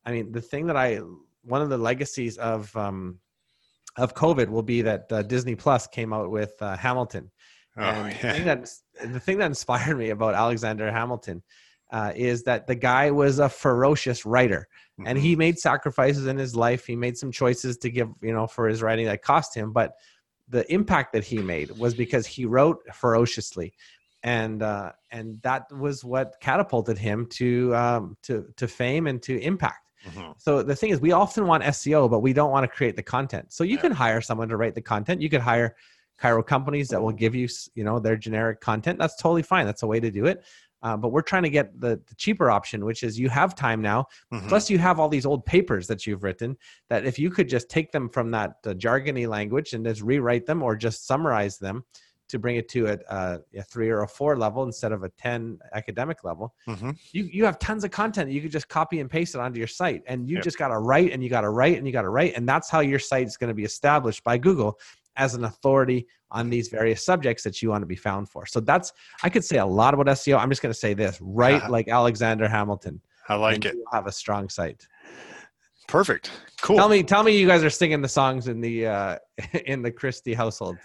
I 0.06 0.12
mean, 0.12 0.32
the 0.32 0.42
thing 0.42 0.68
that 0.68 0.78
I 0.78 1.02
one 1.44 1.62
of 1.62 1.70
the 1.70 1.78
legacies 1.78 2.38
of 2.38 2.76
um, 2.76 3.20
of 3.98 4.14
COVID 4.14 4.50
will 4.50 4.64
be 4.64 4.82
that 4.84 5.12
uh, 5.12 5.22
Disney 5.24 5.56
Plus 5.56 5.88
came 5.88 6.14
out 6.14 6.32
with 6.32 6.54
uh, 6.62 6.78
Hamilton. 6.78 7.32
Oh, 7.78 7.84
And 7.84 8.12
the, 8.12 8.16
thing 8.16 8.46
yeah. 8.46 8.56
that, 8.56 8.70
the 9.14 9.20
thing 9.20 9.38
that 9.38 9.46
inspired 9.46 9.98
me 9.98 10.10
about 10.10 10.34
Alexander 10.34 10.92
Hamilton 10.92 11.44
uh, 11.92 12.12
is 12.16 12.44
that 12.44 12.68
the 12.68 12.76
guy 12.76 13.12
was 13.12 13.40
a 13.40 13.50
ferocious 13.50 14.26
writer 14.26 14.68
and 15.06 15.18
Mhm. 15.18 15.22
he 15.22 15.36
made 15.36 15.60
sacrifices 15.60 16.26
in 16.28 16.38
his 16.38 16.56
life. 16.56 16.86
He 16.86 16.96
made 16.96 17.18
some 17.18 17.32
choices 17.32 17.78
to 17.78 17.90
give, 17.90 18.10
you 18.22 18.34
know, 18.34 18.48
for 18.48 18.68
his 18.68 18.82
writing 18.82 19.06
that 19.06 19.22
cost 19.22 19.56
him, 19.56 19.72
but 19.72 19.94
the 20.50 20.72
impact 20.74 21.14
that 21.14 21.24
he 21.24 21.42
made 21.42 21.72
was 21.72 21.94
because 21.94 22.26
he 22.26 22.46
wrote 22.46 22.80
ferociously. 22.94 23.74
And 24.24 24.64
uh, 24.64 24.92
and 25.12 25.40
that 25.44 25.72
was 25.72 26.04
what 26.04 26.36
catapulted 26.42 26.98
him 26.98 27.28
to 27.32 27.76
um, 27.76 28.18
to 28.24 28.48
to 28.58 28.68
fame 28.68 29.06
and 29.08 29.22
to 29.24 29.40
impact. 29.40 29.92
Mhm. 30.08 30.34
So 30.38 30.64
the 30.64 30.76
thing 30.76 30.90
is, 30.90 31.00
we 31.00 31.12
often 31.12 31.46
want 31.46 31.64
SEO, 31.64 32.10
but 32.10 32.20
we 32.20 32.34
don't 32.34 32.52
want 32.52 32.64
to 32.64 32.68
create 32.68 32.96
the 32.96 33.04
content. 33.04 33.54
So 33.54 33.64
you 33.64 33.76
Yeah. 33.76 33.82
can 33.82 33.92
hire 33.92 34.20
someone 34.22 34.50
to 34.50 34.58
write 34.58 34.74
the 34.76 34.82
content. 34.82 35.22
You 35.22 35.30
could 35.30 35.42
hire 35.42 35.76
chiro 36.22 36.46
companies 36.46 36.90
that 36.90 37.02
will 37.02 37.12
give 37.12 37.36
you, 37.36 37.48
you 37.76 37.84
know, 37.84 38.00
their 38.00 38.16
generic 38.18 38.60
content. 38.60 38.98
That's 38.98 39.16
totally 39.16 39.44
fine. 39.44 39.66
That's 39.68 39.84
a 39.84 39.88
way 39.88 40.00
to 40.00 40.10
do 40.10 40.26
it. 40.26 40.44
Uh, 40.84 40.96
but 40.96 41.10
we're 41.10 41.22
trying 41.22 41.44
to 41.44 41.50
get 41.50 41.80
the, 41.80 42.00
the 42.08 42.16
cheaper 42.16 42.52
option, 42.52 42.86
which 42.86 43.04
is 43.04 43.20
you 43.20 43.30
have 43.30 43.56
time 43.56 43.82
now. 43.82 44.06
Mhm. 44.32 44.48
Plus, 44.48 44.70
you 44.70 44.78
have 44.78 45.00
all 45.00 45.10
these 45.10 45.26
old 45.26 45.46
papers 45.46 45.88
that 45.88 46.06
you've 46.06 46.24
written. 46.24 46.56
That 46.90 47.06
if 47.06 47.18
you 47.18 47.30
could 47.30 47.50
just 47.50 47.70
take 47.70 47.92
them 47.92 48.10
from 48.10 48.30
that 48.32 48.58
uh, 48.66 48.70
jargony 48.74 49.28
language 49.28 49.74
and 49.74 49.84
just 49.86 50.02
rewrite 50.02 50.46
them, 50.46 50.62
or 50.62 50.76
just 50.76 51.08
summarize 51.08 51.58
them 51.58 51.84
to 52.30 52.38
bring 52.38 52.58
it 52.58 52.68
to 52.68 52.88
a, 52.88 52.98
a, 53.10 53.40
a 53.56 53.64
three 53.64 53.90
or 53.90 54.02
a 54.04 54.08
four 54.08 54.38
level 54.38 54.64
instead 54.64 54.92
of 54.92 55.04
a 55.04 55.10
ten 55.18 55.58
academic 55.74 56.26
level, 56.26 56.54
Mhm. 56.68 56.98
you 57.14 57.24
you 57.24 57.46
have 57.46 57.58
tons 57.58 57.86
of 57.86 57.92
content 57.92 58.30
you 58.30 58.42
could 58.42 58.52
just 58.52 58.68
copy 58.68 59.00
and 59.00 59.10
paste 59.10 59.34
it 59.34 59.40
onto 59.40 59.58
your 59.58 59.68
site 59.68 60.04
and 60.08 60.30
you 60.30 60.36
Yep. 60.36 60.44
just 60.44 60.58
got 60.58 60.68
to 60.68 60.78
write 60.80 61.14
and 61.14 61.24
you 61.24 61.30
got 61.30 61.42
to 61.42 61.50
write 61.50 61.78
and 61.78 61.88
you 61.88 61.94
got 61.94 62.02
to 62.02 62.10
write 62.10 62.36
and 62.36 62.48
that's 62.48 62.70
how 62.70 62.82
your 62.82 63.00
site 63.00 63.28
is 63.28 63.38
going 63.38 63.48
to 63.48 63.54
be 63.54 63.64
established 63.64 64.26
by 64.26 64.38
google 64.38 64.78
as 65.18 65.34
an 65.36 65.44
authority 65.46 66.08
on 66.32 66.50
these 66.50 66.68
various 66.68 67.04
subjects 67.06 67.44
that 67.44 67.62
you 67.62 67.70
want 67.70 67.82
to 67.82 67.86
be 67.88 67.96
found 67.96 68.30
for 68.30 68.46
so 68.46 68.60
that's 68.60 68.92
i 69.24 69.30
could 69.30 69.44
say 69.44 69.58
a 69.58 69.66
lot 69.66 69.94
about 69.94 70.06
seo 70.08 70.38
i'm 70.40 70.50
just 70.50 70.62
going 70.62 70.74
to 70.74 70.80
say 70.80 70.94
this 70.94 71.18
write 71.22 71.56
Uh-huh. 71.62 71.72
like 71.72 71.88
alexander 71.88 72.48
hamilton 72.48 73.02
I 73.30 73.36
like 73.36 73.66
it. 73.66 73.74
you'll 73.76 73.84
have 73.92 74.08
a 74.08 74.12
strong 74.12 74.48
site 74.50 74.88
Perfect. 75.88 76.32
Cool. 76.62 76.76
tell 76.78 76.90
me 76.90 77.02
tell 77.02 77.24
me 77.24 77.38
you 77.38 77.48
guys 77.48 77.64
are 77.64 77.70
singing 77.70 78.02
the 78.02 78.10
songs 78.10 78.48
in 78.50 78.60
the 78.60 78.88
uh 78.88 79.18
in 79.66 79.82
the 79.82 79.92
christie 79.92 80.34
household 80.34 80.78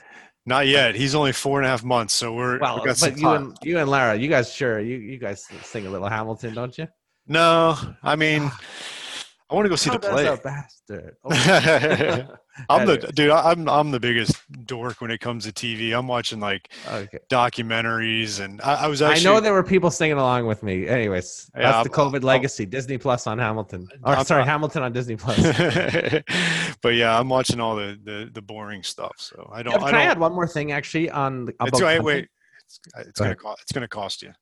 Not 0.46 0.66
yet. 0.66 0.94
He's 0.96 1.14
only 1.14 1.32
four 1.32 1.58
and 1.60 1.66
a 1.66 1.70
half 1.70 1.82
months, 1.84 2.14
so 2.14 2.32
we're. 2.32 2.58
well 2.60 2.76
we 2.84 2.86
but 2.86 3.16
you 3.16 3.22
time. 3.22 3.42
and 3.42 3.56
you 3.62 3.78
and 3.78 3.88
lara 3.90 4.14
you 4.16 4.28
guys 4.28 4.52
sure 4.52 4.78
you 4.80 4.96
you 4.96 5.18
guys 5.18 5.46
sing 5.62 5.86
a 5.86 5.90
little 5.90 6.08
hamilton 6.08 6.54
don't 6.54 6.76
you 6.78 6.86
No, 7.26 7.76
I 8.02 8.14
mean, 8.16 8.50
I 9.52 9.54
want 9.54 9.66
to 9.66 9.68
go 9.68 9.76
see 9.76 9.90
How 9.90 9.98
the 9.98 10.08
play. 10.08 10.26
a 10.26 10.36
bastard 10.38 11.16
Oh. 11.24 12.36
I'm 12.70 12.86
the 12.86 12.96
dude. 13.14 13.30
I- 13.30 13.50
I'm 13.50 13.68
I'm 13.68 13.90
the 13.90 14.00
biggest 14.00 14.36
dork 14.66 15.00
when 15.00 15.10
it 15.10 15.20
comes 15.20 15.44
to 15.44 15.52
TV. 15.52 15.96
I'm 15.96 16.06
watching 16.08 16.40
like 16.40 16.70
okay 16.88 17.18
documentaries, 17.30 18.40
and 18.40 18.60
I, 18.62 18.84
I 18.84 18.86
was 18.88 19.00
I 19.02 19.18
know 19.18 19.40
there 19.40 19.52
were 19.54 19.62
people 19.62 19.90
singing 19.90 20.16
along 20.18 20.46
with 20.46 20.62
me. 20.62 20.86
Anyways, 20.86 21.50
Yeah, 21.54 21.62
that's 21.62 21.74
I'm- 21.76 21.84
the 21.84 21.90
COVID 21.90 22.14
I'm- 22.14 22.22
legacy. 22.22 22.66
Disney 22.66 22.98
Plus 22.98 23.26
on 23.26 23.38
Hamilton. 23.38 23.88
Or 24.04 24.14
I'm- 24.16 24.24
sorry, 24.24 24.40
I'm- 24.40 24.48
Hamilton 24.52 24.82
on 24.82 24.92
Disney 24.92 25.16
Plus. 25.16 25.38
but 26.82 26.94
yeah, 26.94 27.18
I'm 27.18 27.28
watching 27.28 27.60
all 27.60 27.76
the 27.76 27.98
the, 28.02 28.30
the 28.32 28.42
boring 28.42 28.82
stuff. 28.82 29.14
So 29.18 29.48
I 29.52 29.62
don't. 29.62 29.74
Can 29.74 29.82
I 29.84 29.86
I 29.86 29.90
don't. 29.92 30.00
add 30.00 30.18
one 30.18 30.32
more 30.32 30.46
thing 30.46 30.72
actually 30.72 31.10
on 31.10 31.46
the, 31.46 31.52
about 31.60 31.68
it's, 31.68 31.80
wait, 31.82 32.00
wait. 32.02 32.28
It's, 32.66 32.80
it's 32.98 33.18
gonna 33.18 33.30
ahead. 33.30 33.38
cost. 33.38 33.62
It's 33.62 33.72
gonna 33.72 33.88
cost 33.88 34.22
you. 34.22 34.32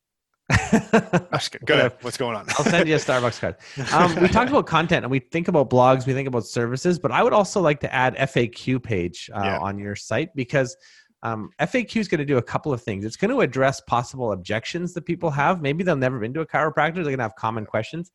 I'm 0.50 1.28
just 1.32 1.52
kidding. 1.52 1.64
Go 1.66 1.74
ahead. 1.74 1.92
What's 2.00 2.16
going 2.16 2.36
on? 2.36 2.46
I'll 2.58 2.64
send 2.64 2.88
you 2.88 2.94
a 2.96 2.98
Starbucks 2.98 3.40
card. 3.40 3.56
Um, 3.92 4.20
we 4.22 4.28
talked 4.28 4.50
about 4.50 4.66
content 4.66 5.04
and 5.04 5.10
we 5.10 5.20
think 5.20 5.48
about 5.48 5.70
blogs, 5.70 6.06
we 6.06 6.12
think 6.12 6.28
about 6.28 6.46
services, 6.46 6.98
but 6.98 7.12
I 7.12 7.22
would 7.22 7.32
also 7.32 7.60
like 7.60 7.80
to 7.80 7.94
add 7.94 8.16
FAQ 8.16 8.82
page 8.82 9.30
uh, 9.34 9.40
Yeah. 9.44 9.58
on 9.60 9.78
your 9.78 9.94
site 9.96 10.34
because 10.34 10.76
um, 11.22 11.50
FAQ 11.60 11.96
is 12.00 12.08
going 12.08 12.18
to 12.18 12.24
do 12.24 12.38
a 12.38 12.42
couple 12.42 12.72
of 12.72 12.82
things. 12.82 13.04
It's 13.04 13.16
going 13.16 13.30
to 13.30 13.40
address 13.40 13.80
possible 13.82 14.32
objections 14.32 14.94
that 14.94 15.02
people 15.02 15.30
have. 15.30 15.60
Maybe 15.62 15.84
they've 15.84 15.96
never 15.96 16.18
been 16.18 16.34
to 16.34 16.40
a 16.40 16.46
chiropractor, 16.46 16.94
they're 16.96 17.04
going 17.04 17.18
to 17.18 17.22
have 17.24 17.36
common 17.36 17.66
questions. 17.66 18.10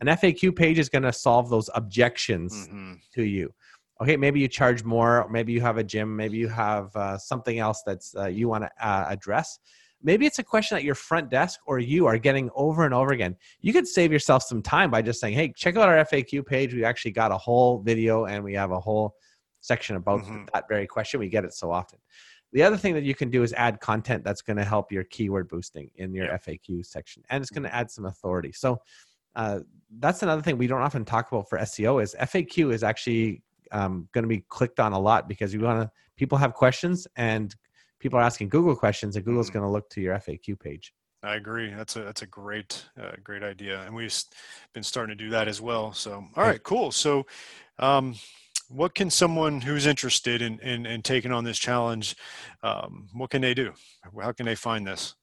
An 0.00 0.06
FAQ 0.08 0.54
page 0.54 0.78
is 0.78 0.88
going 0.88 1.02
to 1.04 1.12
solve 1.12 1.50
those 1.50 1.68
objections 1.74 2.68
Mhm. 2.68 2.98
to 3.14 3.22
you. 3.24 3.52
Okay, 4.00 4.16
maybe 4.18 4.40
you 4.40 4.46
charge 4.48 4.84
more, 4.84 5.26
maybe 5.30 5.52
you 5.54 5.62
have 5.62 5.78
a 5.78 5.84
gym, 5.84 6.14
maybe 6.14 6.36
you 6.36 6.48
have 6.48 6.94
uh, 6.94 7.16
something 7.16 7.58
else 7.58 7.82
that's 7.86 8.14
uh, 8.14 8.26
you 8.26 8.46
want 8.46 8.64
to 8.64 8.70
uh, 8.86 9.06
address. 9.08 9.58
Maybe 10.02 10.26
it's 10.26 10.38
a 10.38 10.44
question 10.44 10.76
that 10.76 10.84
your 10.84 10.94
front 10.94 11.30
desk 11.30 11.60
or 11.66 11.78
you 11.78 12.06
are 12.06 12.18
getting 12.18 12.50
over 12.54 12.84
and 12.84 12.94
over 12.94 13.12
again. 13.12 13.36
You 13.60 13.72
could 13.72 13.88
save 13.88 14.12
yourself 14.12 14.42
some 14.42 14.62
time 14.62 14.90
by 14.90 15.02
just 15.02 15.20
saying, 15.20 15.34
"Hey, 15.34 15.52
check 15.56 15.76
out 15.76 15.88
our 15.88 15.96
FAQ 15.96 16.42
page. 16.46 16.74
We 16.74 16.84
actually 16.84 17.12
got 17.12 17.32
a 17.32 17.38
whole 17.38 17.78
video 17.80 18.26
and 18.26 18.44
we 18.44 18.54
have 18.54 18.70
a 18.70 18.80
whole 18.80 19.16
section 19.60 19.96
about 19.96 20.22
Mhm. 20.22 20.48
that 20.52 20.68
very 20.68 20.86
question. 20.86 21.18
We 21.20 21.28
get 21.28 21.44
it 21.44 21.54
so 21.54 21.72
often." 21.72 21.98
The 22.52 22.62
other 22.62 22.76
thing 22.76 22.94
that 22.94 23.02
you 23.02 23.14
can 23.14 23.30
do 23.30 23.42
is 23.42 23.52
add 23.54 23.80
content 23.80 24.22
that's 24.22 24.42
going 24.42 24.56
to 24.58 24.64
help 24.64 24.92
your 24.92 25.04
keyword 25.04 25.48
boosting 25.48 25.90
in 25.96 26.14
your 26.14 26.26
Yeah. 26.26 26.34
FAQ 26.34 26.82
section, 26.82 27.22
and 27.28 27.42
it's 27.42 27.50
going 27.50 27.64
to 27.64 27.74
add 27.74 27.90
some 27.90 28.06
authority. 28.06 28.52
So 28.52 28.80
uh, 29.34 29.60
that's 29.98 30.22
another 30.22 30.40
thing 30.40 30.56
we 30.56 30.66
don't 30.66 30.80
often 30.80 31.04
talk 31.04 31.30
about 31.30 31.46
for 31.48 31.58
SEO 31.58 31.98
is 32.02 32.14
FAQ 32.18 32.72
is 32.72 32.82
actually 32.82 33.42
um, 33.72 34.08
going 34.12 34.22
to 34.22 34.28
be 34.28 34.44
clicked 34.48 34.78
on 34.78 34.92
a 34.92 34.98
lot 34.98 35.28
because 35.28 35.52
you 35.52 35.60
want 35.60 35.82
to 35.82 35.90
people 36.16 36.38
have 36.38 36.54
questions 36.54 37.06
and 37.16 37.54
people 37.98 38.18
are 38.18 38.22
asking 38.22 38.48
Google 38.48 38.76
questions 38.76 39.16
and 39.16 39.24
Google's 39.24 39.50
Mhm. 39.50 39.54
going 39.54 39.64
to 39.64 39.70
look 39.70 39.88
to 39.90 40.00
your 40.00 40.14
FAQ 40.14 40.56
page. 40.56 40.92
I 41.22 41.34
agree. 41.34 41.72
That's 41.72 41.96
a 41.96 42.00
that's 42.02 42.22
a 42.22 42.26
great 42.26 42.86
uh, 43.00 43.12
great 43.24 43.42
idea, 43.42 43.80
and 43.82 43.94
we've 43.94 44.14
been 44.74 44.82
starting 44.82 45.16
to 45.16 45.24
do 45.24 45.30
that 45.30 45.48
as 45.48 45.60
well. 45.60 45.92
So, 45.92 46.24
all 46.36 46.44
right, 46.44 46.62
cool. 46.62 46.92
So, 46.92 47.26
um, 47.78 48.14
what 48.68 48.94
can 48.94 49.10
someone 49.10 49.60
who's 49.60 49.86
interested 49.86 50.42
in 50.42 50.60
in, 50.60 50.86
in 50.86 51.02
taking 51.02 51.32
on 51.32 51.42
this 51.44 51.58
challenge? 51.58 52.14
Um, 52.62 53.08
what 53.12 53.30
can 53.30 53.42
they 53.42 53.54
do? 53.54 53.72
How 54.20 54.32
can 54.32 54.46
they 54.46 54.54
find 54.54 54.86
this? 54.86 55.14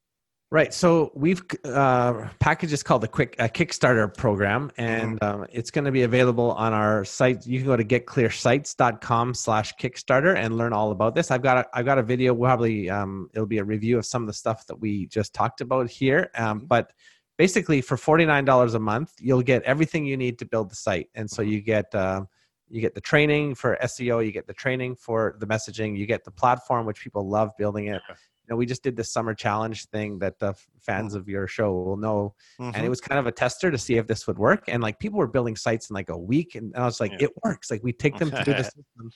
Right. 0.53 0.71
So 0.71 1.11
we've 1.15 1.41
uh, 1.65 2.27
is 2.61 2.83
called 2.83 3.01
the 3.01 3.07
Quick 3.07 3.35
uh, 3.39 3.47
Kickstarter 3.47 4.15
program, 4.15 4.69
and 4.77 5.19
mm-hmm. 5.19 5.41
um, 5.41 5.47
it's 5.51 5.71
going 5.71 5.85
to 5.85 5.91
be 5.91 6.03
available 6.03 6.51
on 6.51 6.73
our 6.73 7.03
site. 7.05 7.47
You 7.47 7.57
can 7.57 7.65
go 7.65 7.75
to 7.75 7.83
getclearsites.com/slash 7.83 9.73
Kickstarter 9.81 10.37
and 10.37 10.55
learn 10.55 10.71
all 10.71 10.91
about 10.91 11.15
this. 11.15 11.31
I've 11.31 11.41
got 11.41 11.57
a, 11.57 11.65
I've 11.73 11.85
got 11.85 11.97
a 11.97 12.03
video. 12.03 12.35
Probably 12.35 12.87
um, 12.87 13.31
it'll 13.33 13.47
be 13.47 13.57
a 13.57 13.63
review 13.63 13.97
of 13.97 14.05
some 14.05 14.21
of 14.21 14.27
the 14.27 14.33
stuff 14.33 14.67
that 14.67 14.75
we 14.75 15.07
just 15.07 15.33
talked 15.33 15.59
about 15.59 15.89
here. 15.89 16.29
Um, 16.35 16.59
mm-hmm. 16.59 16.67
but 16.67 16.91
basically, 17.39 17.81
for 17.81 17.97
forty 17.97 18.23
nine 18.27 18.45
dollars 18.45 18.75
a 18.75 18.79
month, 18.79 19.13
you'll 19.17 19.41
get 19.41 19.63
everything 19.63 20.05
you 20.05 20.17
need 20.17 20.37
to 20.37 20.45
build 20.45 20.69
the 20.69 20.75
site, 20.75 21.09
and 21.15 21.27
so 21.27 21.41
you 21.41 21.61
get. 21.61 21.95
Uh, 21.95 22.25
you 22.69 22.81
get 22.81 22.95
the 22.95 23.01
training 23.01 23.53
for 23.53 23.77
SEO, 23.83 24.25
you 24.25 24.31
get 24.31 24.47
the 24.47 24.53
training 24.53 24.95
for 24.95 25.35
the 25.39 25.45
messaging, 25.45 25.95
you 25.95 26.07
get 26.07 26.23
the 26.23 26.31
platform, 26.31 26.87
which 26.87 27.01
people 27.01 27.29
love 27.29 27.51
building 27.59 27.87
it, 27.87 28.01
know, 28.49 28.55
we 28.55 28.65
just 28.65 28.83
did 28.83 28.95
the 28.95 29.03
summer 29.03 29.33
challenge 29.33 29.85
thing 29.87 30.19
that 30.19 30.39
the 30.39 30.53
fans 30.81 31.13
mm-hmm. 31.13 31.21
of 31.21 31.29
your 31.29 31.47
show 31.47 31.71
will 31.73 31.97
know, 31.97 32.35
mm-hmm. 32.59 32.63
and 32.63 32.75
it 32.75 32.79
mm-hmm. 32.79 32.89
was 32.89 33.01
kind 33.01 33.19
of 33.19 33.27
a 33.27 33.31
tester 33.31 33.71
to 33.71 33.77
see 33.77 33.95
if 33.95 34.07
this 34.07 34.27
would 34.27 34.37
work. 34.37 34.65
And 34.67 34.81
like 34.83 34.99
people 34.99 35.19
were 35.19 35.27
building 35.27 35.55
sites 35.55 35.89
in 35.89 35.93
like 35.93 36.09
a 36.09 36.17
week, 36.17 36.55
and 36.55 36.75
I 36.75 36.85
was 36.85 36.99
like, 36.99 37.11
yeah. 37.11 37.25
it 37.25 37.31
works. 37.43 37.71
Like 37.71 37.83
we 37.83 37.93
take 37.93 38.17
them 38.17 38.31
to 38.31 38.43
the 38.53 38.63
system, 38.63 39.11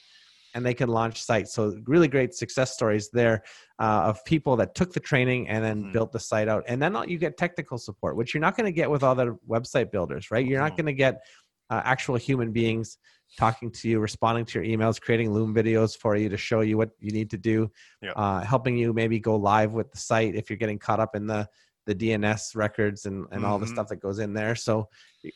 and 0.54 0.66
they 0.66 0.74
can 0.74 0.90
launch 0.90 1.22
sites. 1.22 1.54
So 1.54 1.76
really 1.86 2.08
great 2.08 2.34
success 2.34 2.74
stories 2.74 3.10
there 3.12 3.44
uh, 3.80 4.04
of 4.06 4.24
people 4.26 4.56
that 4.58 4.76
took 4.76 4.94
the 4.94 5.00
training 5.00 5.50
and 5.50 5.64
then 5.64 5.82
mm-hmm. 5.84 5.92
built 5.92 6.12
the 6.12 6.20
site 6.20 6.48
out. 6.48 6.64
And 6.68 6.82
then 6.82 6.98
you 7.08 7.18
get 7.18 7.38
technical 7.38 7.78
support, 7.78 8.16
which 8.16 8.34
you're 8.34 8.42
not 8.42 8.56
going 8.58 8.66
to 8.66 8.72
get 8.72 8.90
with 8.90 9.04
other 9.04 9.38
website 9.48 9.92
builders, 9.92 10.32
right? 10.32 10.46
You're 10.46 10.60
not 10.60 10.72
mm-hmm. 10.72 10.78
going 10.78 10.86
to 10.86 10.94
get 10.94 11.22
uh, 11.70 11.82
actual 11.84 12.16
human 12.16 12.52
beings 12.52 12.98
talking 13.38 13.72
to 13.72 13.90
you, 13.90 14.00
responding 14.00 14.46
to 14.46 14.62
your 14.62 14.78
emails, 14.78 15.02
creating 15.02 15.32
Loom 15.32 15.54
videos 15.54 15.98
for 15.98 16.16
you 16.16 16.30
to 16.30 16.38
show 16.38 16.62
you 16.62 16.78
what 16.78 16.92
you 17.00 17.12
need 17.12 17.30
to 17.32 17.38
do, 17.38 17.70
yeah. 18.02 18.12
uh, 18.12 18.44
helping 18.44 18.78
you 18.78 18.94
maybe 18.94 19.20
go 19.20 19.36
live 19.36 19.74
with 19.74 19.92
the 19.92 19.98
site 19.98 20.36
if 20.36 20.50
you're 20.50 20.58
getting 20.58 20.80
caught 20.80 21.00
up 21.00 21.16
in 21.16 21.28
the 21.28 21.48
the 21.88 21.96
DNS 21.96 22.56
records 22.56 23.06
and, 23.06 23.20
and 23.20 23.28
mm-hmm. 23.30 23.46
all 23.46 23.58
the 23.58 23.66
mm-hmm. 23.66 23.74
stuff 23.74 23.88
that 23.88 23.96
goes 23.96 24.20
in 24.20 24.34
there. 24.34 24.56
So 24.56 24.90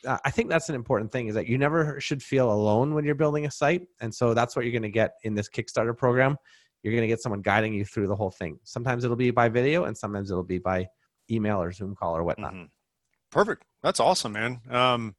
uh, 0.05 0.17
I 0.25 0.29
think 0.31 0.49
that's 0.49 0.67
an 0.67 0.75
important 0.75 1.11
thing 1.11 1.27
is 1.27 1.35
that 1.35 1.47
you 1.47 1.57
never 1.57 1.99
should 1.99 2.21
feel 2.21 2.51
alone 2.51 2.93
when 2.93 3.05
you're 3.05 3.15
building 3.15 3.45
a 3.45 3.51
site. 3.51 3.87
And 4.01 4.13
so 4.13 4.33
that's 4.33 4.53
what 4.55 4.65
you're 4.65 4.73
going 4.73 4.81
to 4.83 4.89
get 4.89 5.13
in 5.23 5.33
this 5.33 5.49
Kickstarter 5.49 5.97
program. 5.97 6.35
You're 6.83 6.91
going 6.91 7.03
to 7.03 7.07
get 7.07 7.21
someone 7.21 7.41
guiding 7.41 7.73
you 7.73 7.85
through 7.85 8.07
the 8.07 8.15
whole 8.15 8.31
thing. 8.31 8.59
Sometimes 8.65 9.05
it'll 9.05 9.15
be 9.15 9.31
by 9.31 9.47
video 9.47 9.85
and 9.85 9.97
sometimes 9.97 10.29
it'll 10.29 10.43
be 10.43 10.59
by 10.59 10.87
email 11.29 11.61
or 11.61 11.71
Zoom 11.71 11.95
call 11.95 12.17
or 12.17 12.23
whatnot. 12.23 12.53
Mm-hmm. 12.53 12.65
Perfect. 13.31 13.63
That's 13.81 14.01
awesome, 14.01 14.33
man. 14.33 14.59
Um, 14.69 15.15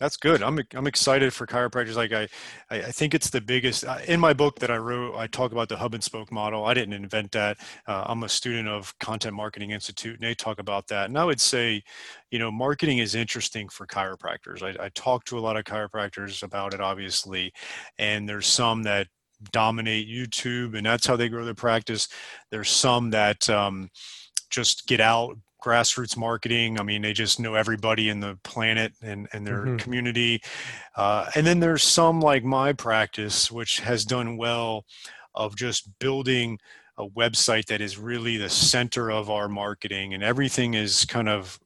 that's 0.00 0.16
good. 0.16 0.42
I'm 0.42 0.58
I'm 0.74 0.86
excited 0.86 1.32
for 1.32 1.46
chiropractors. 1.46 1.94
Like 1.94 2.12
I, 2.12 2.26
I 2.70 2.90
think 2.90 3.14
it's 3.14 3.28
the 3.28 3.40
biggest. 3.40 3.84
Uh, 3.84 3.98
in 4.08 4.18
my 4.18 4.32
book 4.32 4.58
that 4.60 4.70
I 4.70 4.78
wrote, 4.78 5.14
I 5.14 5.26
talk 5.26 5.52
about 5.52 5.68
the 5.68 5.76
hub 5.76 5.92
and 5.92 6.02
spoke 6.02 6.32
model. 6.32 6.64
I 6.64 6.72
didn't 6.72 6.94
invent 6.94 7.30
that. 7.32 7.58
Uh, 7.86 8.04
I'm 8.06 8.22
a 8.22 8.28
student 8.28 8.66
of 8.66 8.98
Content 8.98 9.34
Marketing 9.36 9.72
Institute, 9.72 10.14
and 10.14 10.22
they 10.26 10.34
talk 10.34 10.58
about 10.58 10.88
that. 10.88 11.10
And 11.10 11.18
I 11.18 11.24
would 11.24 11.40
say, 11.40 11.82
you 12.30 12.38
know, 12.38 12.50
marketing 12.50 12.98
is 12.98 13.14
interesting 13.14 13.68
for 13.68 13.86
chiropractors. 13.86 14.62
I, 14.62 14.86
I 14.86 14.88
talk 14.94 15.24
to 15.26 15.38
a 15.38 15.40
lot 15.40 15.58
of 15.58 15.64
chiropractors 15.64 16.42
about 16.42 16.72
it, 16.72 16.80
obviously, 16.80 17.52
and 17.98 18.26
there's 18.26 18.46
some 18.46 18.82
that 18.84 19.06
dominate 19.52 20.08
YouTube, 20.08 20.76
and 20.76 20.86
that's 20.86 21.06
how 21.06 21.16
they 21.16 21.28
grow 21.28 21.44
their 21.44 21.54
practice. 21.54 22.08
There's 22.50 22.70
some 22.70 23.10
that 23.10 23.48
um, 23.50 23.90
just 24.48 24.86
get 24.86 25.00
out 25.00 25.36
grassroots 25.60 26.16
marketing. 26.16 26.78
I 26.80 26.82
mean, 26.82 27.02
they 27.02 27.12
just 27.12 27.40
know 27.40 27.54
everybody 27.54 28.08
in 28.08 28.20
the 28.20 28.38
planet 28.42 28.92
and, 29.02 29.28
and 29.32 29.46
their 29.46 29.62
mm-hmm. 29.62 29.76
community. 29.76 30.42
Uh, 30.96 31.30
and 31.34 31.46
then 31.46 31.60
there's 31.60 31.82
some 31.82 32.20
like 32.20 32.44
my 32.44 32.72
practice, 32.72 33.50
which 33.50 33.80
has 33.80 34.04
done 34.04 34.36
well 34.36 34.84
of 35.34 35.56
just 35.56 35.88
building 35.98 36.58
a 36.98 37.08
website 37.08 37.66
that 37.66 37.80
is 37.80 37.98
really 37.98 38.36
the 38.36 38.48
center 38.48 39.10
of 39.10 39.30
our 39.30 39.48
marketing 39.48 40.14
and 40.14 40.22
everything 40.22 40.74
is 40.74 41.04
kind 41.06 41.28
of 41.28 41.58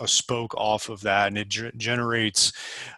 a 0.00 0.08
spoke 0.08 0.54
off 0.54 0.88
of 0.88 1.02
that 1.02 1.28
and 1.28 1.36
it 1.36 1.48
g- 1.48 1.70
generates 1.76 2.52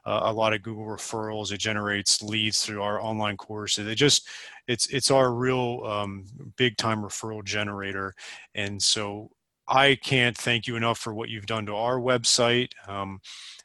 uh, 0.05 0.21
a 0.25 0.33
lot 0.33 0.53
of 0.53 0.63
google 0.63 0.85
referrals 0.85 1.51
it 1.51 1.59
generates 1.59 2.23
leads 2.23 2.65
through 2.65 2.81
our 2.81 3.03
online 3.03 3.37
courses 3.37 3.89
it 3.89 3.97
just 3.97 4.29
it's 4.69 4.87
it's 4.89 5.11
our 5.11 5.33
real 5.33 5.83
um, 5.85 6.25
big 6.57 6.77
time 6.77 7.03
referral 7.03 7.45
generator 7.45 8.15
and 8.55 8.81
so 8.81 9.29
I 9.69 9.97
can't 9.97 10.37
thank 10.37 10.67
you 10.67 10.77
enough 10.77 10.99
for 10.99 11.13
what 11.13 11.29
you've 11.29 11.47
done 11.47 11.67
to 11.67 11.75
our 11.75 11.99
website. 11.99 12.73
Um, 12.87 13.21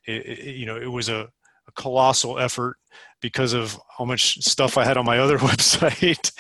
it, 0.06 0.26
it, 0.26 0.56
you 0.56 0.66
know, 0.66 0.76
it 0.76 0.92
was 0.92 1.10
a, 1.10 1.30
a, 1.68 1.72
colossal 1.76 2.40
effort 2.40 2.78
because 3.22 3.54
of 3.54 3.80
how 3.98 4.04
much 4.04 4.44
stuff 4.44 4.78
I 4.78 4.84
had 4.84 4.98
on 4.98 5.06
my 5.06 5.20
other 5.20 5.38
website, 5.40 6.32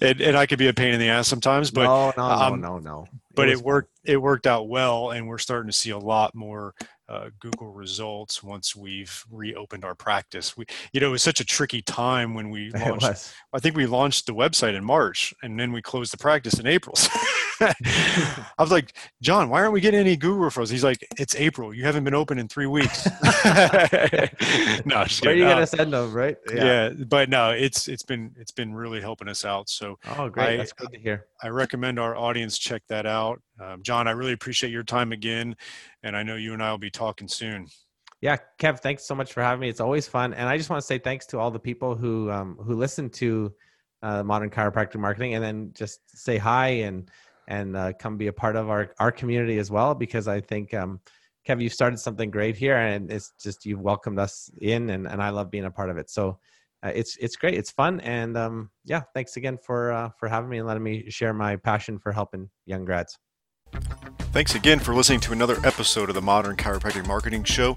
and, 0.00 0.20
and, 0.20 0.36
I 0.36 0.46
could 0.46 0.58
be 0.58 0.68
a 0.68 0.72
pain 0.72 0.94
in 0.94 1.00
the 1.00 1.10
ass 1.10 1.28
sometimes. 1.28 1.70
But 1.70 1.84
no, 1.84 2.12
no, 2.16 2.22
um, 2.22 2.60
no, 2.60 2.78
no, 2.78 2.78
no. 2.78 3.06
But 3.34 3.48
it, 3.48 3.58
it 3.58 3.64
worked. 3.64 3.90
It 4.04 4.16
worked 4.16 4.46
out 4.46 4.68
well, 4.68 5.10
and 5.10 5.28
we're 5.28 5.38
starting 5.38 5.70
to 5.70 5.76
see 5.76 5.90
a 5.90 5.98
lot 5.98 6.34
more 6.34 6.74
uh, 7.12 7.28
Google 7.38 7.70
results 7.72 8.42
once 8.42 8.74
we've 8.74 9.24
reopened 9.30 9.84
our 9.84 9.94
practice. 9.94 10.56
We, 10.56 10.64
you 10.92 11.00
know, 11.00 11.08
it 11.08 11.10
was 11.10 11.22
such 11.22 11.40
a 11.40 11.44
tricky 11.44 11.82
time 11.82 12.32
when 12.32 12.48
we 12.48 12.70
launched. 12.86 13.34
I 13.52 13.58
think 13.58 13.76
we 13.76 13.86
launched 13.86 14.26
the 14.26 14.34
website 14.34 14.74
in 14.74 14.84
March, 14.84 15.34
and 15.42 15.60
then 15.60 15.72
we 15.72 15.82
closed 15.82 16.12
the 16.12 16.18
practice 16.18 16.58
in 16.58 16.66
April. 16.66 16.96
I 17.62 18.44
was 18.58 18.72
like, 18.72 18.94
Jon, 19.20 19.48
why 19.48 19.60
aren't 19.60 19.72
we 19.72 19.80
getting 19.80 20.00
any 20.00 20.16
Google 20.16 20.48
referrals? 20.48 20.70
He's 20.70 20.82
like, 20.82 21.06
it's 21.18 21.36
April. 21.36 21.72
You 21.72 21.84
haven't 21.84 22.02
been 22.02 22.14
open 22.14 22.38
in 22.38 22.48
three 22.48 22.66
weeks. 22.66 23.06
no, 23.06 25.04
where 25.20 25.32
are 25.32 25.32
you 25.32 25.44
gonna 25.44 25.66
send 25.66 25.92
them, 25.92 26.12
right? 26.12 26.36
Yeah. 26.52 26.64
yeah. 26.64 26.90
but 27.06 27.28
no, 27.28 27.50
it's 27.50 27.86
it's 27.86 28.02
been 28.02 28.34
it's 28.36 28.50
been 28.50 28.74
really 28.74 29.00
helping 29.00 29.28
us 29.28 29.44
out. 29.44 29.68
So, 29.68 29.96
oh, 30.16 30.28
great, 30.28 30.54
I, 30.54 30.56
that's 30.56 30.72
good 30.72 30.90
to 30.92 30.98
hear. 30.98 31.26
I 31.42 31.48
recommend 31.48 32.00
our 32.00 32.16
audience 32.16 32.58
check 32.58 32.82
that 32.88 33.06
out. 33.06 33.40
Um, 33.62 33.82
Jon, 33.82 34.08
I 34.08 34.12
really 34.12 34.32
appreciate 34.32 34.70
your 34.70 34.82
time 34.82 35.12
again, 35.12 35.56
and 36.02 36.16
I 36.16 36.22
know 36.22 36.36
you 36.36 36.52
and 36.52 36.62
I 36.62 36.70
will 36.70 36.78
be 36.78 36.90
talking 36.90 37.28
soon. 37.28 37.68
Yeah, 38.20 38.36
Kev, 38.58 38.80
thanks 38.80 39.04
so 39.04 39.14
much 39.14 39.32
for 39.32 39.42
having 39.42 39.60
me. 39.60 39.68
It's 39.68 39.80
always 39.80 40.06
fun, 40.06 40.34
and 40.34 40.48
I 40.48 40.56
just 40.56 40.70
want 40.70 40.80
to 40.80 40.86
say 40.86 40.98
thanks 40.98 41.26
to 41.26 41.38
all 41.38 41.50
the 41.50 41.58
people 41.58 41.94
who 41.94 42.30
um, 42.30 42.56
who 42.62 42.74
listen 42.74 43.10
to 43.10 43.52
uh, 44.02 44.22
Modern 44.22 44.50
Chiropractic 44.50 44.96
Marketing, 44.96 45.34
and 45.34 45.42
then 45.42 45.72
just 45.74 46.00
say 46.16 46.38
hi 46.38 46.68
and 46.68 47.10
and 47.48 47.76
uh, 47.76 47.92
come 47.98 48.16
be 48.16 48.28
a 48.28 48.32
part 48.32 48.56
of 48.56 48.68
our 48.70 48.94
our 48.98 49.12
community 49.12 49.58
as 49.58 49.70
well. 49.70 49.94
Because 49.94 50.28
I 50.28 50.40
think 50.40 50.72
um, 50.74 51.00
Kev, 51.46 51.60
you've 51.60 51.74
started 51.74 51.98
something 51.98 52.30
great 52.30 52.56
here, 52.56 52.76
and 52.76 53.10
it's 53.10 53.32
just 53.40 53.66
you've 53.66 53.80
welcomed 53.80 54.18
us 54.18 54.50
in, 54.60 54.90
and 54.90 55.06
and 55.06 55.22
I 55.22 55.30
love 55.30 55.50
being 55.50 55.64
a 55.64 55.70
part 55.70 55.90
of 55.90 55.96
it. 55.96 56.10
So. 56.10 56.38
Uh, 56.84 56.90
it's 56.96 57.16
it's 57.18 57.36
great. 57.36 57.54
It's 57.54 57.70
fun, 57.70 58.00
and 58.00 58.36
um, 58.36 58.68
yeah, 58.84 59.02
thanks 59.14 59.36
again 59.36 59.56
for 59.56 59.92
uh, 59.92 60.08
for 60.18 60.28
having 60.28 60.50
me 60.50 60.58
and 60.58 60.66
letting 60.66 60.82
me 60.82 61.08
share 61.10 61.32
my 61.32 61.54
passion 61.54 61.96
for 61.96 62.10
helping 62.10 62.50
young 62.66 62.84
grads. 62.84 63.16
Thanks 64.32 64.54
again 64.54 64.78
for 64.78 64.94
listening 64.94 65.20
to 65.20 65.32
another 65.32 65.58
episode 65.64 66.08
of 66.08 66.14
the 66.14 66.22
Modern 66.22 66.56
Chiropractic 66.56 67.06
Marketing 67.06 67.44
Show. 67.44 67.76